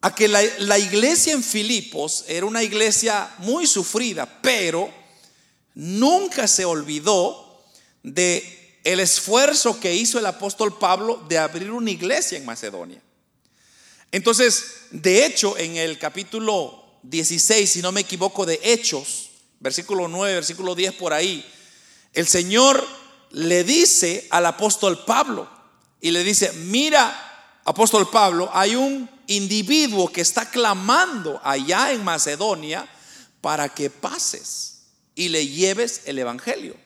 a 0.00 0.14
que 0.14 0.28
la, 0.28 0.78
iglesia 0.78 1.34
en 1.34 1.44
Filipos 1.44 2.24
era 2.26 2.46
una 2.46 2.62
iglesia 2.62 3.30
muy 3.38 3.66
sufrida, 3.66 4.40
pero 4.40 4.90
nunca 5.74 6.48
se 6.48 6.64
olvidó 6.64 7.66
de 8.02 8.78
el 8.82 9.00
esfuerzo 9.00 9.78
que 9.78 9.94
hizo 9.94 10.18
el 10.18 10.24
apóstol 10.24 10.78
Pablo 10.78 11.22
de 11.28 11.36
abrir 11.36 11.70
una 11.70 11.90
iglesia 11.90 12.38
en 12.38 12.46
Macedonia. 12.46 13.02
Entonces, 14.10 14.86
de 14.90 15.26
hecho, 15.26 15.58
en 15.58 15.76
el 15.76 15.98
capítulo 15.98 16.82
16, 17.02 17.70
si 17.70 17.82
no 17.82 17.92
me 17.92 18.00
equivoco, 18.00 18.46
de 18.46 18.58
Hechos, 18.62 19.32
versículo 19.60 20.08
9, 20.08 20.34
versículo 20.34 20.74
10 20.74 20.94
por 20.94 21.12
ahí, 21.12 21.44
el 22.14 22.26
Señor 22.26 22.82
le 23.30 23.64
dice 23.64 24.26
al 24.30 24.46
apóstol 24.46 25.04
Pablo 25.04 25.48
y 26.00 26.10
le 26.10 26.24
dice, 26.24 26.52
mira, 26.52 27.60
apóstol 27.64 28.08
Pablo, 28.10 28.50
hay 28.52 28.74
un 28.74 29.08
individuo 29.26 30.10
que 30.10 30.20
está 30.20 30.50
clamando 30.50 31.40
allá 31.44 31.92
en 31.92 32.02
Macedonia 32.02 32.88
para 33.40 33.68
que 33.68 33.90
pases 33.90 34.82
y 35.14 35.28
le 35.28 35.46
lleves 35.46 36.02
el 36.06 36.18
Evangelio. 36.18 36.76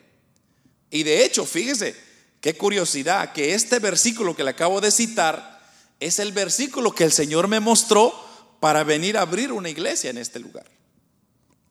Y 0.91 1.03
de 1.03 1.25
hecho, 1.25 1.45
fíjese, 1.45 1.95
qué 2.39 2.55
curiosidad, 2.55 3.33
que 3.33 3.53
este 3.53 3.79
versículo 3.79 4.35
que 4.35 4.43
le 4.43 4.51
acabo 4.51 4.81
de 4.81 4.91
citar 4.91 5.61
es 5.99 6.19
el 6.19 6.31
versículo 6.31 6.93
que 6.93 7.03
el 7.05 7.11
Señor 7.11 7.47
me 7.47 7.59
mostró 7.59 8.13
para 8.59 8.83
venir 8.83 9.17
a 9.17 9.21
abrir 9.21 9.51
una 9.51 9.69
iglesia 9.69 10.09
en 10.09 10.17
este 10.17 10.39
lugar. 10.39 10.69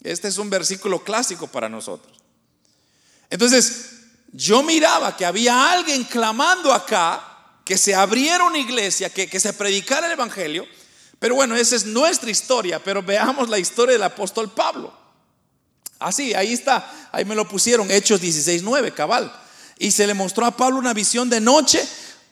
Este 0.03 0.29
es 0.29 0.39
un 0.39 0.51
versículo 0.51 1.03
clásico 1.05 1.47
para 1.47 1.69
nosotros. 1.69 2.19
Entonces, 3.31 3.94
yo 4.37 4.65
miraba 4.65 5.17
que 5.17 5.25
había 5.25 5.71
alguien 5.71 6.03
clamando 6.03 6.73
acá 6.73 7.23
que 7.65 7.79
se 7.79 7.95
abriera 7.95 8.43
una 8.43 8.59
iglesia, 8.59 9.09
que, 9.09 9.29
que 9.29 9.39
se 9.39 9.53
predicara 9.53 10.09
el 10.09 10.13
Evangelio. 10.13 10.67
Pero 11.21 11.37
bueno, 11.37 11.55
esa 11.55 11.77
es 11.77 11.87
nuestra 11.87 12.31
historia, 12.31 12.83
pero 12.83 13.01
veamos 13.01 13.49
la 13.49 13.61
historia 13.61 13.93
del 13.93 14.03
apóstol 14.03 14.51
Pablo. 14.51 14.93
Así, 16.01 16.35
ahí 16.35 16.53
está, 16.53 17.09
ahí 17.13 17.25
me 17.25 17.37
lo 17.37 17.49
pusieron, 17.49 17.89
Hechos 17.93 18.21
16.9, 18.21 18.93
cabal. 18.93 19.33
Y 19.79 19.93
se 19.93 20.07
le 20.07 20.15
mostró 20.15 20.45
a 20.45 20.57
Pablo 20.57 20.79
una 20.79 20.95
visión 20.95 21.31
de 21.31 21.41
noche. 21.41 21.87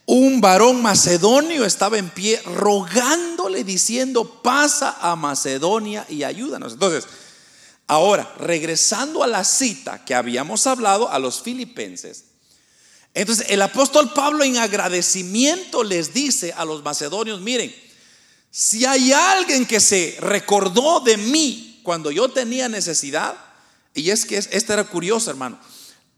Un 0.05 0.41
varón 0.41 0.83
macedonio 0.83 1.65
estaba 1.65 1.99
en 1.99 2.11
pie 2.11 2.43
rogándole, 2.45 3.63
diciendo, 3.63 4.43
pasa 4.43 4.99
a 5.01 5.15
Macedonia 5.15 6.05
y 6.09 6.25
ayúdanos. 6.25 6.73
Entonces, 6.73 7.07
Ahora, 7.93 8.33
regresando 8.39 9.23
a 9.23 9.27
la 9.27 9.45
cita 9.45 10.03
que 10.03 10.15
habíamos 10.15 10.67
hablado 10.67 11.11
a 11.11 11.19
los 11.19 11.43
filipenses, 11.43 12.25
entonces 13.13 13.45
el 13.51 13.61
apóstol 13.61 14.15
Pablo 14.15 14.45
en 14.45 14.57
agradecimiento 14.57 15.85
les 15.85 16.15
dice 16.15 16.55
a 16.57 16.65
los 16.65 16.83
macedonios, 16.83 17.43
miren, 17.43 17.71
si 18.51 18.87
hay 18.87 19.13
alguien 19.13 19.67
que 19.67 19.79
se 19.79 20.17
recordó 20.21 21.01
de 21.01 21.19
mí 21.19 21.81
cuando 21.83 22.11
yo 22.11 22.31
tenía 22.31 22.67
necesidad, 22.67 23.37
y 23.93 24.09
es 24.09 24.25
que 24.25 24.39
esta 24.39 24.73
era 24.73 24.85
curiosa, 24.85 25.31
hermano, 25.31 25.61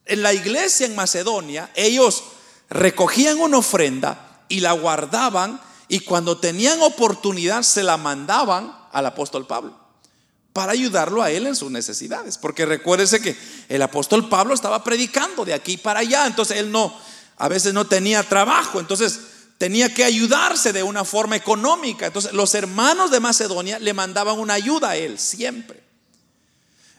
en 0.05 0.23
la 0.23 0.33
iglesia 0.33 0.87
en 0.87 0.95
Macedonia, 0.95 1.73
ellos 1.75 2.23
recogían 2.71 3.41
una 3.41 3.59
ofrenda 3.59 4.45
y 4.49 4.61
la 4.61 4.71
guardaban 4.75 5.61
y 5.89 5.99
cuando 5.99 6.39
tenían 6.39 6.81
oportunidad 6.83 7.63
se 7.65 7.83
la 7.83 7.97
mandaban 7.97 8.73
al 8.93 9.07
apóstol 9.07 9.49
Pablo 9.49 9.84
para 10.55 10.73
ayudarlo 10.73 11.23
a 11.23 11.31
él 11.31 11.47
en 11.47 11.57
sus 11.57 11.71
necesidades. 11.71 12.39
Porque 12.39 12.65
recuérdese 12.65 13.21
que 13.21 13.37
el 13.69 13.83
apóstol 13.83 14.31
Pablo 14.31 14.55
estaba 14.55 14.83
predicando 14.83 15.45
de 15.45 15.53
aquí 15.53 15.77
para 15.77 16.01
allá, 16.01 16.27
entonces 16.27 16.57
él 16.57 16.71
no, 16.71 16.97
a 17.37 17.49
veces 17.49 17.75
no 17.75 17.87
tenía 17.87 18.23
trabajo, 18.23 18.81
entonces 18.81 19.19
tenía 19.59 19.93
que 19.93 20.05
ayudarse 20.05 20.73
de 20.73 20.85
una 20.85 21.05
forma 21.05 21.35
económica. 21.35 22.07
Entonces 22.07 22.33
los 22.33 22.55
hermanos 22.55 23.11
de 23.11 23.21
Macedonia 23.21 23.81
le 23.81 23.93
mandaban 23.93 24.39
una 24.39 24.55
ayuda 24.55 24.91
a 24.91 24.97
él 24.97 25.19
siempre. 25.19 25.83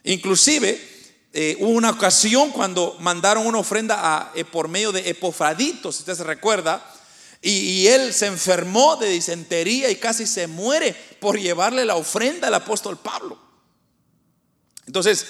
Inclusive 0.04 0.96
eh, 1.32 1.56
hubo 1.62 1.70
una 1.70 1.92
ocasión 1.92 2.52
cuando 2.52 2.98
mandaron 3.00 3.48
una 3.48 3.60
ofrenda 3.60 4.32
eh, 4.36 4.44
por 4.44 4.68
medio 4.68 4.92
de 4.92 5.10
Epofraditos, 5.10 5.96
si 5.96 6.02
usted 6.02 6.16
se 6.16 6.24
recuerda, 6.26 6.86
y, 7.42 7.86
él 7.88 8.12
se 8.12 8.26
enfermó 8.26 8.96
de 8.96 9.08
disentería 9.08 9.92
y 9.92 9.98
casi 9.98 10.26
se 10.26 10.48
muere 10.48 10.96
por 11.20 11.40
llevarle 11.40 11.86
la 11.86 11.96
ofrenda 11.96 12.48
al 12.48 12.56
apóstol 12.56 12.98
Pablo. 12.98 13.45
Entonces, 14.88 15.26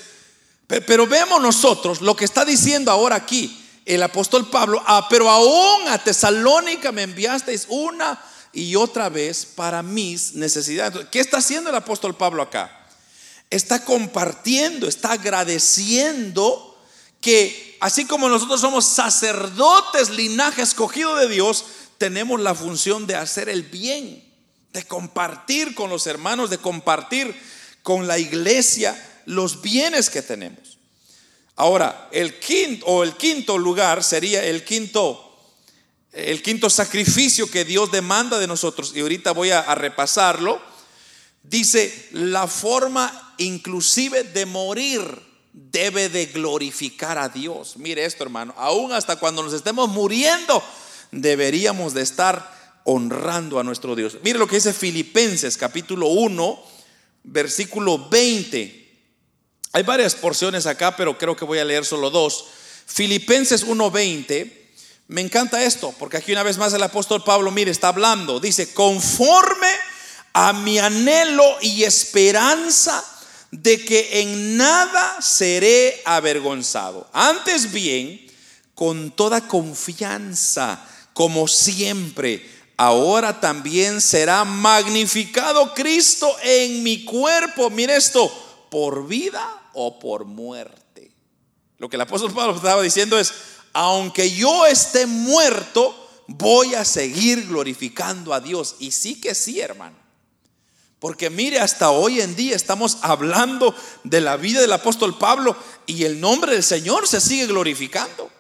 pero 0.68 1.08
vemos 1.08 1.42
nosotros 1.42 2.02
lo 2.02 2.16
que 2.16 2.26
está 2.26 2.44
diciendo 2.44 2.92
ahora 2.92 3.16
aquí 3.16 3.62
el 3.86 4.02
apóstol 4.02 4.50
Pablo, 4.50 4.82
ah, 4.86 5.08
pero 5.10 5.30
aún 5.30 5.88
a 5.88 6.04
Tesalónica 6.04 6.92
me 6.92 7.04
enviasteis 7.04 7.68
una 7.70 8.20
y 8.52 8.76
otra 8.76 9.10
vez 9.10 9.46
para 9.46 9.84
mis 9.84 10.34
necesidades. 10.34 11.08
¿Qué 11.12 11.20
está 11.20 11.38
haciendo 11.38 11.70
el 11.70 11.76
apóstol 11.76 12.16
Pablo 12.16 12.42
acá? 12.42 12.88
Está 13.52 13.86
compartiendo, 13.86 14.88
está 14.88 15.12
agradeciendo 15.12 16.76
que 17.22 17.78
así 17.80 18.06
como 18.06 18.28
nosotros 18.28 18.60
somos 18.60 18.86
sacerdotes, 18.86 20.10
linaje 20.10 20.64
escogido 20.64 21.16
de 21.16 21.30
Dios, 21.30 21.66
tenemos 22.00 22.42
la 22.42 22.56
función 22.56 23.06
de 23.06 23.16
hacer 23.16 23.50
el 23.50 23.64
bien, 23.64 24.24
de 24.74 24.84
compartir 24.84 25.76
con 25.76 25.92
los 25.92 26.08
hermanos, 26.08 26.50
de 26.50 26.58
compartir 26.58 27.40
con 27.84 28.08
la 28.08 28.18
iglesia 28.18 29.00
los 29.26 29.62
bienes 29.62 30.10
que 30.10 30.22
tenemos. 30.22 30.78
Ahora, 31.56 32.10
el 32.12 32.40
quinto 32.40 32.86
o 32.86 33.04
el 33.04 33.16
quinto 33.16 33.58
lugar 33.58 34.04
sería 34.04 34.44
el 34.44 34.64
quinto 34.64 35.22
el 36.12 36.42
quinto 36.42 36.70
sacrificio 36.70 37.52
que 37.52 37.66
Dios 37.66 37.92
demanda 37.92 38.40
de 38.40 38.48
nosotros 38.48 38.94
y 38.96 39.02
ahorita 39.02 39.34
voy 39.34 39.52
a, 39.52 39.60
a 39.60 39.76
repasarlo. 39.76 40.62
Dice, 41.44 42.08
la 42.12 42.48
forma 42.48 43.36
inclusive 43.38 44.24
de 44.24 44.46
morir 44.46 45.02
debe 45.52 46.08
de 46.10 46.28
glorificar 46.28 47.18
a 47.18 47.28
Dios. 47.28 47.76
Mire 47.78 48.06
esto, 48.06 48.24
hermano, 48.24 48.54
aún 48.58 48.94
hasta 48.94 49.18
cuando 49.18 49.44
nos 49.44 49.54
estemos 49.54 49.90
muriendo, 49.90 50.64
deberíamos 51.12 51.94
de 51.94 52.02
estar 52.02 52.82
honrando 52.86 53.60
a 53.60 53.64
nuestro 53.64 53.96
Dios. 53.96 54.18
Mire 54.24 54.40
lo 54.40 54.48
que 54.48 54.56
dice 54.56 54.74
Filipenses 54.74 55.58
capítulo 55.58 56.08
1, 56.08 56.64
versículo 57.24 58.10
20. 58.10 58.85
Hay 59.76 59.84
varias 59.84 60.16
porciones 60.16 60.68
acá, 60.68 60.96
pero 60.96 61.18
creo 61.18 61.36
que 61.36 61.44
voy 61.44 61.60
a 61.60 61.66
leer 61.66 61.84
solo 61.84 62.10
dos. 62.10 62.46
Filipenses 62.86 63.66
1:20. 63.66 64.50
Me 65.10 65.20
encanta 65.20 65.66
esto, 65.66 65.94
porque 66.00 66.16
aquí 66.16 66.32
una 66.32 66.44
vez 66.44 66.58
más 66.58 66.72
el 66.72 66.82
apóstol 66.82 67.26
Pablo, 67.26 67.52
mire, 67.52 67.72
está 67.72 67.90
hablando. 67.90 68.40
Dice, 68.40 68.74
conforme 68.74 69.68
a 70.32 70.54
mi 70.54 70.80
anhelo 70.80 71.58
y 71.60 71.84
esperanza 71.84 73.04
de 73.52 73.84
que 73.84 74.22
en 74.22 74.56
nada 74.56 75.22
seré 75.22 76.02
avergonzado. 76.06 77.10
Antes 77.12 77.74
bien, 77.74 78.26
con 78.76 79.12
toda 79.12 79.46
confianza, 79.46 80.88
como 81.12 81.50
siempre, 81.50 82.50
ahora 82.78 83.42
también 83.42 84.00
será 84.00 84.46
magnificado 84.46 85.74
Cristo 85.74 86.34
en 86.44 86.82
mi 86.82 87.04
cuerpo. 87.04 87.70
Mire 87.70 87.98
esto, 87.98 88.32
por 88.72 89.06
vida 89.06 89.64
o 89.76 90.00
por 90.00 90.26
muerte. 90.26 91.12
Lo 91.78 91.90
que 91.90 91.98
el 91.98 92.02
apóstol 92.02 92.34
Pablo 92.34 92.56
estaba 92.56 92.82
diciendo 92.82 93.20
es, 93.20 93.34
aunque 93.74 94.32
yo 94.32 94.66
esté 94.66 95.06
muerto, 95.06 95.94
voy 96.28 96.74
a 96.74 96.86
seguir 96.86 97.48
glorificando 97.48 98.34
a 98.34 98.40
Dios. 98.40 98.78
Y 98.80 98.92
sí 98.92 99.20
que 99.20 99.36
sí, 99.36 99.60
hermano. 99.60 99.98
Porque 101.00 101.30
mire, 101.30 101.60
hasta 101.60 101.92
hoy 101.92 102.22
en 102.22 102.36
día 102.36 102.56
estamos 102.56 102.98
hablando 103.02 103.76
de 104.04 104.22
la 104.22 104.38
vida 104.38 104.62
del 104.62 104.72
apóstol 104.72 105.18
Pablo 105.18 105.56
y 105.86 106.06
el 106.06 106.20
nombre 106.20 106.54
del 106.54 106.64
Señor 106.64 107.08
se 107.08 107.20
sigue 107.20 107.48
glorificando. 107.48 108.32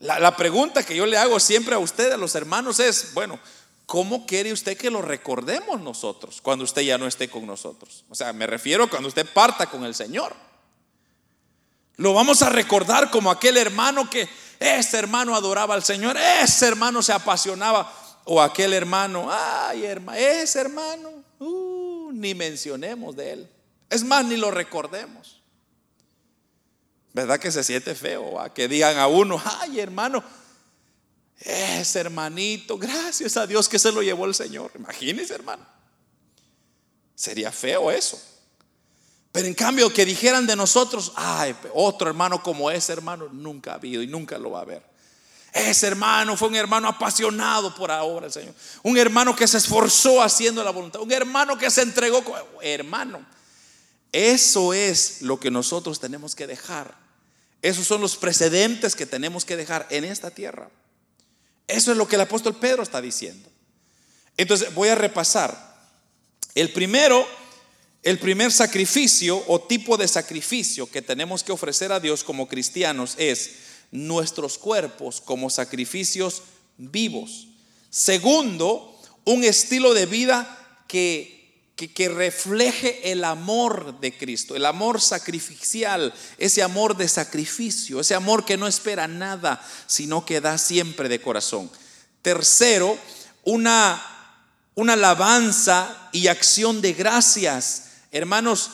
La, 0.00 0.18
la, 0.18 0.36
pregunta 0.36 0.82
que 0.82 0.96
yo 0.96 1.06
le 1.06 1.16
hago 1.16 1.38
siempre 1.38 1.74
a 1.74 1.78
ustedes, 1.78 2.14
a 2.14 2.18
los 2.18 2.34
hermanos, 2.34 2.80
es, 2.80 3.14
bueno, 3.14 3.38
¿cómo 3.86 4.26
quiere 4.26 4.52
usted 4.52 4.76
que 4.76 4.90
lo 4.90 5.02
recordemos 5.02 5.80
nosotros 5.80 6.40
cuando 6.40 6.64
usted 6.64 6.82
ya 6.82 6.98
no 6.98 7.06
esté 7.06 7.28
con 7.28 7.46
nosotros? 7.46 8.04
O 8.08 8.14
sea, 8.14 8.32
me 8.32 8.46
refiero 8.46 8.88
cuando 8.88 9.08
usted 9.08 9.26
parta 9.26 9.66
con 9.66 9.84
el 9.84 9.94
Señor. 9.94 10.34
Lo 11.96 12.12
vamos 12.12 12.42
a 12.42 12.50
recordar 12.50 13.10
como 13.10 13.30
aquel 13.30 13.56
hermano 13.56 14.10
que 14.10 14.28
ese 14.58 14.98
hermano 14.98 15.36
adoraba 15.36 15.74
al 15.74 15.84
Señor, 15.84 16.16
ese 16.16 16.66
hermano 16.66 17.02
se 17.02 17.12
apasionaba, 17.12 17.92
o 18.24 18.40
aquel 18.40 18.72
hermano, 18.72 19.28
ay 19.30 19.84
hermano, 19.84 20.18
ese 20.18 20.60
hermano, 20.60 21.10
uh, 21.38 22.10
ni 22.12 22.34
mencionemos 22.34 23.14
de 23.14 23.32
él. 23.32 23.50
Es 23.90 24.02
más, 24.02 24.24
ni 24.24 24.36
lo 24.36 24.50
recordemos. 24.50 25.42
¿Verdad 27.12 27.38
que 27.38 27.52
se 27.52 27.62
siente 27.62 27.94
feo? 27.94 28.40
A 28.40 28.52
que 28.52 28.66
digan 28.66 28.98
a 28.98 29.06
uno, 29.06 29.40
ay 29.60 29.78
hermano, 29.78 30.24
ese 31.38 32.00
hermanito, 32.00 32.78
gracias 32.78 33.36
a 33.36 33.46
Dios 33.46 33.68
que 33.68 33.78
se 33.78 33.92
lo 33.92 34.02
llevó 34.02 34.26
el 34.26 34.34
Señor. 34.34 34.70
Imagínese, 34.74 35.34
hermano. 35.34 35.66
Sería 37.14 37.52
feo 37.52 37.90
eso. 37.90 38.20
Pero 39.32 39.48
en 39.48 39.54
cambio 39.54 39.92
que 39.92 40.04
dijeran 40.04 40.46
de 40.46 40.54
nosotros, 40.54 41.12
ay, 41.16 41.56
otro 41.74 42.08
hermano 42.08 42.42
como 42.42 42.70
ese 42.70 42.92
hermano 42.92 43.28
nunca 43.32 43.72
ha 43.72 43.74
habido 43.74 44.00
y 44.00 44.06
nunca 44.06 44.38
lo 44.38 44.52
va 44.52 44.60
a 44.60 44.62
haber. 44.62 44.94
Ese 45.52 45.86
hermano 45.86 46.36
fue 46.36 46.48
un 46.48 46.56
hermano 46.56 46.88
apasionado 46.88 47.74
por 47.74 47.90
del 48.20 48.32
Señor. 48.32 48.54
Un 48.82 48.98
hermano 48.98 49.36
que 49.36 49.46
se 49.46 49.58
esforzó 49.58 50.20
haciendo 50.22 50.64
la 50.64 50.70
voluntad. 50.70 51.00
Un 51.00 51.12
hermano 51.12 51.56
que 51.56 51.70
se 51.70 51.82
entregó. 51.82 52.24
Hermano, 52.60 53.24
eso 54.10 54.74
es 54.74 55.22
lo 55.22 55.38
que 55.38 55.50
nosotros 55.52 56.00
tenemos 56.00 56.34
que 56.34 56.48
dejar. 56.48 56.96
Esos 57.62 57.86
son 57.86 58.00
los 58.00 58.16
precedentes 58.16 58.96
que 58.96 59.06
tenemos 59.06 59.44
que 59.44 59.56
dejar 59.56 59.86
en 59.90 60.04
esta 60.04 60.30
tierra. 60.30 60.70
Eso 61.66 61.92
es 61.92 61.96
lo 61.96 62.06
que 62.06 62.16
el 62.16 62.22
apóstol 62.22 62.56
Pedro 62.56 62.82
está 62.82 63.00
diciendo. 63.00 63.48
Entonces 64.36 64.74
voy 64.74 64.88
a 64.88 64.94
repasar. 64.94 65.74
El 66.54 66.72
primero, 66.72 67.26
el 68.02 68.18
primer 68.18 68.52
sacrificio 68.52 69.42
o 69.48 69.60
tipo 69.60 69.96
de 69.96 70.06
sacrificio 70.06 70.88
que 70.88 71.02
tenemos 71.02 71.42
que 71.42 71.52
ofrecer 71.52 71.90
a 71.92 72.00
Dios 72.00 72.22
como 72.22 72.46
cristianos 72.46 73.14
es 73.18 73.50
nuestros 73.90 74.58
cuerpos 74.58 75.20
como 75.20 75.50
sacrificios 75.50 76.42
vivos. 76.76 77.48
Segundo, 77.90 79.00
un 79.24 79.44
estilo 79.44 79.94
de 79.94 80.06
vida 80.06 80.82
que 80.86 81.33
que, 81.76 82.08
refleje 82.08 83.10
el 83.10 83.24
amor 83.24 83.98
de 84.00 84.16
Cristo, 84.16 84.54
el 84.54 84.64
amor 84.64 85.00
sacrificial, 85.00 86.14
ese 86.38 86.62
amor 86.62 86.96
de 86.96 87.08
sacrificio, 87.08 88.00
ese 88.00 88.14
amor 88.14 88.44
que 88.44 88.56
no 88.56 88.68
espera 88.68 89.08
nada, 89.08 89.60
sino 89.86 90.24
que 90.24 90.40
da 90.40 90.56
siempre 90.56 91.08
de 91.08 91.20
corazón. 91.20 91.70
Tercero, 92.22 92.96
una, 93.42 94.00
una 94.76 94.92
alabanza 94.92 96.08
y 96.12 96.28
acción 96.28 96.80
de 96.80 96.92
gracias. 96.92 97.88
Hermanos, 98.12 98.70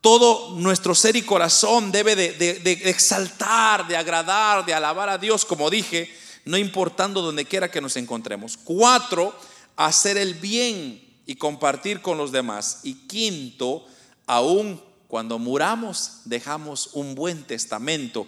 todo 0.00 0.54
nuestro 0.56 0.94
ser 0.94 1.16
y 1.16 1.22
corazón 1.22 1.90
debe 1.90 2.14
de, 2.14 2.60
exaltar, 2.84 3.88
de 3.88 3.96
agradar, 3.96 4.64
de 4.64 4.74
alabar 4.74 5.08
a 5.08 5.18
Dios, 5.18 5.44
como 5.44 5.70
dije, 5.70 6.14
no 6.44 6.56
importando 6.56 7.20
donde 7.20 7.46
quiera 7.46 7.70
que 7.70 7.80
nos 7.80 7.96
encontremos. 7.96 8.56
Cuatro, 8.62 9.34
hacer 9.76 10.18
el 10.18 10.34
bien 10.34 11.03
y 11.26 11.36
compartir 11.36 12.00
con 12.00 12.18
los 12.18 12.32
demás. 12.32 12.80
Y 12.82 12.94
quinto, 13.06 13.86
aún 14.26 14.82
cuando 15.08 15.38
muramos, 15.38 16.22
dejamos 16.24 16.90
un 16.92 17.14
buen 17.14 17.44
testamento 17.44 18.26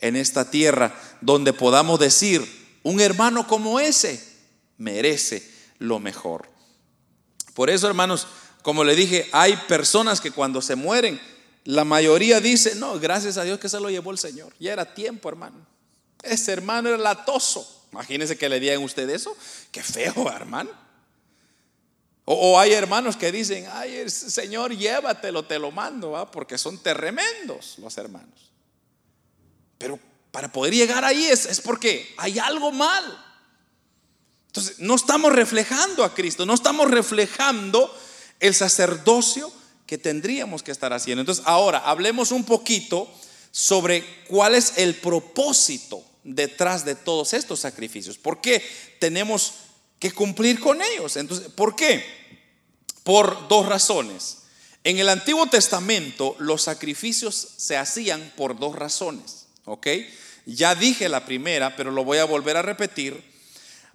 en 0.00 0.16
esta 0.16 0.50
tierra 0.50 0.94
donde 1.20 1.52
podamos 1.52 1.98
decir, 1.98 2.44
un 2.82 3.00
hermano 3.00 3.46
como 3.46 3.80
ese 3.80 4.22
merece 4.76 5.48
lo 5.78 5.98
mejor. 5.98 6.48
Por 7.54 7.70
eso, 7.70 7.86
hermanos, 7.86 8.26
como 8.62 8.84
le 8.84 8.96
dije, 8.96 9.28
hay 9.32 9.56
personas 9.68 10.20
que 10.20 10.30
cuando 10.30 10.60
se 10.60 10.74
mueren, 10.74 11.20
la 11.64 11.84
mayoría 11.84 12.40
dice, 12.40 12.74
no, 12.74 12.98
gracias 12.98 13.38
a 13.38 13.44
Dios 13.44 13.58
que 13.58 13.68
se 13.68 13.80
lo 13.80 13.88
llevó 13.88 14.10
el 14.10 14.18
Señor. 14.18 14.52
Ya 14.58 14.72
era 14.72 14.92
tiempo, 14.92 15.28
hermano. 15.28 15.66
Ese 16.22 16.52
hermano 16.52 16.88
era 16.88 16.98
latoso. 16.98 17.86
Imagínense 17.92 18.36
que 18.36 18.48
le 18.48 18.58
digan 18.58 18.82
usted 18.82 19.08
eso. 19.08 19.36
Qué 19.70 19.82
feo, 19.82 20.30
hermano. 20.30 20.83
O, 22.26 22.58
hay 22.58 22.72
hermanos 22.72 23.16
que 23.16 23.30
dicen, 23.30 23.66
ay, 23.70 24.08
Señor, 24.08 24.74
llévatelo, 24.74 25.44
te 25.44 25.58
lo 25.58 25.70
mando, 25.70 26.30
porque 26.32 26.56
son 26.56 26.82
tremendos 26.82 27.74
los 27.78 27.98
hermanos. 27.98 28.50
Pero 29.76 29.98
para 30.30 30.50
poder 30.50 30.74
llegar 30.74 31.04
ahí 31.04 31.26
es, 31.26 31.44
es 31.44 31.60
porque 31.60 32.14
hay 32.16 32.38
algo 32.38 32.72
mal. 32.72 33.04
Entonces, 34.46 34.78
no 34.78 34.94
estamos 34.94 35.32
reflejando 35.32 36.02
a 36.02 36.14
Cristo, 36.14 36.46
no 36.46 36.54
estamos 36.54 36.90
reflejando 36.90 37.94
el 38.40 38.54
sacerdocio 38.54 39.52
que 39.86 39.98
tendríamos 39.98 40.62
que 40.62 40.70
estar 40.70 40.92
haciendo. 40.92 41.20
Entonces, 41.20 41.44
ahora 41.46 41.78
hablemos 41.80 42.30
un 42.30 42.44
poquito 42.44 43.12
sobre 43.50 44.24
cuál 44.28 44.54
es 44.54 44.78
el 44.78 44.94
propósito 44.94 46.02
detrás 46.22 46.84
de 46.84 46.94
todos 46.94 47.34
estos 47.34 47.60
sacrificios. 47.60 48.16
¿Por 48.16 48.40
qué 48.40 48.62
tenemos 48.98 49.54
que 50.04 50.12
cumplir 50.12 50.60
con 50.60 50.82
ellos. 50.82 51.16
Entonces, 51.16 51.48
¿por 51.48 51.74
qué? 51.74 52.04
Por 53.04 53.48
dos 53.48 53.64
razones. 53.64 54.40
En 54.84 54.98
el 54.98 55.08
Antiguo 55.08 55.46
Testamento 55.46 56.36
los 56.38 56.60
sacrificios 56.60 57.34
se 57.56 57.78
hacían 57.78 58.30
por 58.36 58.58
dos 58.58 58.76
razones, 58.76 59.46
¿ok? 59.64 59.86
Ya 60.44 60.74
dije 60.74 61.08
la 61.08 61.24
primera, 61.24 61.74
pero 61.74 61.90
lo 61.90 62.04
voy 62.04 62.18
a 62.18 62.26
volver 62.26 62.58
a 62.58 62.62
repetir. 62.62 63.18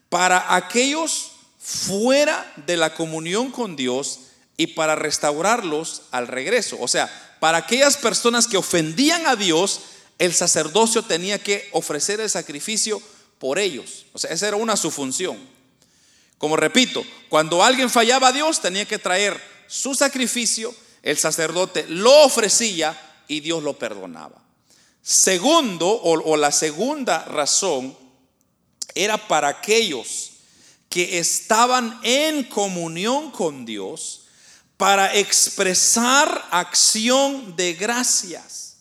Para 0.10 0.56
aquellos 0.56 1.34
fuera 1.60 2.52
de 2.66 2.76
la 2.76 2.96
comunión 2.96 3.52
con 3.52 3.76
Dios 3.76 4.22
y 4.58 4.66
para 4.66 4.96
restaurarlos 4.96 6.02
al 6.10 6.28
regreso. 6.28 6.76
O 6.82 6.88
sea, 6.88 7.38
para 7.40 7.60
aquellas 7.60 7.98
personas 7.98 8.48
que 8.48 8.58
ofendían 8.58 9.28
a 9.28 9.36
Dios, 9.36 9.82
el 10.18 10.34
sacerdocio 10.34 11.04
tenía 11.04 11.38
que 11.38 11.70
ofrecer 11.72 12.20
el 12.20 12.32
sacrificio 12.32 13.00
por 13.38 13.60
ellos. 13.60 14.08
O 14.14 14.18
sea, 14.18 14.32
esa 14.32 14.48
era 14.48 14.58
una 14.58 14.76
su 14.76 14.90
función. 14.90 15.59
Como 16.40 16.56
repito, 16.56 17.06
cuando 17.28 17.62
alguien 17.62 17.90
fallaba 17.90 18.30
a 18.30 18.32
Dios 18.32 18.62
tenía 18.62 18.86
que 18.86 18.98
traer 18.98 19.40
su 19.68 19.94
sacrificio, 19.94 20.74
el 21.04 21.18
sacerdote 21.18 21.86
lo 21.88 22.24
ofrecía 22.24 22.98
y 23.28 23.42
Dios 23.42 23.62
lo 23.62 23.78
perdonaba. 23.78 24.42
Segundo, 25.02 25.88
o, 25.88 26.38
la 26.38 26.52
segunda 26.52 27.26
razón, 27.26 27.96
era 28.96 29.28
para 29.28 29.50
aquellos 29.50 30.32
que 30.90 31.20
estaban 31.20 32.00
en 32.04 32.46
comunión 32.46 33.32
con 33.32 33.66
Dios 33.66 34.22
para 34.78 35.14
expresar 35.16 36.48
acción 36.52 37.58
de 37.58 37.74
gracias. 37.74 38.78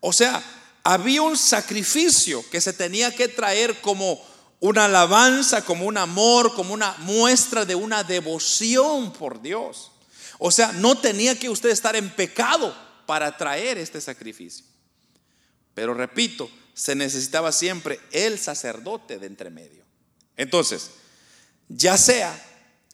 O 0.00 0.12
sea, 0.12 0.42
había 0.82 1.22
un 1.22 1.38
sacrificio 1.38 2.44
que 2.50 2.60
se 2.60 2.72
tenía 2.72 3.14
que 3.14 3.28
traer 3.28 3.80
como 3.80 4.20
una 4.62 4.84
alabanza, 4.84 5.64
como 5.64 5.86
un 5.86 5.98
amor, 5.98 6.54
como 6.54 6.72
una 6.72 6.94
muestra 6.98 7.64
de 7.64 7.74
una 7.74 8.04
devoción 8.04 9.12
por 9.12 9.42
Dios. 9.42 9.90
O 10.38 10.52
sea, 10.52 10.70
no 10.70 10.94
tenía 10.94 11.36
que 11.36 11.50
usted 11.50 11.70
estar 11.70 11.96
en 11.96 12.08
pecado 12.10 12.72
para 13.04 13.36
traer 13.36 13.76
este 13.76 14.00
sacrificio. 14.00 14.64
Pero 15.74 15.94
repito, 15.94 16.48
se 16.74 16.94
necesitaba 16.94 17.50
siempre 17.50 17.98
el 18.12 18.38
sacerdote 18.38 19.18
de 19.18 19.26
entre 19.26 19.50
medio. 19.50 19.84
Entonces, 20.36 20.90
ya 21.68 21.98
sea 21.98 22.32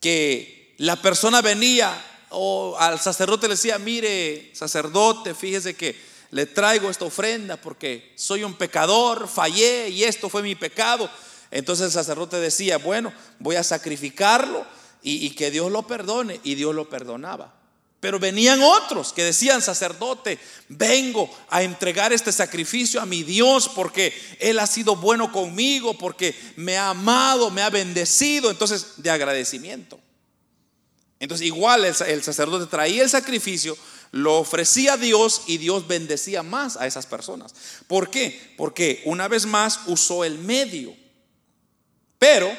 que 0.01 0.75
la 0.79 0.97
persona 1.03 1.43
venía 1.43 2.03
o 2.31 2.79
al 2.79 2.99
sacerdote 2.99 3.47
le 3.47 3.57
decía, 3.57 3.79
mire, 3.79 4.53
sacerdote, 4.55 5.35
fíjese 5.35 5.77
que 5.77 5.95
le 6.31 6.47
traigo 6.47 6.89
esta 6.89 7.05
ofrenda 7.05 7.59
porque 7.59 8.15
soy 8.17 8.43
un 8.43 8.55
pecador, 8.55 9.29
fallé 9.29 9.91
y 9.91 10.05
esto 10.05 10.31
fue 10.31 10.43
mi 10.43 10.55
pecado. 10.55 11.11
Entonces 11.51 11.87
el 11.87 11.93
sacerdote 11.93 12.39
decía, 12.39 12.79
bueno, 12.79 13.13
voy 13.39 13.57
a 13.57 13.65
sacrificarlo 13.65 14.67
y, 15.03 15.31
que 15.31 15.51
Dios 15.51 15.71
lo 15.71 15.87
perdone. 15.87 16.41
Y 16.43 16.55
Dios 16.55 16.75
lo 16.75 16.89
perdonaba. 16.89 17.55
Pero 18.01 18.21
venían 18.21 18.63
otros 18.63 19.13
que 19.13 19.25
decían, 19.25 19.61
sacerdote, 19.61 20.39
vengo 20.69 21.29
a 21.49 21.63
entregar 21.63 22.13
este 22.13 22.31
sacrificio 22.31 23.01
a 23.01 23.07
mi 23.07 23.25
Dios 23.25 23.69
porque 23.69 24.15
Él 24.39 24.61
ha 24.61 24.67
sido 24.69 24.95
bueno 24.95 25.33
conmigo, 25.33 25.99
porque 25.99 26.35
me 26.57 26.77
ha 26.77 26.91
amado, 26.91 27.51
me 27.51 27.63
ha 27.63 27.71
bendecido. 27.71 28.51
Entonces, 28.51 28.95
de 28.99 29.11
agradecimiento. 29.11 29.99
Entonces, 31.21 31.47
igual 31.47 31.85
el, 31.85 32.23
sacerdote 32.23 32.67
traía 32.67 33.03
el 33.03 33.11
sacrificio, 33.11 33.77
lo 34.13 34.39
ofrecía 34.39 34.93
a 34.93 34.97
Dios 34.97 35.43
y 35.47 35.59
Dios 35.59 35.89
bendecía 35.89 36.45
más 36.45 36.77
a 36.77 36.87
esas 36.87 37.07
personas. 37.07 37.55
¿Por 37.89 38.11
qué? 38.11 38.55
Porque 38.57 39.03
una 39.05 39.27
vez 39.27 39.45
más 39.47 39.81
usó 39.87 40.25
el 40.25 40.39
medio. 40.39 40.95
Pero 42.19 42.51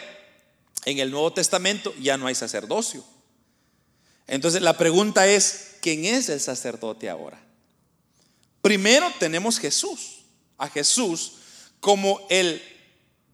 en 0.86 1.00
el 1.00 1.12
Nuevo 1.12 1.34
Testamento 1.34 1.94
ya 2.00 2.18
no 2.18 2.28
hay 2.28 2.36
sacerdocio. 2.36 3.04
Entonces 4.28 4.62
la 4.62 4.78
pregunta 4.78 5.28
es, 5.28 5.76
¿quién 5.82 6.06
es 6.06 6.30
el 6.30 6.40
sacerdote 6.40 7.10
ahora? 7.10 7.42
Primero 8.62 9.12
tenemos 9.20 9.60
Jesús, 9.60 10.20
a 10.58 10.70
Jesús 10.70 11.34
como 11.80 12.26
el 12.30 12.62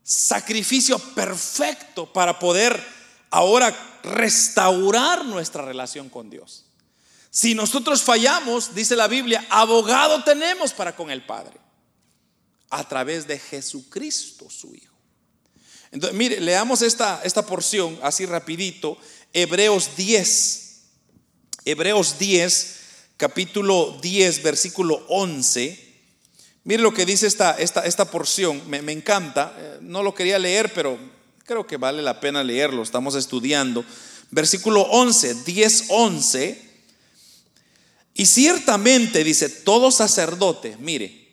sacrificio 0.03 0.99
perfecto 0.99 2.11
para 2.11 2.37
poder 2.39 2.81
ahora 3.31 3.75
restaurar 4.03 5.25
nuestra 5.25 5.65
relación 5.65 6.09
con 6.09 6.29
Dios. 6.29 6.65
Si 7.31 7.53
nosotros 7.53 8.01
fallamos, 8.03 8.73
dice 8.73 8.95
la 8.95 9.07
Biblia, 9.07 9.45
abogado 9.49 10.23
tenemos 10.23 10.71
para 10.73 10.95
con 10.95 11.11
el 11.11 11.25
Padre, 11.25 11.59
a 12.69 12.87
través 12.87 13.27
de 13.27 13.39
Jesucristo, 13.39 14.49
su 14.49 14.73
Hijo. 14.73 14.94
Entonces, 15.95 16.15
mire, 16.15 16.39
leamos 16.39 16.83
esta, 16.83 17.21
esta 17.23 17.43
porción 17.43 17.97
así 18.03 18.27
rapidito, 18.27 18.97
Hebreos 19.33 19.95
10. 19.97 20.61
Hebreos 21.65 22.19
10, 22.19 22.75
capítulo 23.17 23.97
10, 23.99 24.43
versículo 24.43 25.03
11. 25.09 25.83
Mire 26.65 26.83
lo 26.83 26.93
que 26.93 27.07
dice 27.07 27.25
esta, 27.25 27.57
esta, 27.57 27.81
esta 27.81 28.05
porción, 28.11 28.61
me, 28.69 28.83
me 28.83 28.91
encanta, 28.91 29.55
eh, 29.57 29.77
no 29.81 30.03
lo 30.03 30.13
quería 30.13 30.37
leer, 30.37 30.71
pero 30.71 30.99
Creo 31.45 31.67
que 31.67 31.77
vale 31.77 32.01
la 32.01 32.19
pena 32.19 32.43
leerlo, 32.43 32.81
estamos 32.81 33.13
estudiando. 33.13 33.85
Versículo 34.31 34.81
11, 34.81 35.43
10, 35.43 35.85
11. 35.89 36.61
Y 38.15 38.25
ciertamente 38.25 39.23
dice, 39.23 39.49
todo 39.49 39.91
sacerdote, 39.91 40.75
mire, 40.79 41.29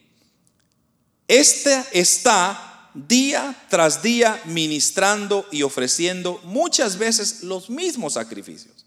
este 1.29 1.83
está 1.93 2.72
día 2.95 3.55
tras 3.69 4.03
día 4.03 4.41
ministrando 4.45 5.47
y 5.51 5.63
ofreciendo 5.63 6.41
muchas 6.45 6.99
veces 6.99 7.43
los 7.43 7.71
mismos 7.71 8.15
sacrificios, 8.15 8.85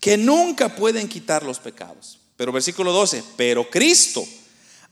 que 0.00 0.16
nunca 0.16 0.74
pueden 0.74 1.08
quitar 1.08 1.42
los 1.42 1.58
pecados. 1.58 2.18
Pero 2.36 2.52
versículo 2.52 2.92
12, 2.92 3.22
pero 3.36 3.68
Cristo 3.68 4.26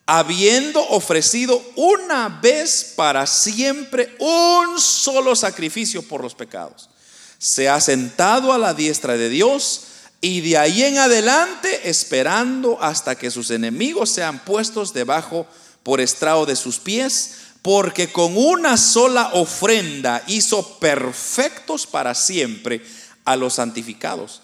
habiendo 0.07 0.81
ofrecido 0.89 1.63
una 1.77 2.29
vez 2.29 2.95
para 2.97 3.29
siempre 3.29 4.17
un 4.19 4.81
solo 4.81 5.37
sacrificio 5.37 6.03
por 6.03 6.21
los 6.21 6.35
pecados. 6.35 6.91
Se 7.39 7.69
ha 7.69 7.81
sentado 7.81 8.53
a 8.53 8.59
la 8.59 8.75
diestra 8.75 9.17
de 9.17 9.29
Dios 9.29 9.83
y 10.21 10.41
de 10.41 10.59
ahí 10.59 10.83
en 10.83 10.99
adelante 10.99 11.89
esperando 11.89 12.77
hasta 12.83 13.15
que 13.15 13.31
sus 13.31 13.51
enemigos 13.51 14.11
sean 14.11 14.45
puestos 14.45 14.93
debajo 14.93 15.47
por 15.83 16.01
estrado 16.01 16.45
de 16.45 16.57
sus 16.57 16.79
pies, 16.79 17.35
porque 17.63 18.11
con 18.11 18.37
una 18.37 18.77
sola 18.77 19.31
ofrenda 19.35 20.23
hizo 20.27 20.79
perfectos 20.79 21.87
para 21.87 22.15
siempre 22.15 22.83
a 23.25 23.37
los 23.37 23.55
santificados. 23.55 24.43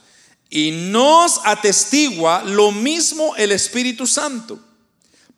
Y 0.51 0.71
nos 0.71 1.41
atestigua 1.45 2.43
lo 2.45 2.73
mismo 2.73 3.35
el 3.37 3.53
Espíritu 3.53 4.07
Santo 4.07 4.61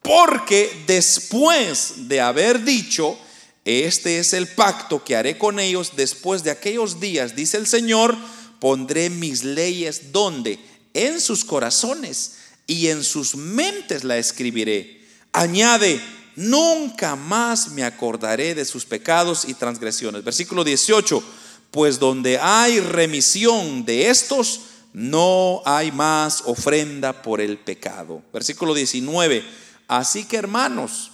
porque 0.03 0.85
después 0.87 2.09
de 2.09 2.21
haber 2.21 2.65
dicho, 2.65 3.19
este 3.65 4.19
es 4.19 4.33
el 4.33 4.49
pacto 4.49 5.05
que 5.05 5.17
haré 5.17 5.37
con 5.37 5.59
ellos 5.59 5.93
después 5.97 6.43
de 6.43 6.51
aquellos 6.51 7.01
días, 7.01 7.37
dice 7.37 7.57
el 7.57 7.67
Señor, 7.67 8.17
pondré 8.61 9.11
mis 9.11 9.45
leyes 9.45 10.13
donde? 10.13 10.59
En 10.95 11.21
sus 11.21 11.45
corazones 11.45 12.37
y 12.67 12.89
en 12.89 13.05
sus 13.05 13.37
mentes 13.37 14.05
la 14.05 14.17
escribiré. 14.17 15.07
Añade, 15.33 16.01
nunca 16.39 17.17
más 17.17 17.71
me 17.73 17.83
acordaré 17.85 18.55
de 18.55 18.65
sus 18.65 18.85
pecados 18.85 19.45
y 19.47 19.55
transgresiones. 19.55 20.23
Versículo 20.23 20.63
18, 20.63 21.23
pues 21.71 21.99
donde 21.99 22.39
hay 22.39 22.81
remisión 22.81 23.85
de 23.85 24.09
estos, 24.09 24.61
no 24.93 25.63
hay 25.67 25.91
más 25.93 26.43
ofrenda 26.47 27.23
por 27.23 27.41
el 27.41 27.59
pecado. 27.59 28.23
Versículo 28.33 28.73
19 28.73 29.45
Así 29.89 30.25
que 30.25 30.37
hermanos, 30.37 31.11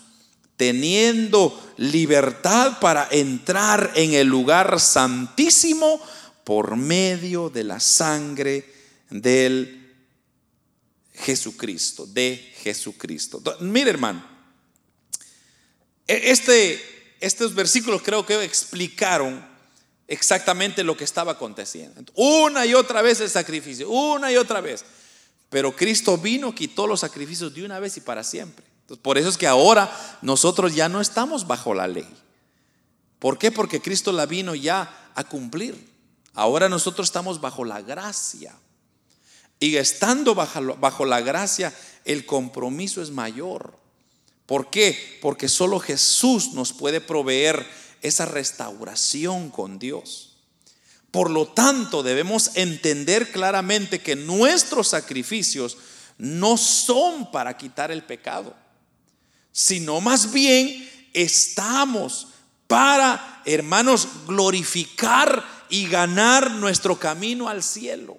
teniendo 0.57 1.75
libertad 1.77 2.81
para 2.81 3.09
entrar 3.11 3.93
en 3.95 4.14
el 4.14 4.27
lugar 4.27 4.81
santísimo 4.81 6.01
por 6.43 6.77
medio 6.77 7.49
de 7.51 7.64
la 7.64 7.79
sangre 7.79 8.68
del 9.11 9.95
Jesucristo, 11.14 12.05
de 12.07 12.53
Jesucristo. 12.62 13.41
Mire 13.61 13.91
hermano, 13.91 14.34
este, 16.07 17.16
estos 17.20 17.55
versículos 17.55 18.02
creo 18.02 18.26
que 18.26 18.42
explicaron 18.44 19.44
exactamente 20.09 20.84
lo 20.84 20.96
que 20.96 21.05
estaba 21.05 21.32
aconteciendo. 21.32 22.12
Una 22.14 22.66
y 22.66 22.74
otra 22.74 23.02
vez 23.02 23.20
el 23.20 23.30
sacrificio, 23.30 23.88
una 23.88 24.30
y 24.30 24.36
otra 24.36 24.61
vez. 24.61 24.84
Pero 25.50 25.74
Cristo 25.74 26.18
vino, 26.18 26.55
quitó 26.55 26.86
los 26.86 27.00
sacrificios 27.00 27.55
de 27.55 27.64
una 27.64 27.78
vez 27.78 27.96
y 27.96 28.00
para 28.00 28.24
siempre. 28.24 28.64
por 29.02 29.18
eso 29.18 29.28
es 29.28 29.38
que 29.38 29.46
ahora 29.46 29.90
nosotros 30.20 30.74
ya 30.74 30.88
no 30.88 31.00
estamos 31.00 31.46
bajo 31.46 31.74
la 31.74 31.88
ley. 31.88 32.09
¿Por 33.18 33.38
qué? 33.38 33.50
Porque 33.50 33.80
Cristo 33.80 34.12
la 34.12 34.26
vino 34.26 34.55
ya 34.55 35.11
a 35.14 35.24
cumplir. 35.24 35.88
Ahora 36.34 36.68
nosotros 36.68 37.09
estamos 37.09 37.40
bajo 37.40 37.64
la 37.64 37.80
gracia. 37.80 38.55
Y 39.61 39.76
estando 39.76 40.34
bajo, 40.34 40.76
bajo 40.76 41.07
la 41.07 41.20
gracia, 41.20 41.72
el 42.05 42.26
compromiso 42.26 43.00
es 43.00 43.11
mayor. 43.11 43.78
¿Por 44.47 44.70
qué? 44.70 45.18
Porque 45.22 45.49
solo 45.49 45.80
Jesús 45.80 46.53
nos 46.53 46.72
puede 46.72 47.01
proveer 47.01 47.66
esa 48.03 48.26
restauración 48.26 49.51
con 49.51 49.78
Dios. 49.78 50.36
Por 51.11 51.30
lo 51.30 51.47
tanto, 51.47 52.03
debemos 52.03 52.51
entender 52.57 53.30
claramente 53.30 54.01
que 54.01 54.16
nuestros 54.16 54.88
sacrificios 54.88 55.78
no 56.18 56.57
son 56.57 57.30
para 57.30 57.57
quitar 57.57 57.90
el 57.90 58.05
pecado, 58.05 58.55
sino 59.53 60.01
más 60.01 60.32
bien 60.32 60.90
estamos 61.12 62.28
para, 62.66 63.42
hermanos, 63.47 64.09
glorificar 64.26 65.45
y 65.68 65.86
ganar 65.86 66.51
nuestro 66.51 66.99
camino 66.99 67.49
al 67.49 67.62
cielo. 67.62 68.18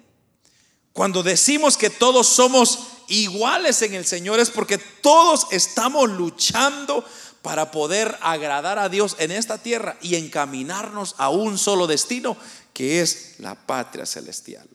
Cuando 0.92 1.22
decimos 1.22 1.76
que 1.76 1.90
todos 1.90 2.26
somos 2.26 2.78
iguales 3.08 3.82
en 3.82 3.94
el 3.94 4.04
Señor 4.04 4.40
es 4.40 4.50
porque 4.50 4.78
todos 4.78 5.46
estamos 5.50 6.10
luchando 6.10 7.04
para 7.42 7.70
poder 7.70 8.18
agradar 8.22 8.78
a 8.78 8.88
Dios 8.88 9.16
en 9.18 9.30
esta 9.30 9.58
tierra 9.58 9.96
y 10.02 10.16
encaminarnos 10.16 11.14
a 11.18 11.30
un 11.30 11.58
solo 11.58 11.86
destino 11.86 12.36
que 12.72 13.00
es 13.00 13.36
la 13.38 13.54
patria 13.54 14.04
celestial. 14.04 14.68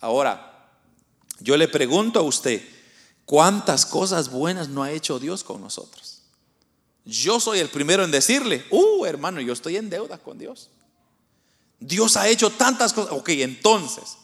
Ahora, 0.00 0.68
yo 1.38 1.56
le 1.56 1.68
pregunto 1.68 2.18
a 2.18 2.22
usted, 2.22 2.62
¿cuántas 3.24 3.86
cosas 3.86 4.30
buenas 4.30 4.68
no 4.68 4.82
ha 4.82 4.90
hecho 4.90 5.18
Dios 5.18 5.44
con 5.44 5.60
nosotros? 5.60 6.22
Yo 7.04 7.38
soy 7.38 7.58
el 7.58 7.68
primero 7.68 8.04
en 8.04 8.10
decirle, 8.10 8.64
uh, 8.70 9.04
hermano, 9.04 9.40
yo 9.40 9.52
estoy 9.52 9.76
en 9.76 9.90
deuda 9.90 10.18
con 10.18 10.38
Dios. 10.38 10.70
Dios 11.78 12.16
ha 12.16 12.28
hecho 12.28 12.50
tantas 12.50 12.92
cosas. 12.92 13.12
Ok, 13.12 13.28
entonces, 13.28 14.16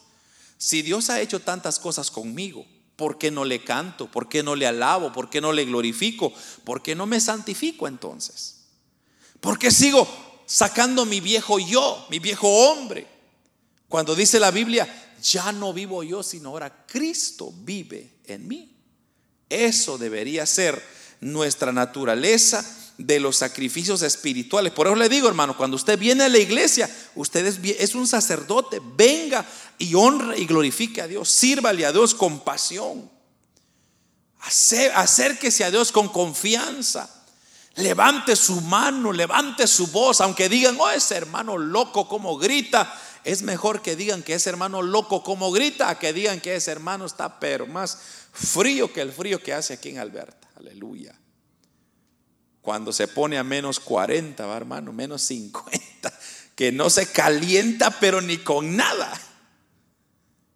si 0.57 0.81
Dios 0.81 1.09
ha 1.09 1.21
hecho 1.21 1.39
tantas 1.39 1.79
cosas 1.79 2.11
conmigo, 2.11 2.65
¿por 3.01 3.17
qué 3.17 3.31
no 3.31 3.45
le 3.45 3.63
canto? 3.63 4.11
¿Por 4.11 4.29
qué 4.29 4.43
no 4.43 4.55
le 4.55 4.67
alabo? 4.67 5.11
¿Por 5.11 5.27
qué 5.27 5.41
no 5.41 5.53
le 5.53 5.65
glorifico? 5.65 6.31
¿Por 6.63 6.83
qué 6.83 6.93
no 6.93 7.07
me 7.07 7.19
santifico 7.19 7.87
entonces? 7.87 8.57
¿Por 9.39 9.57
qué 9.57 9.71
sigo 9.71 10.07
sacando 10.45 11.07
mi 11.07 11.19
viejo 11.19 11.57
yo, 11.57 12.05
mi 12.11 12.19
viejo 12.19 12.47
hombre? 12.47 13.07
Cuando 13.89 14.13
dice 14.13 14.39
la 14.39 14.51
Biblia, 14.51 14.87
ya 15.19 15.51
no 15.51 15.73
vivo 15.73 16.03
yo, 16.03 16.21
sino 16.21 16.49
ahora 16.49 16.85
Cristo 16.85 17.51
vive 17.63 18.17
en 18.27 18.47
mí. 18.47 18.71
Eso 19.49 19.97
debería 19.97 20.45
ser 20.45 20.79
nuestra 21.21 21.71
naturaleza 21.71 22.63
de 23.05 23.19
los 23.19 23.37
sacrificios 23.37 24.01
espirituales. 24.01 24.73
Por 24.73 24.87
eso 24.87 24.95
le 24.95 25.09
digo, 25.09 25.27
hermano, 25.27 25.57
cuando 25.57 25.75
usted 25.75 25.97
viene 25.97 26.23
a 26.23 26.29
la 26.29 26.37
iglesia, 26.37 26.89
usted 27.15 27.45
es, 27.45 27.95
un 27.95 28.07
sacerdote, 28.07 28.81
venga 28.95 29.45
y 29.77 29.95
honra 29.95 30.37
y 30.37 30.45
glorifique 30.45 31.01
a 31.01 31.07
Dios, 31.07 31.29
sírvale 31.29 31.85
a 31.85 31.91
Dios 31.91 32.13
con 32.13 32.41
pasión. 32.41 33.09
Acérquese 34.95 35.63
a 35.63 35.71
Dios 35.71 35.91
con 35.91 36.09
confianza. 36.09 37.09
Levante 37.75 38.35
su 38.35 38.59
mano, 38.61 39.13
levante 39.13 39.65
su 39.65 39.87
voz, 39.87 40.19
aunque 40.19 40.49
digan, 40.49 40.77
oh, 40.79 40.89
ese 40.89 41.15
hermano 41.15 41.57
loco 41.57 42.07
como 42.07 42.37
grita. 42.37 42.93
Es 43.23 43.43
mejor 43.43 43.81
que 43.81 43.95
digan 43.95 44.23
que 44.23 44.33
ese 44.33 44.49
hermano 44.49 44.81
loco 44.81 45.23
como 45.23 45.51
grita, 45.51 45.89
a 45.89 45.99
que 45.99 46.11
digan 46.11 46.41
que 46.41 46.55
ese 46.55 46.71
hermano 46.71 47.05
está 47.05 47.39
pero 47.39 47.67
más 47.67 47.99
frío 48.33 48.91
que 48.91 49.01
el 49.01 49.11
frío 49.11 49.41
que 49.41 49.53
hace 49.53 49.73
aquí 49.73 49.89
en 49.89 49.99
Alberta. 49.99 50.49
Aleluya. 50.55 51.20
Cuando 52.61 52.93
se 52.93 53.07
pone 53.07 53.37
a 53.37 53.43
menos 53.43 53.79
40, 53.79 54.45
va 54.45 54.57
hermano, 54.57 54.93
menos 54.93 55.23
50, 55.23 56.13
que 56.55 56.71
no 56.71 56.89
se 56.89 57.11
calienta 57.11 57.99
pero 57.99 58.21
ni 58.21 58.37
con 58.37 58.75
nada. 58.75 59.19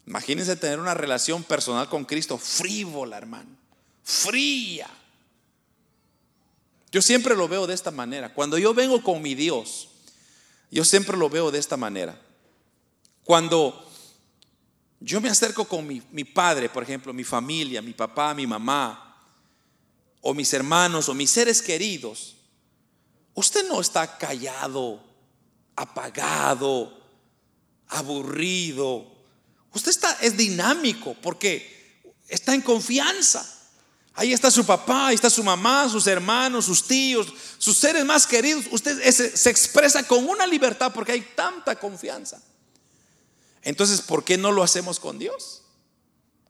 Imagínense 0.06 0.56
tener 0.56 0.80
una 0.80 0.94
relación 0.94 1.44
personal 1.44 1.90
con 1.90 2.06
Cristo 2.06 2.38
frívola, 2.38 3.18
hermano, 3.18 3.50
fría. 4.04 4.88
Yo 6.92 7.02
siempre 7.02 7.36
lo 7.36 7.48
veo 7.48 7.66
de 7.66 7.74
esta 7.74 7.92
manera. 7.92 8.34
Cuando 8.34 8.58
yo 8.58 8.74
vengo 8.74 9.02
con 9.02 9.22
mi 9.22 9.34
Dios, 9.34 9.90
yo 10.70 10.86
siempre 10.86 11.18
lo 11.18 11.30
veo 11.30 11.52
de 11.52 11.58
esta 11.58 11.76
manera. 11.76 12.22
Cuando 13.24 13.92
yo 15.00 15.20
me 15.20 15.30
acerco 15.30 15.66
con 15.66 15.88
mi, 15.88 16.02
mi 16.12 16.24
padre, 16.24 16.70
por 16.70 16.84
ejemplo, 16.84 17.14
mi 17.14 17.24
familia, 17.24 17.82
mi 17.82 17.94
papá, 17.94 18.34
mi 18.34 18.46
mamá, 18.46 19.05
o 20.28 20.34
mis 20.34 20.52
hermanos 20.54 21.08
o 21.08 21.14
mis 21.14 21.30
seres 21.30 21.62
queridos, 21.62 22.36
usted 23.36 23.68
no 23.68 23.80
está 23.80 24.18
callado, 24.18 25.00
apagado, 25.76 27.00
aburrido. 27.90 29.06
Usted 29.72 29.92
está 29.92 30.18
es 30.22 30.36
dinámico 30.36 31.16
porque 31.22 32.12
está 32.28 32.56
en 32.56 32.62
confianza. 32.62 33.48
Ahí 34.16 34.34
está 34.34 34.50
su 34.50 34.66
papá, 34.66 35.08
ahí 35.08 35.16
está 35.16 35.30
su 35.30 35.44
mamá, 35.44 35.88
sus 35.90 36.08
hermanos, 36.08 36.66
sus 36.66 36.88
tíos, 36.88 37.28
sus 37.60 37.78
seres 37.78 38.04
más 38.04 38.26
queridos. 38.26 38.66
Usted 38.72 39.00
se 39.12 39.50
expresa 39.52 40.08
con 40.08 40.28
una 40.28 40.48
libertad 40.48 40.92
porque 40.92 41.12
hay 41.12 41.22
tanta 41.36 41.76
confianza. 41.76 42.42
Entonces, 43.62 44.02
¿por 44.02 44.24
qué 44.24 44.40
no 44.40 44.52
lo 44.52 44.64
hacemos 44.64 45.00
con 45.00 45.20
Dios? 45.20 45.62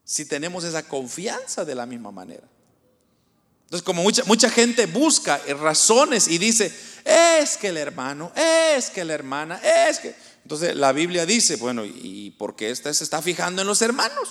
Si 0.06 0.24
tenemos 0.24 0.64
esa 0.64 0.88
confianza 0.88 1.66
de 1.66 1.76
la 1.76 1.86
misma 1.86 2.12
manera. 2.12 2.55
Entonces, 3.66 3.84
como 3.84 4.04
mucha, 4.04 4.24
mucha 4.26 4.50
gente 4.50 4.86
busca 4.86 5.42
razones 5.60 6.28
y 6.28 6.38
dice, 6.38 6.74
es 7.04 7.58
que 7.58 7.70
el 7.70 7.78
hermano, 7.78 8.32
es 8.36 8.90
que 8.90 9.04
la 9.04 9.14
hermana, 9.14 9.60
es 9.90 10.00
que... 10.00 10.16
Entonces 10.44 10.76
la 10.76 10.92
Biblia 10.92 11.26
dice, 11.26 11.56
bueno, 11.56 11.84
¿y 11.84 12.30
por 12.38 12.56
qué 12.56 12.72
usted 12.72 12.94
se 12.94 13.04
está 13.04 13.20
fijando 13.24 13.64
en 13.64 13.68
los 13.68 13.82
hermanos? 13.82 14.30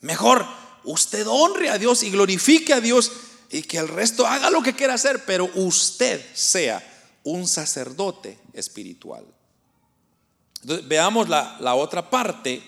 Mejor 0.00 0.46
usted 0.84 1.26
honre 1.26 1.70
a 1.70 1.78
Dios 1.78 2.04
y 2.04 2.10
glorifique 2.10 2.72
a 2.72 2.80
Dios 2.80 3.10
y 3.50 3.62
que 3.62 3.78
el 3.78 3.88
resto 3.88 4.24
haga 4.24 4.50
lo 4.50 4.62
que 4.62 4.74
quiera 4.74 4.94
hacer, 4.94 5.24
pero 5.26 5.50
usted 5.56 6.24
sea 6.32 6.80
un 7.24 7.48
sacerdote 7.48 8.38
espiritual. 8.52 9.26
Entonces, 10.62 10.86
veamos 10.86 11.28
la, 11.28 11.56
la 11.58 11.74
otra 11.74 12.08
parte, 12.08 12.62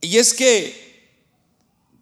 y 0.00 0.18
es 0.18 0.34
que 0.34 1.22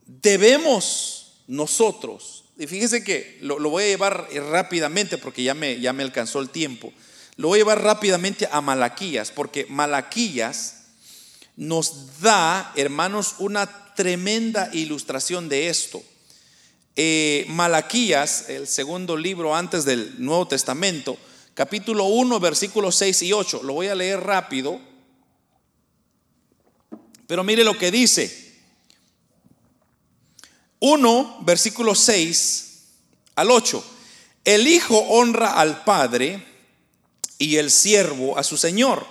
debemos 0.07 1.20
nosotros, 1.51 2.45
y 2.57 2.69
fíjese 2.69 3.03
que 3.03 3.39
lo, 3.41 3.59
voy 3.59 3.85
a 3.85 3.89
llevar 3.89 4.29
rápidamente 4.51 5.19
porque 5.19 5.43
ya 5.43 5.53
me, 5.53 5.81
ya 5.81 5.93
me 5.93 6.05
alcanzó 6.05 6.39
el 6.39 6.49
tiempo, 6.49 6.93
lo 7.37 7.49
voy 7.49 7.59
a 7.59 7.63
llevar 7.63 7.83
rápidamente 7.83 8.49
a 8.53 8.61
Malaquías, 8.61 9.33
porque 9.33 9.67
Malaquías 9.69 10.85
nos 11.57 12.21
da, 12.21 12.73
hermanos, 12.77 13.35
una 13.39 13.95
tremenda 13.95 14.71
ilustración 14.73 15.49
de 15.49 15.69
esto. 15.69 16.03
Eh, 16.95 17.47
Malaquías, 17.49 18.49
el 18.49 18.69
segundo 18.69 19.17
libro 19.17 19.57
antes 19.57 19.85
del 19.85 20.23
Nuevo 20.23 20.47
Testamento, 20.47 21.19
capítulo 21.55 22.05
1, 22.05 22.39
versículos 22.39 22.95
6 22.95 23.23
y 23.23 23.33
8. 23.33 23.63
Lo 23.65 23.73
voy 23.73 23.89
a 23.89 23.95
leer 23.95 24.21
rápido. 24.21 24.81
Pero 27.27 27.43
mire 27.43 27.65
lo 27.65 27.77
que 27.77 27.91
dice. 27.91 28.50
1, 30.81 31.39
versículo 31.43 31.95
6 31.95 32.67
al 33.37 33.51
8. 33.51 33.85
El 34.45 34.67
Hijo 34.67 34.99
honra 34.99 35.53
al 35.53 35.85
Padre 35.85 36.45
y 37.39 37.57
el 37.57 37.71
siervo 37.71 38.37
a 38.37 38.43
su 38.43 38.57
Señor. 38.57 39.07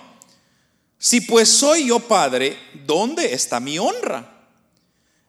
Si 0.98 1.22
pues 1.22 1.48
soy 1.48 1.86
yo 1.86 2.00
Padre, 2.00 2.58
¿dónde 2.86 3.32
está 3.32 3.58
mi 3.58 3.78
honra? 3.78 4.48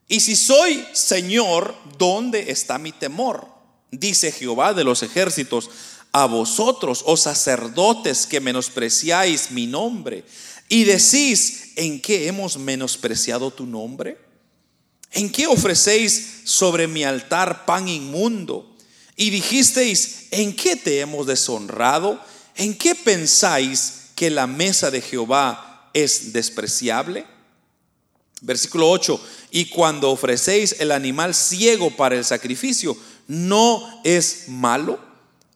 Y 0.07 0.19
si 0.19 0.35
soy 0.35 0.85
Señor, 0.91 1.73
¿dónde 1.97 2.51
está 2.51 2.77
mi 2.77 2.91
temor? 2.91 3.47
Dice 3.91 4.31
Jehová 4.31 4.73
de 4.73 4.83
los 4.83 5.03
ejércitos, 5.03 5.69
a 6.11 6.25
vosotros, 6.25 7.03
oh 7.05 7.15
sacerdotes, 7.15 8.27
que 8.27 8.41
menospreciáis 8.41 9.51
mi 9.51 9.67
nombre, 9.67 10.25
y 10.67 10.83
decís, 10.83 11.71
¿en 11.75 12.01
qué 12.01 12.27
hemos 12.27 12.57
menospreciado 12.57 13.51
tu 13.51 13.65
nombre? 13.65 14.30
¿En 15.11 15.29
qué 15.31 15.47
ofrecéis 15.47 16.41
sobre 16.45 16.87
mi 16.87 17.03
altar 17.03 17.65
pan 17.65 17.87
inmundo? 17.87 18.75
Y 19.15 19.29
dijisteis, 19.29 20.27
¿en 20.31 20.55
qué 20.55 20.75
te 20.75 20.99
hemos 21.01 21.27
deshonrado? 21.27 22.19
¿En 22.55 22.77
qué 22.77 22.95
pensáis 22.95 24.11
que 24.15 24.29
la 24.29 24.47
mesa 24.47 24.89
de 24.89 25.01
Jehová 25.01 25.89
es 25.93 26.31
despreciable? 26.33 27.25
Versículo 28.41 28.89
8, 28.89 29.21
y 29.51 29.65
cuando 29.65 30.09
ofrecéis 30.09 30.77
el 30.79 30.91
animal 30.91 31.35
ciego 31.35 31.95
para 31.95 32.15
el 32.15 32.25
sacrificio, 32.25 32.97
¿no 33.27 34.01
es 34.03 34.45
malo? 34.47 34.99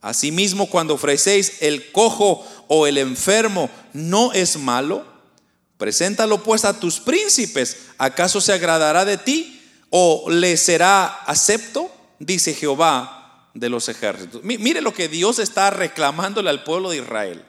Asimismo, 0.02 0.70
cuando 0.70 0.94
ofrecéis 0.94 1.54
el 1.62 1.92
cojo 1.92 2.46
o 2.68 2.86
el 2.86 3.00
enfermo, 3.00 3.72
¿no 3.94 4.34
es 4.34 4.58
malo? 4.58 5.15
Preséntalo 5.78 6.42
pues 6.42 6.66
a 6.66 6.80
tus 6.80 7.00
príncipes. 7.00 7.78
¿Acaso 7.98 8.40
se 8.40 8.54
agradará 8.54 9.06
de 9.06 9.18
ti 9.18 9.62
o 9.90 10.30
le 10.30 10.56
será 10.58 11.06
acepto? 11.06 11.92
Dice 12.20 12.54
Jehová 12.54 13.50
de 13.54 13.70
los 13.70 13.90
ejércitos. 13.90 14.44
Mire 14.44 14.82
lo 14.82 14.94
que 14.94 15.08
Dios 15.08 15.40
está 15.40 15.70
reclamándole 15.70 16.50
al 16.50 16.64
pueblo 16.64 16.90
de 16.90 16.98
Israel. 16.98 17.46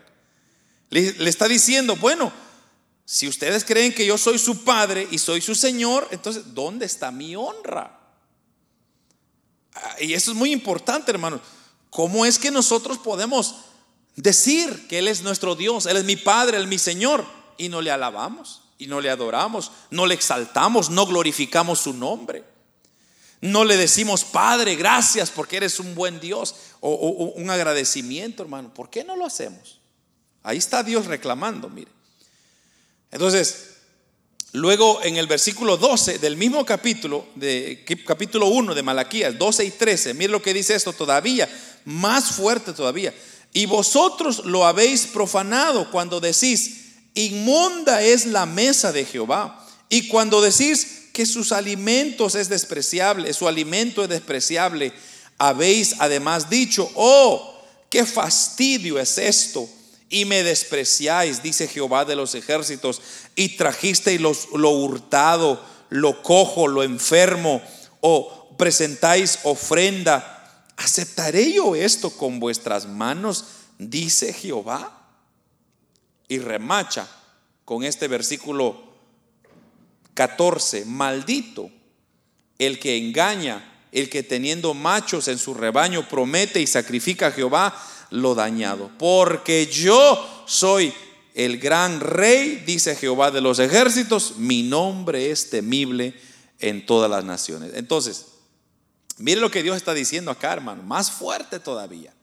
Le, 0.91 1.29
está 1.29 1.49
diciendo, 1.49 1.97
bueno, 1.97 2.33
si 3.05 3.29
ustedes 3.29 3.65
creen 3.65 3.93
que 3.93 4.07
yo 4.07 4.17
soy 4.19 4.39
su 4.39 4.65
padre 4.65 5.07
y 5.11 5.19
soy 5.19 5.41
su 5.41 5.55
Señor, 5.55 6.09
entonces, 6.11 6.55
¿dónde 6.55 6.87
está 6.87 7.11
mi 7.11 7.37
honra? 7.37 8.01
Ah, 9.75 9.97
y 10.01 10.15
eso 10.15 10.31
es 10.31 10.37
muy 10.37 10.53
importante, 10.53 11.11
hermanos. 11.11 11.41
¿Cómo 11.91 12.25
es 12.25 12.39
que 12.39 12.51
nosotros 12.51 12.99
podemos 12.99 13.57
decir 14.15 14.87
que 14.89 14.99
Él 14.99 15.09
es 15.09 15.23
nuestro 15.23 15.55
Dios, 15.55 15.87
Él 15.87 15.97
es 15.97 16.05
mi 16.05 16.17
Padre, 16.17 16.57
Él 16.57 16.65
es 16.65 16.69
mi 16.69 16.79
Señor? 16.79 17.25
Y 17.59 17.69
no 17.69 17.81
le 17.81 17.91
alabamos, 17.91 18.63
y 18.79 18.87
no 18.87 19.01
le 19.01 19.11
adoramos, 19.11 19.73
no 19.91 20.07
le 20.07 20.15
exaltamos, 20.15 20.91
no 20.91 21.07
glorificamos 21.07 21.81
su 21.81 21.95
nombre. 21.95 22.45
No 23.41 23.65
le 23.65 23.77
decimos, 23.77 24.25
Padre, 24.25 24.77
gracias 24.77 25.31
porque 25.31 25.59
eres 25.59 25.79
un 25.79 25.95
buen 25.95 26.21
Dios, 26.21 26.55
o, 26.81 26.93
un 27.37 27.51
agradecimiento, 27.51 28.43
hermano. 28.43 28.73
¿Por 28.73 28.91
qué 28.91 29.05
no 29.05 29.17
lo 29.17 29.27
hacemos? 29.27 29.81
Ahí 30.43 30.59
está 30.59 30.83
Dios 30.83 31.07
reclamando, 31.07 31.69
mire. 31.69 31.91
Entonces, 33.11 33.77
luego 34.53 35.03
en 35.03 35.17
el 35.17 35.27
versículo 35.27 35.77
12 35.77 36.19
del 36.19 36.37
mismo 36.37 36.65
capítulo, 36.65 37.27
de, 37.35 37.85
capítulo 38.07 38.47
1 38.47 38.75
de 38.75 38.83
Malaquías, 38.83 39.39
12 39.39 39.65
y 39.65 39.71
13, 39.71 40.15
mire 40.15 40.33
lo 40.33 40.43
que 40.43 40.55
dice 40.55 40.75
esto 40.75 40.93
todavía, 40.93 41.49
más 41.85 42.33
fuerte 42.33 42.73
todavía. 42.73 43.15
Y 43.53 43.67
vosotros 43.67 44.45
lo 44.45 44.67
habéis 44.67 45.07
profanado 45.07 45.91
cuando 45.91 46.21
decís, 46.21 46.86
inmunda 47.17 48.03
es 48.03 48.27
la 48.27 48.47
mesa 48.47 48.93
de 48.93 49.05
Jehová. 49.05 49.67
Y 49.89 50.09
cuando 50.09 50.41
decís 50.41 51.09
que 51.13 51.27
sus 51.27 51.51
alimentos 51.51 52.35
es 52.35 52.49
despreciable, 52.49 53.33
su 53.33 53.49
alimento 53.49 54.03
es 54.03 54.09
despreciable, 54.09 54.93
habéis 55.39 55.97
además 55.99 56.51
dicho, 56.51 56.91
oh, 56.95 57.59
qué 57.91 58.05
fastidio 58.05 59.01
es 59.01 59.19
esto. 59.19 59.69
Y 60.09 60.25
me 60.25 60.45
despreciáis, 60.45 61.43
dice 61.43 61.67
Jehová 61.67 62.05
de 62.05 62.15
los 62.15 62.35
ejércitos, 62.35 63.01
y 63.35 63.57
trajisteis 63.57 64.21
lo 64.21 64.71
hurtado, 64.71 65.61
lo 65.89 66.23
cojo, 66.23 66.69
lo 66.69 66.83
enfermo, 66.83 67.61
o 68.01 68.55
presentáis 68.57 69.41
ofrenda. 69.45 70.33
¿Aceptaré 70.77 71.53
yo 71.53 71.75
esto 71.75 72.11
con 72.11 72.39
vuestras 72.39 72.87
manos? 72.87 73.45
Dice 73.79 74.33
Jehová. 74.33 74.96
Y 76.29 76.39
remacha 76.39 77.09
con 77.65 77.85
este 77.85 78.09
versículo 78.09 78.83
14, 80.15 80.85
maldito 80.87 81.71
el 82.59 82.79
que 82.79 82.97
engaña, 82.97 83.89
el 83.93 84.09
que 84.09 84.23
teniendo 84.23 84.75
machos 84.75 85.29
en 85.29 85.39
su 85.39 85.55
rebaño 85.55 86.09
promete 86.09 86.61
y 86.61 86.67
sacrifica 86.67 87.29
a 87.29 87.33
Jehová 87.33 87.77
lo 88.11 88.35
dañado. 88.35 88.91
Porque 88.99 89.67
yo 89.67 90.45
soy 90.47 90.93
el 91.35 91.59
gran 91.59 92.01
rey, 92.01 92.63
dice 92.67 92.97
Jehová 92.97 93.31
de 93.31 93.43
los 93.43 93.59
ejércitos, 93.59 94.37
mi 94.39 94.63
nombre 94.63 95.31
es 95.31 95.51
temible 95.51 96.15
en 96.61 96.87
todas 96.87 97.11
las 97.11 97.25
naciones. 97.25 97.73
Entonces, 97.75 98.27
mire 99.19 99.41
lo 99.41 99.51
que 99.51 99.63
Dios 99.63 99.77
está 99.77 99.93
diciendo 99.93 100.31
acá, 100.31 100.55
hermano, 100.55 100.83
más 100.83 101.11
fuerte 101.11 101.61
todavía. 101.61 102.16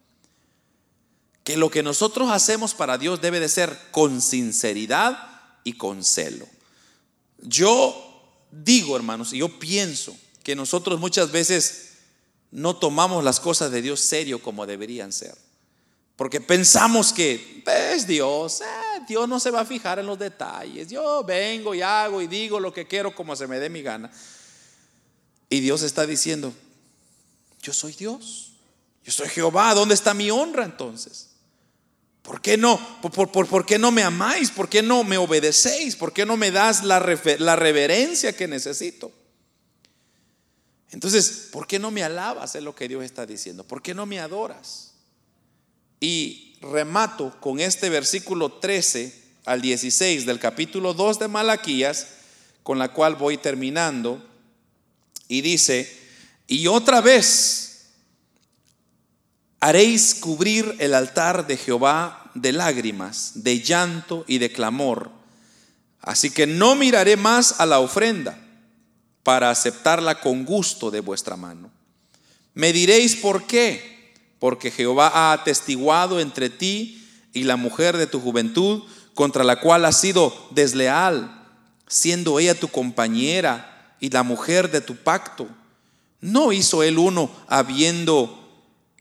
Que 1.44 1.58
lo 1.58 1.70
que 1.70 1.84
nosotros 1.84 2.32
hacemos 2.32 2.74
para 2.74 2.98
Dios 2.98 3.22
debe 3.22 3.40
de 3.40 3.50
ser 3.50 3.78
con 3.92 4.22
sinceridad 4.22 5.18
y 5.64 5.74
con 5.74 6.04
celo. 6.04 6.48
Yo 7.42 7.96
digo, 8.52 8.96
hermanos, 8.96 9.34
y 9.34 9.40
yo 9.40 9.60
pienso 9.60 10.16
que 10.44 10.56
nosotros 10.56 11.00
muchas 11.00 11.32
veces 11.32 11.94
no 12.52 12.76
tomamos 12.76 13.24
las 13.24 13.40
cosas 13.40 13.72
de 13.72 13.82
Dios 13.82 14.00
serio 14.00 14.42
como 14.42 14.66
deberían 14.66 15.12
ser. 15.12 15.36
Porque 16.16 16.40
pensamos 16.40 17.12
que 17.12 17.64
es 17.66 18.06
Dios, 18.06 18.62
eh, 18.62 19.02
Dios 19.08 19.28
no 19.28 19.40
se 19.40 19.50
va 19.50 19.62
a 19.62 19.66
fijar 19.66 19.98
en 19.98 20.06
los 20.06 20.20
detalles. 20.20 20.88
Yo 20.90 21.24
vengo 21.24 21.74
y 21.74 21.82
hago 21.82 22.22
y 22.22 22.28
digo 22.28 22.60
lo 22.60 22.72
que 22.72 22.88
quiero 22.88 23.16
como 23.16 23.36
se 23.36 23.48
me 23.48 23.60
dé 23.60 23.70
mi 23.70 23.82
gana. 23.82 24.12
Y 25.50 25.60
Dios 25.60 25.82
está 25.82 26.06
diciendo, 26.06 26.54
yo 27.62 27.74
soy 27.74 27.94
Dios, 27.94 28.54
yo 29.04 29.12
soy 29.12 29.30
Jehová, 29.30 29.74
¿dónde 29.74 29.96
está 29.96 30.14
mi 30.14 30.30
honra 30.30 30.66
entonces? 30.66 31.30
¿Por 32.24 32.42
qué 32.42 32.58
no? 32.58 32.80
¿Por, 33.02 33.30
por, 33.30 33.66
qué 33.66 33.78
no 33.78 33.92
me 33.92 34.02
amáis? 34.02 34.50
¿Por 34.50 34.70
qué 34.70 34.82
no 34.82 35.04
me 35.04 35.18
obedecéis? 35.18 35.98
¿Por 35.98 36.14
qué 36.14 36.26
no 36.26 36.38
me 36.38 36.52
das 36.52 36.84
la, 36.84 37.06
la 37.38 37.56
reverencia 37.58 38.36
que 38.36 38.48
necesito? 38.48 39.12
Entonces, 40.92 41.50
¿por 41.52 41.68
qué 41.68 41.80
no 41.80 41.92
me 41.92 42.02
alabas? 42.02 42.56
Es 42.56 42.64
lo 42.64 42.74
que 42.74 42.88
Dios 42.88 43.04
está 43.04 43.26
diciendo. 43.26 43.66
¿Por 43.66 43.82
qué 43.82 43.94
no 43.94 44.06
me 44.06 44.22
adoras? 44.22 44.94
Y 46.00 46.56
remato 46.62 47.36
con 47.42 47.60
este 47.60 47.90
versículo 47.90 48.54
13 48.54 49.22
al 49.44 49.62
16 49.62 50.26
del 50.26 50.40
capítulo 50.40 50.94
2 50.94 51.20
de 51.20 51.28
Malaquías, 51.28 52.08
con 52.64 52.80
la 52.80 52.94
cual 52.94 53.16
voy 53.16 53.38
terminando. 53.38 54.24
Y 55.28 55.42
dice, 55.42 55.92
y 56.48 56.68
otra 56.68 57.02
vez 57.02 57.73
haréis 59.64 60.14
cubrir 60.16 60.76
el 60.80 60.94
altar 60.94 61.48
de 61.48 61.56
Jehová 61.56 62.30
de 62.34 62.52
lágrimas, 62.52 63.32
de 63.36 63.62
llanto 63.62 64.26
y 64.28 64.40
de 64.40 64.52
clamor. 64.52 65.10
Así 66.02 66.32
que 66.32 66.46
no 66.46 66.76
miraré 66.76 67.16
más 67.16 67.62
a 67.62 67.66
la 67.66 67.80
ofrenda 67.80 68.38
para 69.24 69.50
aceptarla 69.50 70.20
con 70.20 70.44
gusto 70.44 70.92
de 70.92 71.00
vuestra 71.00 71.38
mano. 71.38 71.72
Me 72.54 72.74
diréis 72.74 73.16
por 73.16 73.48
qué, 73.48 74.12
porque 74.38 74.70
Jehová 74.70 75.08
ha 75.08 75.32
atestiguado 75.32 76.20
entre 76.20 76.50
ti 76.50 77.02
y 77.32 77.46
la 77.46 77.56
mujer 77.56 77.96
de 77.96 78.08
tu 78.08 78.20
juventud, 78.20 78.84
contra 79.14 79.46
la 79.46 79.62
cual 79.62 79.86
has 79.86 79.98
sido 79.98 80.36
desleal, 80.52 81.42
siendo 81.88 82.38
ella 82.38 82.60
tu 82.60 82.68
compañera 82.68 83.96
y 84.02 84.10
la 84.10 84.24
mujer 84.24 84.72
de 84.72 84.82
tu 84.82 84.98
pacto. 84.98 85.48
¿No 86.20 86.52
hizo 86.52 86.84
él 86.84 86.98
uno 86.98 87.32
habiendo 87.48 88.43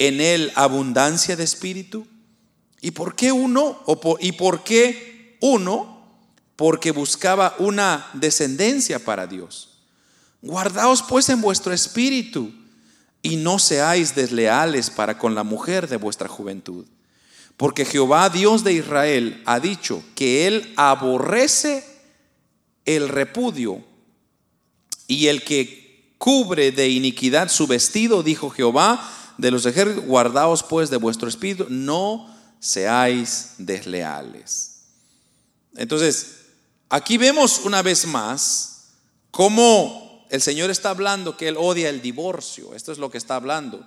en 0.06 0.20
él 0.20 0.52
abundancia 0.54 1.36
de 1.36 1.44
espíritu? 1.44 2.06
¿Y 2.80 2.90
por 2.90 3.14
qué 3.14 3.30
uno? 3.30 3.82
¿Y 4.20 4.32
por 4.32 4.64
qué 4.64 5.36
uno? 5.40 6.06
Porque 6.56 6.90
buscaba 6.90 7.54
una 7.58 8.10
descendencia 8.12 8.98
para 8.98 9.26
Dios. 9.26 9.78
Guardaos 10.40 11.02
pues 11.02 11.28
en 11.28 11.40
vuestro 11.40 11.72
espíritu 11.72 12.52
y 13.22 13.36
no 13.36 13.60
seáis 13.60 14.14
desleales 14.14 14.90
para 14.90 15.16
con 15.16 15.34
la 15.34 15.44
mujer 15.44 15.88
de 15.88 15.96
vuestra 15.96 16.28
juventud. 16.28 16.84
Porque 17.56 17.84
Jehová, 17.84 18.28
Dios 18.28 18.64
de 18.64 18.72
Israel, 18.72 19.40
ha 19.46 19.60
dicho 19.60 20.02
que 20.16 20.48
Él 20.48 20.72
aborrece 20.76 21.84
el 22.84 23.08
repudio 23.08 23.84
y 25.06 25.28
el 25.28 25.44
que 25.44 26.14
cubre 26.18 26.72
de 26.72 26.88
iniquidad 26.88 27.48
su 27.48 27.68
vestido, 27.68 28.22
dijo 28.24 28.50
Jehová, 28.50 29.21
de 29.38 29.50
los 29.50 29.66
ejércitos, 29.66 30.04
guardaos 30.04 30.62
pues 30.62 30.90
de 30.90 30.96
vuestro 30.96 31.28
espíritu, 31.28 31.66
no 31.68 32.32
seáis 32.60 33.54
desleales. 33.58 34.82
Entonces, 35.76 36.36
aquí 36.88 37.18
vemos 37.18 37.60
una 37.64 37.82
vez 37.82 38.06
más 38.06 38.90
cómo 39.30 40.26
el 40.30 40.40
Señor 40.40 40.70
está 40.70 40.90
hablando 40.90 41.36
que 41.36 41.48
Él 41.48 41.56
odia 41.58 41.90
el 41.90 42.00
divorcio. 42.00 42.74
Esto 42.74 42.92
es 42.92 42.98
lo 42.98 43.10
que 43.10 43.18
está 43.18 43.36
hablando. 43.36 43.84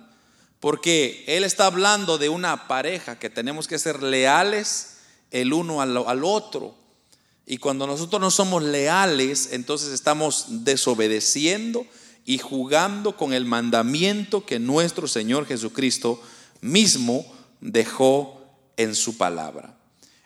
Porque 0.60 1.24
Él 1.26 1.44
está 1.44 1.66
hablando 1.66 2.18
de 2.18 2.28
una 2.28 2.68
pareja 2.68 3.18
que 3.18 3.30
tenemos 3.30 3.66
que 3.66 3.78
ser 3.78 4.02
leales 4.02 4.98
el 5.30 5.52
uno 5.52 5.80
al, 5.80 5.96
al 5.96 6.24
otro. 6.24 6.74
Y 7.46 7.58
cuando 7.58 7.86
nosotros 7.86 8.20
no 8.20 8.30
somos 8.30 8.62
leales, 8.62 9.50
entonces 9.52 9.92
estamos 9.92 10.46
desobedeciendo 10.64 11.86
y 12.26 12.38
jugando 12.38 13.16
con 13.16 13.32
el 13.32 13.44
mandamiento 13.44 14.44
que 14.44 14.58
nuestro 14.58 15.06
Señor 15.06 15.46
Jesucristo 15.46 16.20
mismo 16.60 17.24
dejó 17.60 18.42
en 18.76 18.94
su 18.96 19.16
palabra. 19.16 19.74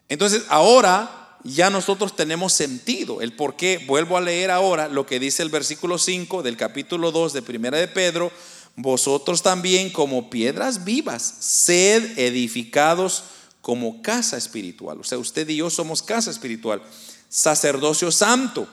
Entonces 0.09 0.45
ahora 0.49 1.39
ya 1.45 1.71
nosotros 1.71 2.17
tenemos 2.17 2.55
sentido 2.55 3.21
el 3.21 3.35
por 3.35 3.55
qué. 3.55 3.85
Vuelvo 3.87 4.17
a 4.17 4.23
leer 4.23 4.51
ahora 4.51 4.89
lo 4.89 5.07
que 5.07 5.21
dice 5.21 5.43
el 5.43 5.51
versículo 5.51 5.99
5 5.99 6.43
del 6.43 6.57
capítulo 6.57 7.13
2 7.13 7.35
de 7.35 7.43
Primera 7.43 7.79
de 7.79 7.89
Pedro. 7.89 8.33
Vosotros 8.77 9.43
también 9.43 9.91
como 9.91 10.31
piedras 10.31 10.85
vivas, 10.85 11.23
sed 11.41 12.19
edificados 12.19 13.25
como 13.61 14.01
casa 14.01 14.39
espiritual. 14.39 15.01
O 15.01 15.05
sea, 15.05 15.19
usted 15.19 15.47
y 15.51 15.57
yo 15.57 15.69
somos 15.69 16.03
casa 16.03 16.31
espiritual, 16.31 16.83
sacerdocio 17.29 18.11
santo, 18.11 18.67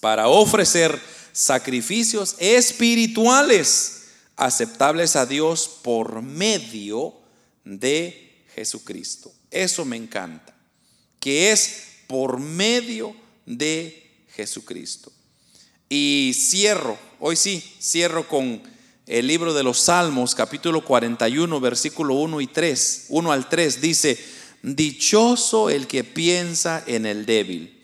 para 0.00 0.28
ofrecer 0.28 1.00
sacrificios 1.32 2.36
espirituales 2.38 4.02
aceptables 4.36 5.16
a 5.16 5.26
Dios 5.26 5.68
por 5.82 6.22
medio 6.22 7.14
de 7.64 8.44
Jesucristo. 8.54 9.32
Eso 9.50 9.84
me 9.84 9.96
encanta, 9.96 10.54
que 11.20 11.52
es 11.52 11.82
por 12.06 12.38
medio 12.38 13.14
de 13.46 14.24
Jesucristo. 14.34 15.12
Y 15.88 16.32
cierro, 16.34 16.98
hoy 17.18 17.36
sí, 17.36 17.62
cierro 17.80 18.28
con 18.28 18.62
el 19.06 19.26
libro 19.26 19.54
de 19.54 19.62
los 19.62 19.80
Salmos, 19.80 20.34
capítulo 20.34 20.84
41, 20.84 21.60
versículo 21.60 22.14
1 22.14 22.40
y 22.42 22.46
3, 22.46 23.06
1 23.08 23.32
al 23.32 23.48
3, 23.48 23.80
dice, 23.80 24.18
dichoso 24.62 25.70
el 25.70 25.86
que 25.86 26.04
piensa 26.04 26.84
en 26.86 27.06
el 27.06 27.24
débil 27.24 27.77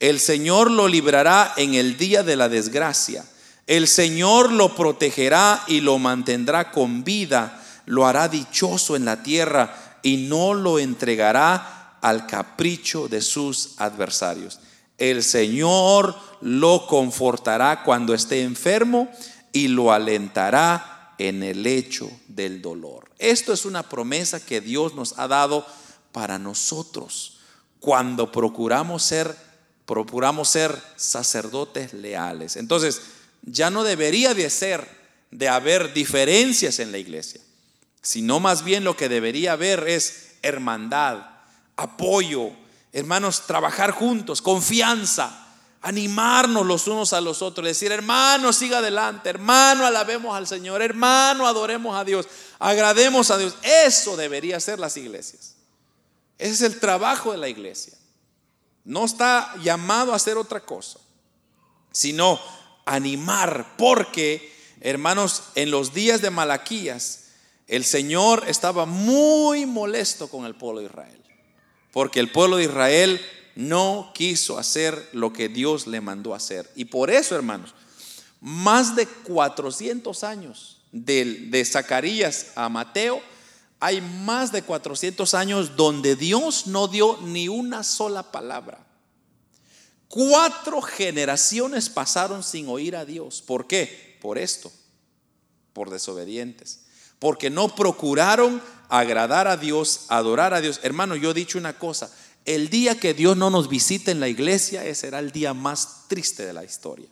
el 0.00 0.20
Señor 0.20 0.70
lo 0.70 0.88
librará 0.88 1.54
en 1.56 1.74
el 1.74 1.96
día 1.96 2.22
de 2.22 2.36
la 2.36 2.48
desgracia. 2.48 3.24
El 3.66 3.88
Señor 3.88 4.52
lo 4.52 4.74
protegerá 4.74 5.64
y 5.66 5.80
lo 5.80 5.98
mantendrá 5.98 6.70
con 6.70 7.02
vida. 7.02 7.62
Lo 7.86 8.06
hará 8.06 8.28
dichoso 8.28 8.94
en 8.96 9.04
la 9.04 9.22
tierra 9.22 9.98
y 10.02 10.28
no 10.28 10.54
lo 10.54 10.78
entregará 10.78 11.98
al 12.02 12.26
capricho 12.26 13.08
de 13.08 13.22
sus 13.22 13.74
adversarios. 13.78 14.60
El 14.98 15.22
Señor 15.22 16.14
lo 16.40 16.86
confortará 16.86 17.82
cuando 17.82 18.14
esté 18.14 18.42
enfermo 18.42 19.08
y 19.52 19.68
lo 19.68 19.92
alentará 19.92 21.14
en 21.18 21.42
el 21.42 21.62
lecho 21.62 22.10
del 22.28 22.60
dolor. 22.60 23.10
Esto 23.18 23.52
es 23.52 23.64
una 23.64 23.82
promesa 23.82 24.44
que 24.44 24.60
Dios 24.60 24.94
nos 24.94 25.18
ha 25.18 25.26
dado 25.26 25.66
para 26.12 26.38
nosotros 26.38 27.38
cuando 27.80 28.30
procuramos 28.32 29.02
ser 29.02 29.45
procuramos 29.86 30.48
ser 30.48 30.76
sacerdotes 30.96 31.94
leales. 31.94 32.56
Entonces, 32.56 33.00
ya 33.42 33.70
no 33.70 33.84
debería 33.84 34.34
de 34.34 34.50
ser 34.50 34.86
de 35.30 35.48
haber 35.48 35.92
diferencias 35.94 36.78
en 36.80 36.92
la 36.92 36.98
iglesia, 36.98 37.40
sino 38.02 38.40
más 38.40 38.64
bien 38.64 38.84
lo 38.84 38.96
que 38.96 39.08
debería 39.08 39.52
haber 39.52 39.88
es 39.88 40.32
hermandad, 40.42 41.26
apoyo, 41.76 42.50
hermanos, 42.92 43.46
trabajar 43.46 43.92
juntos, 43.92 44.42
confianza, 44.42 45.46
animarnos 45.82 46.66
los 46.66 46.88
unos 46.88 47.12
a 47.12 47.20
los 47.20 47.42
otros, 47.42 47.66
decir, 47.66 47.92
hermano, 47.92 48.52
siga 48.52 48.78
adelante, 48.78 49.28
hermano, 49.28 49.86
alabemos 49.86 50.36
al 50.36 50.46
Señor, 50.46 50.82
hermano, 50.82 51.46
adoremos 51.46 51.96
a 51.96 52.04
Dios, 52.04 52.26
agrademos 52.58 53.30
a 53.30 53.38
Dios. 53.38 53.54
Eso 53.62 54.16
debería 54.16 54.58
ser 54.58 54.80
las 54.80 54.96
iglesias. 54.96 55.54
Ese 56.38 56.52
es 56.52 56.62
el 56.62 56.80
trabajo 56.80 57.32
de 57.32 57.38
la 57.38 57.48
iglesia. 57.48 57.92
No 58.86 59.04
está 59.04 59.52
llamado 59.62 60.12
a 60.12 60.16
hacer 60.16 60.38
otra 60.38 60.60
cosa, 60.60 61.00
sino 61.90 62.40
animar, 62.84 63.74
porque, 63.76 64.52
hermanos, 64.80 65.42
en 65.56 65.72
los 65.72 65.92
días 65.92 66.22
de 66.22 66.30
Malaquías, 66.30 67.30
el 67.66 67.84
Señor 67.84 68.44
estaba 68.46 68.86
muy 68.86 69.66
molesto 69.66 70.28
con 70.28 70.46
el 70.46 70.54
pueblo 70.54 70.80
de 70.80 70.86
Israel, 70.86 71.20
porque 71.90 72.20
el 72.20 72.30
pueblo 72.30 72.58
de 72.58 72.64
Israel 72.64 73.20
no 73.56 74.12
quiso 74.14 74.56
hacer 74.56 75.08
lo 75.12 75.32
que 75.32 75.48
Dios 75.48 75.88
le 75.88 76.00
mandó 76.00 76.32
hacer. 76.32 76.70
Y 76.76 76.84
por 76.84 77.10
eso, 77.10 77.34
hermanos, 77.34 77.74
más 78.40 78.94
de 78.94 79.06
400 79.06 80.22
años 80.22 80.78
de, 80.92 81.24
de 81.48 81.64
Zacarías 81.64 82.52
a 82.54 82.68
Mateo, 82.68 83.20
hay 83.80 84.00
más 84.00 84.52
de 84.52 84.62
400 84.62 85.34
años 85.34 85.76
donde 85.76 86.16
Dios 86.16 86.66
no 86.66 86.88
dio 86.88 87.18
ni 87.22 87.48
una 87.48 87.82
sola 87.82 88.32
palabra. 88.32 88.86
Cuatro 90.08 90.80
generaciones 90.80 91.90
pasaron 91.90 92.42
sin 92.42 92.68
oír 92.68 92.96
a 92.96 93.04
Dios. 93.04 93.42
¿Por 93.42 93.66
qué? 93.66 94.16
Por 94.20 94.38
esto, 94.38 94.72
por 95.72 95.90
desobedientes. 95.90 96.86
Porque 97.18 97.50
no 97.50 97.74
procuraron 97.74 98.62
agradar 98.88 99.48
a 99.48 99.56
Dios, 99.56 100.06
adorar 100.08 100.54
a 100.54 100.60
Dios. 100.60 100.80
Hermano, 100.82 101.16
yo 101.16 101.32
he 101.32 101.34
dicho 101.34 101.58
una 101.58 101.78
cosa, 101.78 102.10
el 102.44 102.70
día 102.70 102.98
que 102.98 103.14
Dios 103.14 103.36
no 103.36 103.50
nos 103.50 103.68
visite 103.68 104.10
en 104.10 104.20
la 104.20 104.28
iglesia, 104.28 104.84
ese 104.84 105.02
será 105.02 105.18
el 105.18 105.32
día 105.32 105.52
más 105.52 106.06
triste 106.08 106.46
de 106.46 106.52
la 106.52 106.64
historia. 106.64 107.08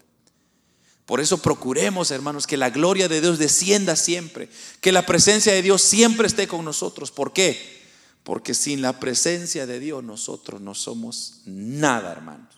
Por 1.07 1.21
eso 1.21 1.39
procuremos, 1.39 2.11
hermanos, 2.11 2.47
que 2.47 2.57
la 2.57 2.71
gloria 2.71 3.09
de 3.09 3.21
Dios 3.21 3.39
descienda 3.39 3.95
siempre, 3.95 4.49
que 4.81 4.93
la 4.93 5.05
presencia 5.05 5.53
de 5.53 5.63
Dios 5.63 5.83
siempre 5.83 6.27
esté 6.27 6.49
con 6.49 6.65
nosotros. 6.65 7.11
¿Por 7.11 7.33
qué? 7.33 7.83
Porque 8.23 8.55
sin 8.55 8.81
la 8.81 8.99
presencia 8.99 9.67
de 9.67 9.81
Dios 9.81 10.03
nosotros 10.03 10.63
no 10.63 10.75
somos 10.75 11.43
nada, 11.45 12.11
hermanos. 12.11 12.55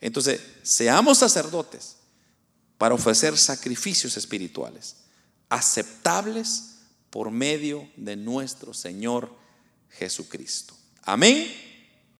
Entonces, 0.00 0.40
seamos 0.62 1.18
sacerdotes 1.18 1.96
para 2.78 2.94
ofrecer 2.94 3.36
sacrificios 3.36 4.16
espirituales, 4.16 4.96
aceptables 5.48 6.74
por 7.10 7.30
medio 7.30 7.88
de 7.96 8.14
nuestro 8.14 8.72
Señor 8.72 9.34
Jesucristo. 9.90 10.74
Amén. 11.02 11.73